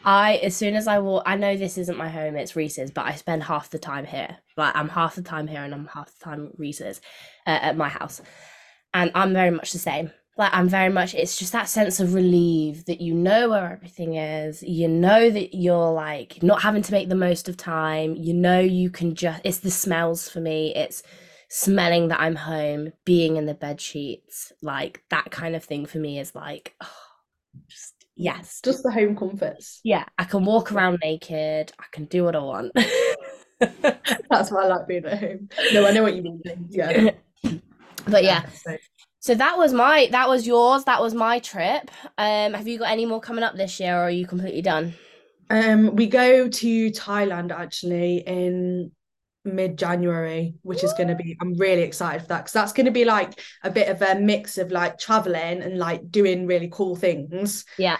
I 0.03 0.37
as 0.37 0.55
soon 0.55 0.75
as 0.75 0.87
I 0.87 0.99
walk, 0.99 1.21
I 1.27 1.35
know 1.35 1.55
this 1.55 1.77
isn't 1.77 1.97
my 1.97 2.09
home; 2.09 2.35
it's 2.35 2.55
Reese's, 2.55 2.89
but 2.89 3.05
I 3.05 3.13
spend 3.13 3.43
half 3.43 3.69
the 3.69 3.79
time 3.79 4.05
here. 4.05 4.37
Like 4.57 4.75
I'm 4.75 4.89
half 4.89 5.15
the 5.15 5.21
time 5.21 5.47
here, 5.47 5.63
and 5.63 5.73
I'm 5.73 5.87
half 5.87 6.11
the 6.17 6.23
time 6.25 6.47
at 6.47 6.59
Reese's 6.59 7.01
uh, 7.45 7.59
at 7.61 7.77
my 7.77 7.89
house, 7.89 8.21
and 8.93 9.11
I'm 9.15 9.33
very 9.33 9.51
much 9.51 9.71
the 9.71 9.79
same. 9.79 10.11
Like 10.37 10.53
I'm 10.53 10.69
very 10.69 10.89
much. 10.89 11.15
It's 11.15 11.37
just 11.37 11.53
that 11.53 11.69
sense 11.69 11.99
of 11.99 12.13
relief 12.13 12.85
that 12.85 13.01
you 13.01 13.13
know 13.13 13.49
where 13.49 13.71
everything 13.71 14.15
is. 14.15 14.61
You 14.61 14.87
know 14.87 15.29
that 15.29 15.55
you're 15.57 15.91
like 15.91 16.43
not 16.43 16.61
having 16.61 16.83
to 16.83 16.91
make 16.91 17.09
the 17.09 17.15
most 17.15 17.49
of 17.49 17.57
time. 17.57 18.15
You 18.15 18.33
know 18.33 18.59
you 18.59 18.89
can 18.89 19.15
just. 19.15 19.41
It's 19.43 19.59
the 19.59 19.71
smells 19.71 20.29
for 20.29 20.39
me. 20.39 20.73
It's 20.75 21.01
smelling 21.49 22.09
that 22.09 22.19
I'm 22.19 22.35
home, 22.35 22.91
being 23.05 23.37
in 23.37 23.45
the 23.45 23.53
bed 23.53 23.79
sheets, 23.79 24.51
like 24.61 25.03
that 25.09 25.31
kind 25.31 25.55
of 25.55 25.63
thing 25.63 25.85
for 25.85 25.97
me 25.97 26.19
is 26.19 26.35
like, 26.35 26.75
oh, 26.81 26.91
just 27.67 27.93
yes, 28.15 28.59
Just 28.63 28.83
the 28.83 28.91
home 28.91 29.15
comforts. 29.15 29.79
yeah, 29.83 30.05
I 30.17 30.25
can 30.25 30.45
walk 30.45 30.71
around 30.71 30.99
naked. 31.03 31.71
I 31.79 31.85
can 31.91 32.05
do 32.05 32.23
what 32.23 32.35
I 32.35 32.39
want. 32.39 32.71
That's 34.29 34.51
why 34.51 34.63
I 34.63 34.67
like 34.67 34.87
being 34.87 35.05
at 35.05 35.19
home. 35.19 35.49
No, 35.73 35.85
I 35.85 35.91
know 35.91 36.03
what 36.03 36.15
you 36.15 36.21
mean. 36.21 36.41
Yeah. 36.69 37.11
but 38.07 38.23
yeah, 38.23 38.45
So- 39.21 39.35
that 39.35 39.57
was 39.57 39.73
my 39.73 40.07
that 40.11 40.29
was 40.29 40.47
yours. 40.47 40.85
That 40.85 41.01
was 41.01 41.13
my 41.13 41.39
trip. 41.39 41.91
Um, 42.17 42.53
have 42.53 42.65
you 42.67 42.79
got 42.79 42.91
any 42.91 43.05
more 43.05 43.19
coming 43.19 43.43
up 43.43 43.55
this 43.55 43.77
year, 43.77 43.93
or 43.95 44.03
are 44.03 44.09
you 44.09 44.25
completely 44.25 44.61
done? 44.61 44.93
Um, 45.49 45.95
we 45.95 46.07
go 46.07 46.47
to 46.47 46.91
Thailand 46.91 47.51
actually 47.51 48.23
in 48.25 48.91
mid-January, 49.43 50.55
which 50.61 50.83
is 50.83 50.93
going 50.93 51.07
to 51.07 51.15
be, 51.15 51.37
I'm 51.41 51.53
really 51.55 51.81
excited 51.83 52.21
for 52.21 52.27
that 52.29 52.39
because 52.39 52.53
that's 52.53 52.73
going 52.73 52.85
to 52.85 52.91
be 52.91 53.05
like 53.05 53.39
a 53.63 53.71
bit 53.71 53.87
of 53.89 54.01
a 54.01 54.19
mix 54.19 54.57
of 54.57 54.71
like 54.71 54.97
traveling 54.97 55.61
and 55.61 55.77
like 55.77 56.11
doing 56.11 56.47
really 56.47 56.69
cool 56.71 56.95
things, 56.95 57.65
Yeah, 57.77 57.97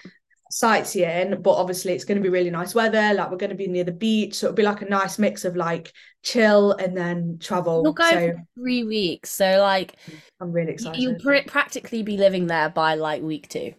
sightseeing, 0.52 1.42
but 1.42 1.52
obviously 1.52 1.94
it's 1.94 2.06
going 2.06 2.18
to 2.18 2.22
be 2.24 2.30
really 2.30 2.50
nice 2.50 2.74
weather. 2.76 3.14
Like 3.14 3.32
we're 3.32 3.38
going 3.38 3.50
to 3.52 3.56
be 3.56 3.68
near 3.68 3.84
the 3.84 3.92
beach, 3.92 4.36
so 4.36 4.48
it'll 4.48 4.56
be 4.56 4.64
like 4.64 4.82
a 4.82 4.90
nice 4.90 5.20
mix 5.20 5.46
of 5.46 5.56
like 5.56 5.92
chill 6.24 6.74
and 6.74 6.96
then 6.96 7.38
travel. 7.40 7.84
you'll 7.84 7.94
go 7.94 8.10
So 8.10 8.32
for 8.34 8.44
three 8.56 8.84
weeks. 8.84 9.30
So 9.32 9.60
like, 9.60 9.96
I'm 10.40 10.52
really 10.52 10.74
excited. 10.74 11.02
you'll 11.02 11.20
pr- 11.20 11.48
practically 11.48 12.04
be 12.04 12.18
living 12.18 12.48
there 12.48 12.70
by 12.70 12.96
like 12.96 13.22
week 13.22 13.50
two. 13.50 13.74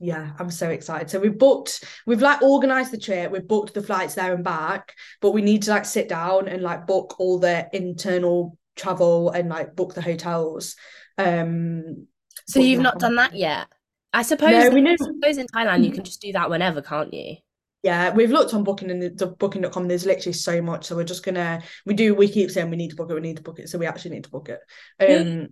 Yeah, 0.00 0.30
I'm 0.38 0.50
so 0.50 0.68
excited. 0.70 1.10
So 1.10 1.18
we've 1.18 1.36
booked, 1.36 1.82
we've 2.06 2.22
like 2.22 2.40
organized 2.40 2.92
the 2.92 2.98
trip, 2.98 3.32
we've 3.32 3.48
booked 3.48 3.74
the 3.74 3.82
flights 3.82 4.14
there 4.14 4.32
and 4.32 4.44
back, 4.44 4.94
but 5.20 5.32
we 5.32 5.42
need 5.42 5.62
to 5.62 5.70
like 5.70 5.84
sit 5.84 6.08
down 6.08 6.46
and 6.46 6.62
like 6.62 6.86
book 6.86 7.16
all 7.18 7.40
the 7.40 7.68
internal 7.72 8.56
travel 8.76 9.30
and 9.30 9.48
like 9.48 9.74
book 9.74 9.94
the 9.94 10.02
hotels. 10.02 10.76
Um, 11.16 12.06
So 12.46 12.60
you've 12.60 12.80
not 12.80 13.00
done 13.00 13.16
that 13.16 13.34
yet. 13.34 13.66
I 14.12 14.22
suppose. 14.22 14.50
No, 14.50 14.70
we 14.70 14.88
I 14.88 14.96
suppose 14.96 15.38
in 15.38 15.46
Thailand 15.46 15.84
you 15.84 15.92
can 15.92 16.04
just 16.04 16.20
do 16.20 16.32
that 16.32 16.50
whenever, 16.50 16.82
can't 16.82 17.12
you? 17.12 17.36
yeah, 17.82 18.12
we've 18.12 18.30
looked 18.30 18.54
on 18.54 18.64
booking 18.64 18.90
and 18.90 19.00
the, 19.00 19.10
the 19.10 19.26
booking.com, 19.28 19.86
there's 19.86 20.04
literally 20.04 20.32
so 20.32 20.60
much. 20.60 20.86
So 20.86 20.96
we're 20.96 21.04
just 21.04 21.24
gonna, 21.24 21.62
we 21.86 21.94
do, 21.94 22.14
we 22.14 22.28
keep 22.28 22.50
saying 22.50 22.70
we 22.70 22.76
need 22.76 22.90
to 22.90 22.96
book 22.96 23.10
it, 23.10 23.14
we 23.14 23.20
need 23.20 23.36
to 23.36 23.42
book 23.42 23.58
it. 23.60 23.68
So 23.68 23.78
we 23.78 23.86
actually 23.86 24.12
need 24.12 24.24
to 24.24 24.30
book 24.30 24.48
it. 24.48 24.60
Um, 25.00 25.48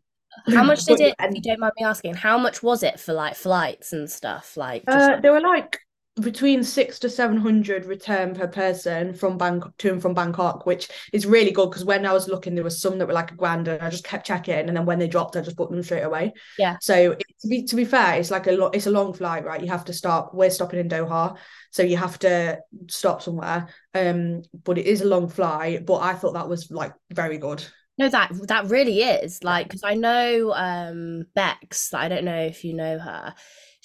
How 0.53 0.65
much 0.65 0.85
did 0.85 1.01
it? 1.01 1.15
and, 1.19 1.31
If 1.31 1.37
you 1.37 1.43
don't 1.43 1.61
mind 1.61 1.73
me 1.79 1.87
asking, 1.87 2.15
how 2.15 2.37
much 2.37 2.63
was 2.63 2.83
it 2.83 2.99
for 2.99 3.13
like 3.13 3.37
flights 3.37 3.93
and 3.93 4.11
stuff? 4.11 4.57
Like, 4.57 4.83
Uh, 4.89 5.21
they 5.21 5.31
were 5.31 5.41
like 5.41 5.79
between 6.21 6.65
six 6.65 6.99
to 7.01 7.11
seven 7.11 7.37
hundred 7.37 7.85
return 7.85 8.35
per 8.35 8.47
person 8.47 9.13
from 9.13 9.37
Bangkok 9.37 9.77
to 9.79 9.93
and 9.93 10.01
from 10.01 10.15
Bangkok, 10.15 10.65
which 10.65 10.89
is 11.13 11.27
really 11.27 11.51
good 11.51 11.71
because 11.71 11.85
when 11.85 12.07
I 12.07 12.13
was 12.13 12.27
looking, 12.27 12.55
there 12.55 12.65
was 12.65 12.81
some 12.81 12.99
that 12.99 13.07
were 13.07 13.13
like 13.13 13.33
a 13.33 13.37
grand, 13.37 13.69
and 13.69 13.83
I 13.83 13.91
just 13.91 14.05
kept 14.05 14.27
checking, 14.27 14.55
and 14.55 14.77
then 14.77 14.87
when 14.87 14.99
they 14.99 15.09
dropped, 15.09 15.37
I 15.37 15.43
just 15.43 15.57
booked 15.57 15.73
them 15.73 15.83
straight 15.83 16.03
away. 16.03 16.33
Yeah. 16.59 16.77
So 16.81 17.13
it, 17.13 17.25
to 17.41 17.49
be 17.49 17.65
to 17.65 17.77
be 17.77 17.85
fair, 17.85 18.19
it's 18.19 18.31
like 18.31 18.47
a 18.47 18.53
lot. 18.53 18.75
It's 18.75 18.87
a 18.87 18.91
long 18.91 19.13
flight, 19.13 19.45
right? 19.45 19.61
You 19.61 19.69
have 19.69 19.85
to 19.87 19.93
stop. 19.93 20.33
We're 20.33 20.51
stopping 20.51 20.81
in 20.81 20.89
Doha, 20.89 21.37
so 21.71 21.83
you 21.83 21.99
have 21.99 22.19
to 22.21 22.61
stop 22.89 23.21
somewhere. 23.21 23.69
Um, 23.95 24.43
but 24.65 24.79
it 24.79 24.87
is 24.87 25.03
a 25.03 25.07
long 25.07 25.29
flight. 25.29 25.85
But 25.85 25.99
I 25.99 26.15
thought 26.15 26.33
that 26.33 26.49
was 26.49 26.71
like 26.71 26.95
very 27.11 27.37
good. 27.37 27.63
No, 27.99 28.09
that 28.09 28.31
that 28.49 28.67
really 28.67 29.03
is 29.03 29.45
like 29.45 29.69
because 29.69 29.85
I 29.85 29.95
know 29.95 30.53
um 30.55 31.25
Bex. 31.35 31.93
I 31.93 32.09
don't 32.09 32.25
know 32.25 32.41
if 32.41 32.65
you 32.65 32.75
know 32.75 32.99
her 32.99 33.35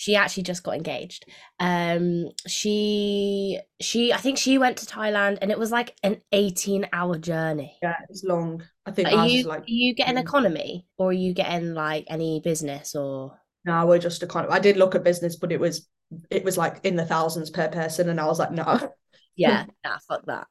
she 0.02 0.16
actually 0.16 0.42
just 0.42 0.64
got 0.64 0.76
engaged. 0.76 1.26
Um 1.60 2.32
she 2.48 3.60
she 3.80 4.12
i 4.12 4.18
think 4.18 4.40
she 4.40 4.58
went 4.58 4.78
to 4.78 4.88
thailand 4.88 5.38
and 5.42 5.52
it 5.52 5.60
was 5.60 5.72
like 5.72 5.96
an 6.02 6.22
18 6.32 6.88
hour 6.92 7.20
journey. 7.20 7.78
Yeah 7.84 7.98
it's 8.10 8.24
long. 8.24 8.64
I 8.88 8.92
think 8.92 9.10
are 9.10 9.28
you, 9.28 9.44
like, 9.44 9.60
are 9.60 9.66
you 9.68 9.94
getting 9.94 10.18
economy 10.18 10.88
or 10.98 11.10
are 11.10 11.14
you 11.14 11.36
getting 11.36 11.76
like 11.76 12.06
any 12.10 12.42
business 12.44 12.96
or? 12.96 13.38
No 13.64 13.86
we're 13.86 14.00
just 14.00 14.24
economy 14.24 14.52
i 14.52 14.58
did 14.58 14.76
look 14.76 14.96
at 14.96 15.04
business 15.04 15.36
but 15.36 15.52
it 15.52 15.60
was 15.60 15.88
it 16.32 16.44
was 16.44 16.58
like 16.58 16.80
in 16.84 16.96
the 16.96 17.06
thousands 17.06 17.52
per 17.52 17.68
person 17.68 18.10
and 18.10 18.20
i 18.20 18.26
was 18.26 18.40
like 18.40 18.52
no. 18.52 18.66
Yeah 19.36 19.66
nah 19.86 20.00
fuck 20.08 20.26
that. 20.26 20.48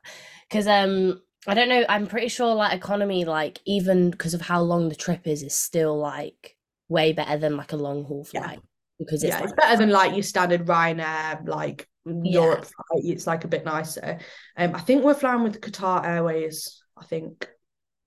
Because 0.49 0.69
um 0.69 1.21
i 1.49 1.55
don't 1.55 1.69
know 1.69 1.85
i'm 1.89 2.07
pretty 2.07 2.29
sure 2.29 2.55
like 2.55 2.73
economy 2.73 3.25
like 3.25 3.59
even 3.67 4.13
because 4.13 4.33
of 4.33 4.43
how 4.43 4.61
long 4.61 4.89
the 4.89 4.95
trip 4.95 5.27
is 5.27 5.43
is 5.43 5.57
still 5.57 5.99
like 5.99 6.57
way 6.89 7.13
better 7.13 7.37
than 7.37 7.57
like 7.57 7.73
a 7.73 7.77
long 7.77 8.05
haul 8.05 8.25
flight. 8.25 8.59
yeah 8.59 8.69
because 9.01 9.25
it's, 9.25 9.31
yeah, 9.31 9.41
like, 9.41 9.45
it's 9.45 9.55
better 9.55 9.77
than 9.79 9.91
like 9.91 10.13
your 10.13 10.23
standard 10.23 10.67
Ryanair, 10.67 11.49
like 11.49 11.89
Europe 12.05 12.67
flight. 12.67 13.05
It's 13.05 13.27
like 13.27 13.45
a 13.45 13.49
bit 13.49 13.65
nicer. 13.65 14.19
Um, 14.57 14.75
I 14.75 14.81
think 14.81 15.03
we're 15.03 15.15
flying 15.15 15.43
with 15.43 15.61
Qatar 15.61 16.07
Airways, 16.07 16.83
I 16.97 17.05
think, 17.05 17.49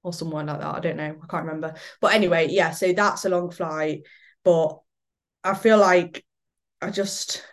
or 0.04 0.14
someone 0.14 0.46
like 0.46 0.60
that. 0.60 0.76
I 0.76 0.80
don't 0.80 0.98
know. 0.98 1.16
I 1.22 1.28
can't 1.28 1.46
remember. 1.46 1.74
But 2.00 2.14
anyway, 2.14 2.48
yeah, 2.50 2.72
so 2.72 2.94
that's 2.94 3.26
a 3.26 3.30
long 3.30 3.50
flight. 3.50 4.04
But 4.44 4.80
I 5.44 5.56
feel 5.56 5.80
like 5.80 6.24
I 6.82 6.92
just 6.92 7.44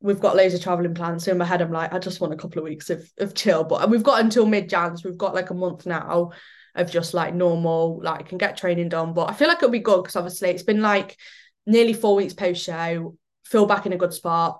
we've 0.00 0.20
got 0.20 0.36
loads 0.36 0.54
of 0.54 0.62
traveling 0.62 0.94
plans. 0.94 1.24
So 1.24 1.32
in 1.32 1.38
my 1.38 1.44
head, 1.44 1.62
I'm 1.62 1.72
like, 1.72 1.92
I 1.92 1.98
just 1.98 2.20
want 2.20 2.32
a 2.32 2.36
couple 2.36 2.58
of 2.58 2.64
weeks 2.64 2.90
of, 2.90 3.10
of 3.18 3.34
chill. 3.34 3.64
But 3.64 3.88
we've 3.90 4.02
got 4.02 4.22
until 4.22 4.46
mid 4.46 4.68
Jan, 4.68 4.96
so 4.96 5.08
we've 5.08 5.18
got 5.18 5.34
like 5.34 5.50
a 5.50 5.54
month 5.54 5.86
now 5.86 6.32
of 6.74 6.90
just 6.90 7.14
like 7.14 7.34
normal, 7.34 8.00
like 8.02 8.28
can 8.28 8.38
get 8.38 8.56
training 8.56 8.90
done. 8.90 9.14
But 9.14 9.30
I 9.30 9.32
feel 9.32 9.48
like 9.48 9.58
it'll 9.58 9.70
be 9.70 9.80
good 9.80 10.02
because 10.02 10.16
obviously 10.16 10.50
it's 10.50 10.62
been 10.62 10.82
like 10.82 11.16
nearly 11.68 11.92
four 11.92 12.16
weeks 12.16 12.34
post 12.34 12.64
show, 12.64 13.14
feel 13.44 13.66
back 13.66 13.86
in 13.86 13.92
a 13.92 13.96
good 13.96 14.12
spot, 14.12 14.58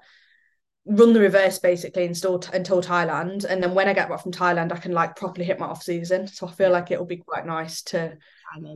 run 0.87 1.13
the 1.13 1.21
reverse 1.21 1.59
basically 1.59 2.05
until 2.05 2.41
until 2.53 2.81
Thailand, 2.81 3.45
and 3.45 3.63
then 3.63 3.75
when 3.75 3.89
I 3.89 3.95
get 3.95 4.09
back 4.09 4.23
from 4.23 4.33
Thailand, 4.33 4.73
I 4.73 4.77
can 4.77 4.93
like 4.93 5.17
properly 5.17 5.47
hit 5.47 5.59
my 5.59 5.67
off 5.67 5.83
season. 5.83 6.29
So 6.29 6.47
I 6.47 6.53
feel 6.53 6.71
like 6.71 6.91
it'll 6.91 7.07
be 7.07 7.17
quite 7.17 7.47
nice 7.47 7.83
to 7.85 8.17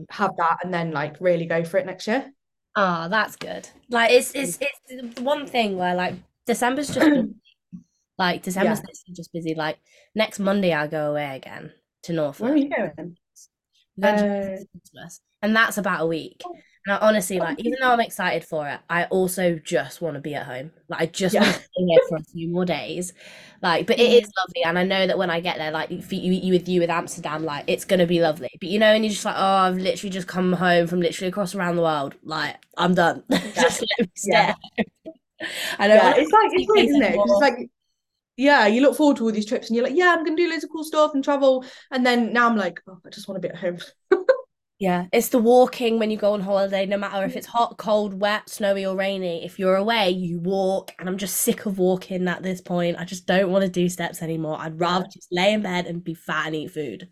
have 0.09 0.35
that 0.37 0.57
and 0.63 0.73
then 0.73 0.91
like 0.91 1.15
really 1.19 1.45
go 1.45 1.63
for 1.63 1.77
it 1.77 1.85
next 1.85 2.07
year. 2.07 2.31
Oh, 2.75 3.07
that's 3.07 3.35
good. 3.35 3.69
Like 3.89 4.11
it's 4.11 4.33
it's 4.33 4.57
it's 4.87 5.21
one 5.21 5.45
thing 5.45 5.77
where 5.77 5.95
like 5.95 6.15
December's 6.45 6.87
just 6.87 6.99
busy. 6.99 7.33
like 8.17 8.43
December's 8.43 8.81
yeah. 9.07 9.13
just 9.15 9.31
busy. 9.31 9.53
Like 9.55 9.77
next 10.15 10.39
Monday 10.39 10.73
I 10.73 10.87
go 10.87 11.11
away 11.11 11.35
again 11.35 11.71
to 12.03 12.13
North. 12.13 12.39
Where 12.39 12.53
are 12.53 12.57
you 12.57 12.69
going? 12.69 13.17
Uh, 14.01 14.57
and 15.43 15.55
that's 15.55 15.77
about 15.77 16.01
a 16.01 16.07
week. 16.07 16.41
Now, 16.85 16.99
honestly, 17.01 17.39
like 17.39 17.59
even 17.59 17.77
though 17.79 17.91
I'm 17.91 18.01
excited 18.01 18.43
for 18.43 18.67
it, 18.67 18.79
I 18.89 19.05
also 19.05 19.55
just 19.55 20.01
want 20.01 20.15
to 20.15 20.21
be 20.21 20.35
at 20.35 20.45
home. 20.45 20.71
Like 20.89 21.01
I 21.01 21.05
just 21.05 21.33
yeah. 21.33 21.43
want 21.43 21.53
to 21.55 21.59
stay 21.73 21.85
here 21.85 21.99
for 22.09 22.17
a 22.17 22.23
few 22.23 22.49
more 22.49 22.65
days. 22.65 23.13
Like, 23.61 23.87
but 23.87 23.97
it 23.97 24.03
mm-hmm. 24.03 24.25
is 24.25 24.31
lovely, 24.37 24.63
and 24.65 24.77
I 24.77 24.83
know 24.83 25.07
that 25.07 25.17
when 25.17 25.29
I 25.29 25.39
get 25.39 25.57
there, 25.57 25.71
like 25.71 25.89
you, 25.89 26.01
you 26.11 26.51
with 26.51 26.67
you 26.67 26.81
with 26.81 26.89
Amsterdam, 26.89 27.45
like 27.45 27.63
it's 27.67 27.85
gonna 27.85 28.05
be 28.05 28.19
lovely. 28.19 28.49
But 28.59 28.69
you 28.69 28.79
know, 28.79 28.87
and 28.87 29.05
you're 29.05 29.13
just 29.13 29.23
like, 29.23 29.35
oh, 29.37 29.41
I've 29.41 29.77
literally 29.77 30.11
just 30.11 30.27
come 30.27 30.51
home 30.51 30.87
from 30.87 30.99
literally 30.99 31.29
across 31.29 31.55
around 31.55 31.77
the 31.77 31.83
world. 31.83 32.15
Like 32.23 32.57
I'm 32.77 32.93
done. 32.93 33.23
just 33.31 33.81
let 33.81 33.99
me 33.99 34.11
stay. 34.15 34.31
Yeah. 34.31 34.55
I 35.79 35.87
know. 35.87 35.95
Yeah, 35.95 36.13
it's 36.17 36.31
like 36.31 36.51
it's 36.51 36.65
weird, 36.67 36.89
isn't 36.89 37.01
it? 37.01 37.15
It's 37.15 37.41
like 37.41 37.69
yeah, 38.35 38.67
you 38.67 38.81
look 38.81 38.97
forward 38.97 39.17
to 39.17 39.23
all 39.23 39.31
these 39.31 39.45
trips 39.45 39.69
and 39.69 39.77
you're 39.77 39.85
like, 39.85 39.95
yeah, 39.95 40.13
I'm 40.17 40.25
gonna 40.25 40.35
do 40.35 40.49
loads 40.49 40.65
of 40.65 40.69
cool 40.69 40.83
stuff 40.83 41.13
and 41.13 41.23
travel. 41.23 41.63
And 41.91 42.05
then 42.05 42.33
now 42.33 42.49
I'm 42.49 42.57
like, 42.57 42.81
oh, 42.89 42.99
I 43.05 43.09
just 43.09 43.29
want 43.29 43.41
to 43.41 43.47
be 43.47 43.53
at 43.53 43.59
home. 43.59 43.77
Yeah, 44.83 45.05
it's 45.13 45.29
the 45.29 45.37
walking 45.39 45.97
when 45.97 46.11
you 46.11 46.17
go 46.17 46.33
on 46.33 46.41
holiday, 46.41 46.85
no 46.85 46.97
matter 46.97 47.23
if 47.23 47.37
it's 47.37 47.47
hot, 47.47 47.77
cold, 47.77 48.19
wet, 48.19 48.49
snowy, 48.49 48.85
or 48.85 48.97
rainy. 48.97 49.45
If 49.45 49.57
you're 49.57 49.77
away, 49.77 50.09
you 50.09 50.39
walk, 50.39 50.91
and 50.99 51.07
I'm 51.07 51.17
just 51.17 51.37
sick 51.37 51.65
of 51.65 51.77
walking 51.79 52.27
at 52.27 52.43
this 52.43 52.59
point. 52.59 52.97
I 52.99 53.05
just 53.05 53.25
don't 53.25 53.49
want 53.49 53.63
to 53.63 53.69
do 53.69 53.87
steps 53.87 54.21
anymore. 54.21 54.57
I'd 54.59 54.77
rather 54.77 55.05
just 55.05 55.29
lay 55.31 55.53
in 55.53 55.61
bed 55.61 55.85
and 55.85 56.03
be 56.03 56.13
fat 56.13 56.47
and 56.47 56.55
eat 56.55 56.71
food. 56.71 57.07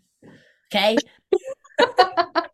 Okay. 0.70 0.98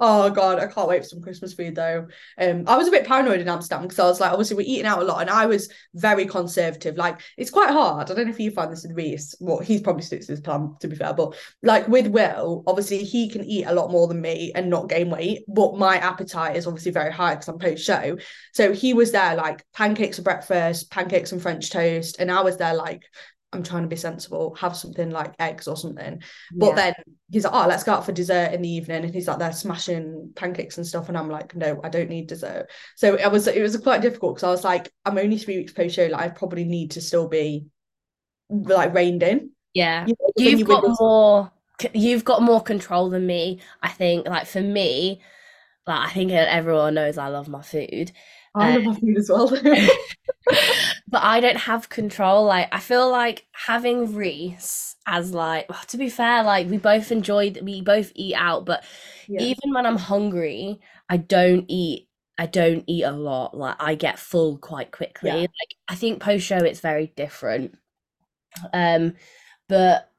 Oh 0.00 0.28
god, 0.28 0.58
I 0.58 0.66
can't 0.66 0.88
wait 0.88 1.02
for 1.02 1.08
some 1.08 1.22
Christmas 1.22 1.54
food 1.54 1.74
though. 1.74 2.08
Um, 2.36 2.64
I 2.66 2.76
was 2.76 2.88
a 2.88 2.90
bit 2.90 3.06
paranoid 3.06 3.40
in 3.40 3.48
Amsterdam 3.48 3.82
because 3.82 3.98
I 3.98 4.04
was 4.04 4.20
like, 4.20 4.32
obviously 4.32 4.56
we're 4.56 4.66
eating 4.66 4.86
out 4.86 5.00
a 5.00 5.04
lot, 5.04 5.20
and 5.20 5.30
I 5.30 5.46
was 5.46 5.72
very 5.94 6.26
conservative. 6.26 6.96
Like 6.96 7.20
it's 7.36 7.50
quite 7.50 7.70
hard. 7.70 8.10
I 8.10 8.14
don't 8.14 8.26
know 8.26 8.32
if 8.32 8.40
you 8.40 8.50
find 8.50 8.70
this 8.70 8.82
with 8.82 8.96
Reese. 8.96 9.34
Well, 9.40 9.60
he's 9.60 9.80
probably 9.80 10.02
sticks 10.02 10.26
to 10.26 10.32
his 10.32 10.40
plan 10.40 10.74
to 10.80 10.88
be 10.88 10.96
fair, 10.96 11.14
but 11.14 11.36
like 11.62 11.88
with 11.88 12.08
Will, 12.08 12.62
obviously 12.66 13.04
he 13.04 13.28
can 13.28 13.44
eat 13.44 13.64
a 13.64 13.74
lot 13.74 13.90
more 13.90 14.06
than 14.08 14.20
me 14.20 14.52
and 14.54 14.68
not 14.68 14.88
gain 14.88 15.10
weight, 15.10 15.44
but 15.48 15.78
my 15.78 15.96
appetite 15.96 16.56
is 16.56 16.66
obviously 16.66 16.92
very 16.92 17.12
high 17.12 17.34
because 17.34 17.48
I'm 17.48 17.58
post 17.58 17.84
show. 17.84 18.18
So 18.52 18.72
he 18.72 18.94
was 18.94 19.12
there 19.12 19.36
like 19.36 19.64
pancakes 19.72 20.16
for 20.16 20.22
breakfast, 20.22 20.90
pancakes 20.90 21.32
and 21.32 21.40
French 21.40 21.70
toast, 21.70 22.16
and 22.18 22.30
I 22.30 22.42
was 22.42 22.56
there 22.56 22.74
like 22.74 23.04
I'm 23.54 23.62
trying 23.62 23.82
to 23.82 23.88
be 23.88 23.96
sensible, 23.96 24.54
have 24.56 24.76
something 24.76 25.10
like 25.10 25.34
eggs 25.38 25.68
or 25.68 25.76
something. 25.76 26.22
But 26.52 26.68
yeah. 26.68 26.74
then 26.74 26.94
he's 27.30 27.44
like, 27.44 27.54
oh, 27.54 27.66
let's 27.68 27.84
go 27.84 27.92
out 27.92 28.04
for 28.04 28.12
dessert 28.12 28.52
in 28.52 28.62
the 28.62 28.68
evening. 28.68 29.04
And 29.04 29.14
he's 29.14 29.28
like, 29.28 29.38
they're 29.38 29.52
smashing 29.52 30.32
pancakes 30.34 30.76
and 30.76 30.86
stuff. 30.86 31.08
And 31.08 31.16
I'm 31.16 31.30
like, 31.30 31.54
no, 31.54 31.80
I 31.82 31.88
don't 31.88 32.10
need 32.10 32.26
dessert. 32.26 32.70
So 32.96 33.14
it 33.14 33.30
was 33.30 33.46
it 33.46 33.62
was 33.62 33.76
quite 33.78 34.02
difficult 34.02 34.36
because 34.36 34.46
I 34.46 34.50
was 34.50 34.64
like, 34.64 34.92
I'm 35.04 35.18
only 35.18 35.38
three 35.38 35.58
weeks 35.58 35.72
post 35.72 35.94
show. 35.94 36.06
Like 36.06 36.20
I 36.20 36.28
probably 36.28 36.64
need 36.64 36.92
to 36.92 37.00
still 37.00 37.28
be 37.28 37.66
like 38.50 38.94
reined 38.94 39.22
in. 39.22 39.50
Yeah. 39.72 40.06
You 40.06 40.14
know, 40.20 40.30
you've 40.36 40.60
you 40.60 40.64
got 40.64 40.84
more 41.00 41.52
you've 41.92 42.24
got 42.24 42.42
more 42.42 42.62
control 42.62 43.10
than 43.10 43.26
me. 43.26 43.60
I 43.82 43.88
think 43.88 44.26
like 44.26 44.46
for 44.46 44.60
me, 44.60 45.22
like 45.86 46.08
I 46.08 46.10
think 46.12 46.32
everyone 46.32 46.94
knows 46.94 47.18
I 47.18 47.28
love 47.28 47.48
my 47.48 47.62
food. 47.62 48.12
I 48.54 48.76
love 48.76 48.86
uh, 48.86 48.90
my 48.90 48.94
food 49.00 49.18
as 49.18 49.28
well. 49.28 49.48
but 51.14 51.22
I 51.22 51.38
don't 51.38 51.58
have 51.58 51.88
control. 51.88 52.44
Like 52.44 52.66
I 52.72 52.80
feel 52.80 53.08
like 53.08 53.46
having 53.52 54.16
Reese 54.16 54.96
as 55.06 55.32
like 55.32 55.68
well, 55.68 55.80
to 55.86 55.96
be 55.96 56.08
fair, 56.08 56.42
like 56.42 56.68
we 56.68 56.76
both 56.76 57.12
enjoy 57.12 57.54
we 57.62 57.82
both 57.82 58.10
eat 58.16 58.34
out, 58.34 58.64
but 58.64 58.82
yeah. 59.28 59.40
even 59.40 59.72
when 59.72 59.86
I'm 59.86 59.96
hungry, 59.96 60.80
I 61.08 61.18
don't 61.18 61.66
eat 61.68 62.08
I 62.36 62.46
don't 62.46 62.82
eat 62.88 63.04
a 63.04 63.12
lot. 63.12 63.56
Like 63.56 63.76
I 63.78 63.94
get 63.94 64.18
full 64.18 64.58
quite 64.58 64.90
quickly. 64.90 65.30
Yeah. 65.30 65.36
Like 65.36 65.76
I 65.86 65.94
think 65.94 66.20
post 66.20 66.44
show 66.44 66.56
it's 66.56 66.80
very 66.80 67.12
different. 67.14 67.78
Um 68.72 69.14
but 69.68 70.10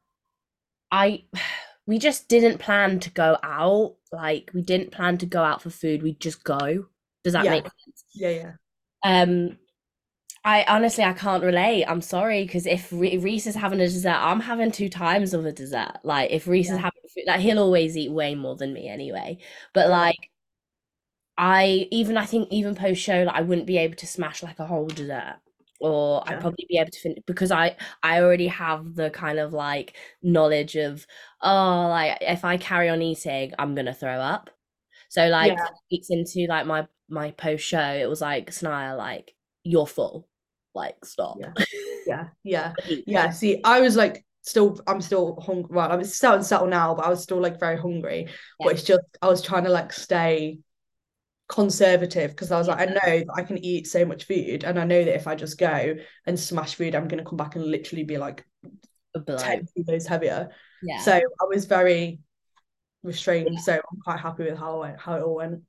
I 0.94 1.26
we 1.86 2.00
just 2.00 2.30
didn't 2.30 2.60
plan 2.60 3.02
to 3.02 3.10
go 3.10 3.38
out. 3.44 3.96
Like 4.14 4.50
we 4.54 4.62
didn't 4.62 4.94
plan 4.94 5.18
to 5.18 5.26
go 5.26 5.44
out 5.44 5.62
for 5.62 5.72
food. 5.72 6.04
We 6.04 6.14
just 6.14 6.46
go. 6.46 6.86
Does 7.26 7.34
that 7.34 7.44
yeah. 7.44 7.52
make 7.52 7.64
sense? 7.64 8.06
Yeah, 8.14 8.30
yeah. 8.30 8.52
Um, 9.04 9.58
I 10.46 10.64
honestly 10.68 11.04
I 11.04 11.14
can't 11.14 11.44
relate. 11.44 11.86
I'm 11.86 12.02
sorry 12.02 12.44
because 12.46 12.68
if 12.68 12.92
Reese 12.92 13.48
is 13.48 13.56
having 13.56 13.80
a 13.82 13.88
dessert, 13.88 14.10
I'm 14.12 14.40
having 14.40 14.72
two 14.72 14.90
times 14.90 15.34
of 15.34 15.46
a 15.46 15.52
dessert. 15.52 15.98
Like 16.04 16.30
if 16.32 16.48
Reese 16.48 16.68
yeah. 16.68 16.76
is 16.76 16.80
having 16.80 17.02
food, 17.14 17.24
like 17.28 17.40
he'll 17.42 17.60
always 17.60 17.98
eat 17.98 18.12
way 18.12 18.36
more 18.36 18.56
than 18.56 18.72
me 18.72 18.88
anyway. 18.88 19.40
But 19.74 19.90
like 19.90 20.30
I 21.38 21.88
even 21.92 22.18
I 22.18 22.26
think 22.26 22.48
even 22.52 22.76
post 22.76 23.02
show 23.02 23.24
like 23.24 23.36
I 23.36 23.42
wouldn't 23.42 23.68
be 23.68 23.78
able 23.78 23.96
to 23.96 24.08
smash 24.08 24.44
like 24.44 24.60
a 24.60 24.66
whole 24.68 24.88
dessert 24.88 25.38
or 25.82 26.24
yeah. 26.26 26.34
I'd 26.34 26.42
probably 26.42 26.66
be 26.70 26.78
able 26.78 26.92
to 26.92 27.00
finish 27.00 27.20
because 27.26 27.52
I 27.52 27.76
I 28.04 28.22
already 28.22 28.48
have 28.48 28.96
the 28.96 29.10
kind 29.10 29.40
of 29.40 29.52
like 29.54 29.96
knowledge 30.24 30.76
of 30.76 31.06
oh 31.42 31.88
like 31.90 32.18
if 32.22 32.46
I 32.46 32.58
carry 32.58 32.90
on 32.90 33.02
eating 33.02 33.54
I'm 33.60 33.76
gonna 33.76 33.94
throw 33.94 34.20
up. 34.20 34.50
So 35.10 35.28
like 35.28 35.54
yeah. 35.54 35.68
it's 35.90 36.10
into 36.10 36.46
like 36.50 36.66
my 36.68 36.88
my 37.10 37.32
post 37.32 37.66
show, 37.66 37.80
it 37.94 38.10
was 38.10 38.22
like 38.22 38.52
Snire, 38.52 38.98
like 38.98 39.34
you're 39.64 39.88
full, 39.88 40.28
like 40.76 41.04
stop. 41.04 41.38
Yeah, 41.40 41.54
yeah, 42.06 42.28
yeah. 42.44 42.74
yeah. 43.08 43.30
See, 43.32 43.62
I 43.64 43.82
was 43.82 43.96
like 43.96 44.26
still, 44.42 44.80
I'm 44.88 45.02
still 45.02 45.40
hungry. 45.42 45.76
Well, 45.76 45.92
I'm 45.92 46.04
starting 46.04 46.42
to 46.42 46.48
settle 46.48 46.68
now, 46.68 46.96
but 46.96 47.06
I 47.06 47.10
was 47.10 47.24
still 47.24 47.42
like 47.42 47.60
very 47.60 47.78
hungry. 47.78 48.26
Yeah. 48.28 48.32
But 48.60 48.74
it's 48.74 48.84
just 48.84 49.04
I 49.22 49.28
was 49.28 49.42
trying 49.42 49.64
to 49.64 49.70
like 49.70 49.92
stay 49.94 50.60
conservative 51.48 52.32
because 52.32 52.52
I 52.52 52.58
was 52.58 52.68
like, 52.68 52.80
I 52.80 52.86
know 52.86 53.20
that 53.20 53.34
I 53.36 53.44
can 53.44 53.58
eat 53.58 53.88
so 53.88 54.06
much 54.06 54.26
food, 54.26 54.64
and 54.64 54.80
I 54.80 54.86
know 54.86 55.04
that 55.04 55.16
if 55.16 55.28
I 55.28 55.36
just 55.36 55.58
go 55.58 55.96
and 56.26 56.40
smash 56.40 56.76
food, 56.76 56.96
I'm 56.96 57.08
gonna 57.08 57.26
come 57.26 57.38
back 57.38 57.56
and 57.56 57.66
literally 57.66 58.04
be 58.04 58.18
like 58.18 58.46
ten 59.38 59.68
kilos 59.76 60.08
heavier. 60.08 60.50
Yeah. 60.84 61.00
So 61.00 61.14
I 61.14 61.46
was 61.48 61.66
very 61.66 62.20
restrained. 63.04 63.50
Yeah. 63.52 63.60
So 63.60 63.74
I'm 63.74 64.00
quite 64.04 64.20
happy 64.20 64.44
with 64.44 64.58
how 64.58 64.94
how 64.98 65.16
it 65.16 65.24
all 65.24 65.36
went. 65.36 65.62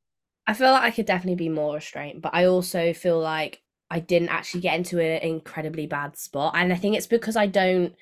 I 0.47 0.55
feel 0.55 0.71
like 0.71 0.83
I 0.83 0.91
could 0.93 1.07
definitely 1.07 1.37
be 1.37 1.49
more 1.49 1.75
restrained, 1.75 2.23
but 2.23 2.35
I 2.35 2.45
also 2.45 2.93
feel 2.93 3.19
like 3.19 3.61
I 3.91 4.01
didn't 4.01 4.31
actually 4.31 4.61
get 4.61 4.77
into 4.77 4.99
an 4.99 5.23
incredibly 5.23 5.87
bad 5.87 6.17
spot. 6.17 6.55
And 6.57 6.73
I 6.73 6.77
think 6.77 6.97
it's 6.97 7.07
because 7.07 7.37
I 7.37 7.47
don't 7.47 7.95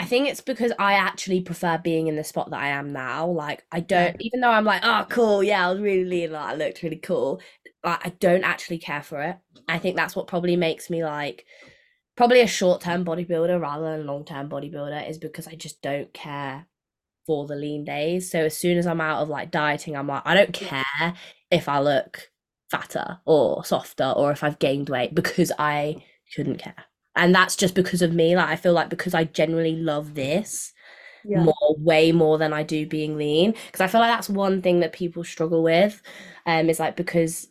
I 0.00 0.06
think 0.06 0.28
it's 0.28 0.40
because 0.40 0.72
I 0.78 0.94
actually 0.94 1.42
prefer 1.42 1.76
being 1.76 2.06
in 2.06 2.16
the 2.16 2.24
spot 2.24 2.48
that 2.50 2.60
I 2.60 2.68
am 2.68 2.90
now. 2.90 3.26
Like 3.26 3.66
I 3.70 3.80
don't 3.80 4.16
even 4.20 4.40
though 4.40 4.50
I'm 4.50 4.64
like, 4.64 4.80
oh 4.82 5.04
cool, 5.10 5.42
yeah, 5.42 5.68
I 5.68 5.72
was 5.72 5.80
really 5.80 6.06
lean, 6.06 6.32
like 6.32 6.46
I 6.46 6.54
looked 6.54 6.82
really 6.82 6.96
cool. 6.96 7.40
Like 7.84 8.06
I 8.06 8.08
don't 8.08 8.44
actually 8.44 8.78
care 8.78 9.02
for 9.02 9.20
it. 9.20 9.36
I 9.68 9.78
think 9.78 9.96
that's 9.96 10.16
what 10.16 10.26
probably 10.26 10.56
makes 10.56 10.88
me 10.88 11.04
like 11.04 11.44
probably 12.16 12.40
a 12.40 12.46
short-term 12.46 13.04
bodybuilder 13.04 13.60
rather 13.60 13.90
than 13.90 14.00
a 14.00 14.10
long-term 14.10 14.48
bodybuilder 14.48 15.08
is 15.08 15.18
because 15.18 15.46
I 15.46 15.54
just 15.54 15.82
don't 15.82 16.12
care 16.14 16.66
for 17.26 17.46
the 17.46 17.54
lean 17.54 17.84
days. 17.84 18.30
So 18.30 18.40
as 18.40 18.56
soon 18.56 18.78
as 18.78 18.86
I'm 18.86 19.00
out 19.00 19.22
of 19.22 19.28
like 19.28 19.50
dieting, 19.50 19.96
I'm 19.96 20.06
like, 20.06 20.22
I 20.24 20.34
don't 20.34 20.52
mm. 20.52 20.66
care 20.66 21.14
if 21.50 21.68
I 21.68 21.78
look 21.80 22.30
fatter 22.70 23.18
or 23.26 23.64
softer 23.64 24.12
or 24.16 24.32
if 24.32 24.44
I've 24.44 24.58
gained 24.58 24.88
weight 24.88 25.14
because 25.14 25.52
I 25.58 26.04
couldn't 26.34 26.58
care. 26.58 26.74
And 27.16 27.34
that's 27.34 27.56
just 27.56 27.74
because 27.74 28.02
of 28.02 28.14
me. 28.14 28.36
Like 28.36 28.48
I 28.48 28.56
feel 28.56 28.72
like 28.72 28.88
because 28.90 29.14
I 29.14 29.24
genuinely 29.24 29.76
love 29.76 30.14
this 30.14 30.72
Yeah. 31.24 31.50
more, 31.54 31.54
way 31.78 32.12
more 32.12 32.38
than 32.38 32.52
I 32.52 32.62
do 32.62 32.86
being 32.86 33.16
lean. 33.16 33.52
Because 33.66 33.80
I 33.80 33.86
feel 33.86 34.00
like 34.00 34.10
that's 34.10 34.28
one 34.28 34.62
thing 34.62 34.80
that 34.80 34.92
people 34.92 35.24
struggle 35.24 35.62
with. 35.62 36.02
Um, 36.46 36.68
is 36.70 36.80
like 36.80 36.96
because 36.96 37.48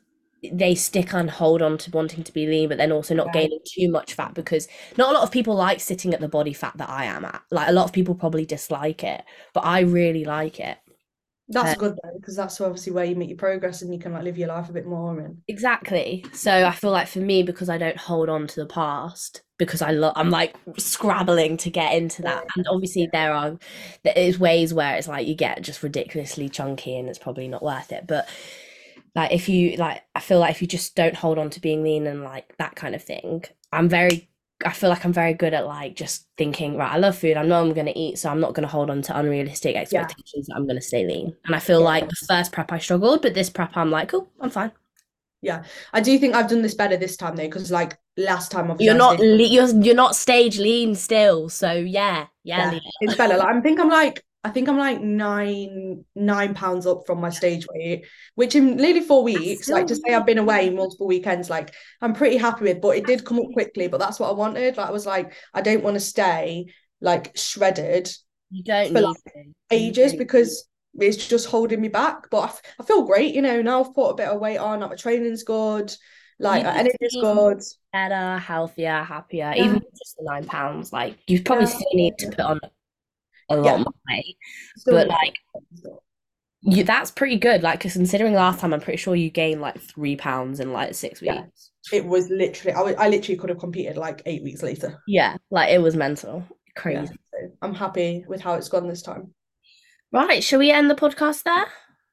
they 0.54 0.74
stick 0.76 1.14
and 1.14 1.30
hold 1.30 1.62
on 1.62 1.78
to 1.78 1.92
wanting 1.92 2.24
to 2.24 2.32
be 2.34 2.48
lean, 2.48 2.70
but 2.70 2.78
then 2.78 2.92
also 2.92 3.14
not 3.14 3.32
Yeah. 3.32 3.34
gaining 3.34 3.60
too 3.68 3.90
much 3.92 4.14
fat 4.14 4.34
because 4.34 4.68
not 4.98 5.10
a 5.10 5.14
lot 5.14 5.24
of 5.24 5.32
people 5.32 5.56
like 5.56 5.82
sitting 5.82 6.14
at 6.14 6.22
the 6.22 6.30
body 6.30 6.54
fat 6.54 6.78
that 6.78 6.90
I 6.90 7.06
am 7.06 7.26
at. 7.26 7.42
Like 7.52 7.68
a 7.68 7.74
lot 7.74 7.86
of 7.86 7.94
people 7.94 8.16
probably 8.16 8.46
dislike 8.46 9.04
it, 9.04 9.24
but 9.54 9.66
I 9.66 9.82
really 9.82 10.24
like 10.26 10.60
it. 10.60 10.78
That's 11.50 11.72
Uh, 11.72 11.76
good 11.76 12.00
though, 12.04 12.14
because 12.16 12.36
that's 12.36 12.62
obviously 12.62 12.94
where 12.94 13.06
you 13.06 13.16
make 13.16 13.30
your 13.30 13.38
progress 13.38 13.82
and 13.82 13.94
you 13.94 14.00
can 14.00 14.14
like 14.14 14.24
live 14.24 14.38
your 14.38 14.50
life 14.50 14.70
a 14.70 14.74
bit 14.74 14.86
more 14.86 15.20
and 15.20 15.42
Exactly. 15.48 16.24
So 16.32 16.66
I 16.66 16.72
feel 16.72 16.92
like 16.92 17.08
for 17.08 17.20
me, 17.20 17.42
because 17.44 17.70
I 17.70 17.78
don't 17.80 17.98
hold 17.98 18.30
on 18.30 18.46
to 18.48 18.60
the 18.60 18.68
past, 18.68 19.42
because 19.58 19.82
I 19.82 19.92
love, 19.92 20.14
I'm 20.16 20.30
like 20.30 20.56
scrabbling 20.78 21.58
to 21.58 21.72
get 21.72 21.94
into 21.96 22.22
that. 22.22 22.46
And 22.56 22.68
obviously 22.70 23.10
there 23.12 23.34
are, 23.34 23.58
there 24.04 24.14
is 24.16 24.38
ways 24.40 24.74
where 24.74 24.96
it's 24.96 25.08
like 25.08 25.28
you 25.28 25.36
get 25.36 25.64
just 25.64 25.82
ridiculously 25.82 26.50
chunky 26.50 26.98
and 26.98 27.10
it's 27.10 27.18
probably 27.18 27.48
not 27.48 27.64
worth 27.64 27.92
it. 27.92 28.06
But 28.08 28.30
like 29.16 29.32
if 29.32 29.50
you 29.50 29.76
like, 29.78 30.04
I 30.14 30.20
feel 30.20 30.40
like 30.40 30.52
if 30.52 30.62
you 30.62 30.68
just 30.68 30.96
don't 30.96 31.16
hold 31.16 31.40
on 31.40 31.50
to 31.50 31.62
being 31.62 31.84
lean 31.84 32.06
and 32.06 32.24
like 32.24 32.56
that 32.60 32.76
kind 32.76 32.94
of 32.94 33.04
thing, 33.04 33.44
I'm 33.74 33.90
very, 33.90 34.29
I 34.66 34.72
feel 34.74 34.90
like 34.90 35.06
I'm 35.06 35.14
very 35.14 35.34
good 35.34 35.54
at 35.54 35.66
like 35.66 35.96
just 35.96 36.28
thinking, 36.38 36.76
right, 36.78 36.92
I 36.92 36.98
love 36.98 37.18
food. 37.18 37.38
I 37.38 37.44
know 37.44 37.62
I'm 37.62 37.74
going 37.74 37.86
to 37.86 37.98
eat, 37.98 38.20
so 38.20 38.30
I'm 38.30 38.42
not 38.42 38.54
going 38.54 38.64
to 38.64 38.72
hold 38.72 38.90
on 38.90 39.02
to 39.04 39.18
unrealistic 39.18 39.76
expectations 39.76 40.48
that 40.48 40.56
I'm 40.56 40.66
going 40.66 40.76
to 40.76 40.82
stay 40.82 41.06
lean. 41.06 41.36
And 41.46 41.56
I 41.56 41.60
feel 41.60 41.80
Yeah. 41.80 41.86
like 41.86 42.10
the 42.10 42.16
first 42.28 42.52
prep 42.52 42.72
I 42.72 42.80
struggled, 42.80 43.22
but 43.22 43.34
this 43.34 43.50
prep 43.50 43.78
I'm 43.78 43.90
like, 43.92 44.10
cool, 44.10 44.30
I'm 44.42 44.50
fine. 44.50 44.72
Yeah, 45.42 45.64
I 45.94 46.02
do 46.02 46.20
think 46.20 46.36
I've 46.36 46.50
done 46.50 46.62
this 46.62 46.74
better 46.74 46.98
this 46.98 47.16
time 47.16 47.38
though, 47.38 47.44
because 47.44 47.72
like 47.72 47.98
last 48.18 48.52
time 48.52 48.70
obviously 48.70 48.88
You're 48.88 48.96
not 48.98 49.20
le- 49.20 49.44
you're 49.44 49.84
you're 49.84 49.96
not 49.96 50.16
stage 50.16 50.60
lean 50.60 50.96
still, 50.96 51.48
so 51.48 51.72
yeah, 51.72 52.28
yeah, 52.44 52.72
yeah, 52.74 52.80
it's 53.00 53.16
better. 53.16 53.38
Like 53.38 53.56
I 53.56 53.62
think 53.62 53.80
I'm 53.80 53.90
like 53.90 54.22
I 54.44 54.50
think 54.52 54.70
I'm 54.70 54.78
like 54.78 55.02
nine 55.02 56.06
nine 56.16 56.54
pounds 56.54 56.88
up 56.88 57.06
from 57.06 57.20
my 57.20 57.30
stage 57.30 57.68
weight, 57.74 58.06
which 58.36 58.56
in 58.56 58.78
nearly 58.78 59.02
four 59.02 59.24
weeks, 59.24 59.70
like 59.70 59.88
to 59.88 59.96
say 59.96 60.14
I've 60.14 60.26
been 60.26 60.38
away 60.38 60.70
multiple 60.70 61.08
weekends, 61.08 61.50
like 61.50 61.74
I'm 62.02 62.14
pretty 62.14 62.38
happy 62.38 62.64
with, 62.64 62.80
but 62.82 62.96
it 62.98 63.06
did 63.06 63.26
come 63.26 63.40
up 63.40 63.52
quickly, 63.54 63.88
but 63.90 64.00
that's 64.00 64.20
what 64.20 64.30
I 64.30 64.34
wanted. 64.34 64.78
Like 64.78 64.88
I 64.88 64.92
was 64.92 65.06
like, 65.06 65.34
I 65.54 65.62
don't 65.62 65.84
want 65.84 65.96
to 65.96 66.00
stay 66.00 66.74
like 67.02 67.36
shredded 67.38 68.10
You 68.50 68.64
don't 68.64 68.92
for, 68.94 69.02
like, 69.02 69.18
ages 69.72 70.14
because 70.14 70.68
it's 71.00 71.28
just 71.28 71.48
holding 71.48 71.82
me 71.82 71.88
back. 71.90 72.30
But 72.30 72.40
I, 72.40 72.46
f- 72.46 72.62
I 72.80 72.84
feel 72.84 73.04
great, 73.06 73.36
you 73.36 73.42
know. 73.42 73.62
Now 73.62 73.84
I've 73.84 73.94
put 73.94 74.10
a 74.12 74.16
bit 74.16 74.28
of 74.30 74.40
weight 74.40 74.58
on, 74.58 74.80
like 74.80 74.90
my 74.90 74.96
training's 74.96 75.44
good, 75.44 75.94
like 76.40 76.64
You 76.64 76.70
my 76.70 76.78
energy's 76.78 77.18
good. 77.20 77.62
better, 77.94 78.38
healthier, 78.40 79.04
happier. 79.04 79.54
Yeah. 79.56 79.66
Even 79.66 79.82
just 79.98 80.16
the 80.18 80.24
nine 80.24 80.46
pounds, 80.46 80.94
like 80.94 81.18
you 81.28 81.44
probably 81.44 81.66
Yeah. 81.66 81.72
still 81.76 81.94
need 81.94 82.18
to 82.20 82.28
put 82.30 82.40
on 82.40 82.60
a 83.50 83.56
lot 83.58 83.80
Yeah. 83.80 83.84
weight. 84.10 84.38
Still 84.78 84.94
But 84.96 85.08
like 85.08 85.36
you, 86.62 86.84
that's 86.84 87.12
pretty 87.12 87.38
good. 87.38 87.64
Like 87.64 87.80
considering 87.80 88.34
last 88.34 88.60
time, 88.60 88.74
I'm 88.74 88.82
pretty 88.82 88.98
sure 88.98 89.16
you 89.16 89.30
gained 89.30 89.62
like 89.62 89.80
three 89.80 90.16
pounds 90.16 90.60
in 90.60 90.74
like 90.74 90.94
six 90.94 91.22
Yeah. 91.22 91.44
weeks. 91.44 91.72
it 91.94 92.06
was 92.06 92.30
literally, 92.30 92.74
I, 92.74 93.06
I 93.06 93.10
literally 93.10 93.38
could 93.38 93.50
have 93.50 93.60
competed 93.60 93.96
like 93.98 94.22
eight 94.26 94.44
weeks 94.44 94.62
later. 94.62 95.02
Yeah, 95.08 95.38
like 95.50 95.72
it 95.72 95.82
was 95.82 95.96
mental, 95.96 96.44
Yeah. 96.50 96.82
crazy. 96.82 97.14
So 97.32 97.50
I'm 97.62 97.74
happy 97.74 98.26
with 98.28 98.42
how 98.42 98.56
it's 98.56 98.70
gone 98.70 98.88
this 98.88 99.02
time. 99.02 99.34
Right, 100.12 100.44
shall 100.44 100.60
we 100.60 100.72
end 100.72 100.90
the 100.90 100.96
podcast 100.96 101.44
there? 101.44 101.66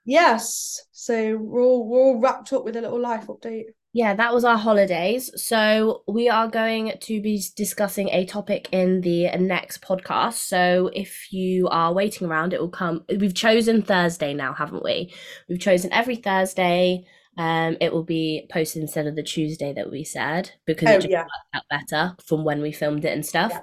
Yes. 0.04 0.80
So 0.92 1.36
we're 1.36 1.60
all 1.62 1.88
we're 1.88 1.98
all 1.98 2.20
wrapped 2.20 2.52
up 2.52 2.64
with 2.64 2.76
a 2.76 2.80
little 2.80 3.00
life 3.00 3.26
update. 3.26 3.64
Yeah, 3.96 4.12
that 4.12 4.34
was 4.34 4.44
our 4.44 4.58
holidays. 4.58 5.30
So 5.42 6.02
we 6.06 6.28
are 6.28 6.48
going 6.48 6.92
to 7.00 7.22
be 7.22 7.42
discussing 7.56 8.10
a 8.10 8.26
topic 8.26 8.68
in 8.70 9.00
the 9.00 9.30
next 9.38 9.80
podcast. 9.80 10.34
So 10.34 10.90
if 10.92 11.32
you 11.32 11.66
are 11.68 11.94
waiting 11.94 12.28
around, 12.28 12.52
it 12.52 12.60
will 12.60 12.68
come. 12.68 13.06
We've 13.08 13.32
chosen 13.34 13.80
Thursday 13.80 14.34
now, 14.34 14.52
haven't 14.52 14.84
we? 14.84 15.14
We've 15.48 15.58
chosen 15.58 15.94
every 15.94 16.16
Thursday. 16.16 17.06
Um, 17.38 17.78
it 17.80 17.90
will 17.90 18.04
be 18.04 18.46
posted 18.52 18.82
instead 18.82 19.06
of 19.06 19.16
the 19.16 19.22
Tuesday 19.22 19.72
that 19.72 19.90
we 19.90 20.04
said 20.04 20.50
because 20.66 20.90
Oh 20.90 20.96
it 20.96 21.00
just 21.00 21.08
yeah, 21.08 21.22
worked 21.22 21.54
out 21.54 21.62
better 21.70 22.16
from 22.22 22.44
when 22.44 22.60
we 22.60 22.72
filmed 22.72 23.06
it 23.06 23.14
and 23.14 23.24
stuff. 23.24 23.52
Yeah. 23.52 23.60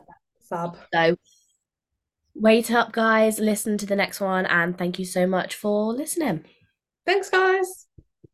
fab. 0.50 0.78
So 0.92 1.16
wait 2.34 2.72
up, 2.72 2.92
guys. 2.92 3.38
Listen 3.38 3.78
to 3.78 3.86
the 3.86 3.96
next 3.96 4.20
one, 4.20 4.48
and 4.48 4.76
thank 4.76 4.98
you 4.98 5.06
so 5.06 5.28
much 5.28 5.54
for 5.54 5.94
listening. 5.94 6.44
Thanks, 7.06 7.30
guys. 7.30 7.86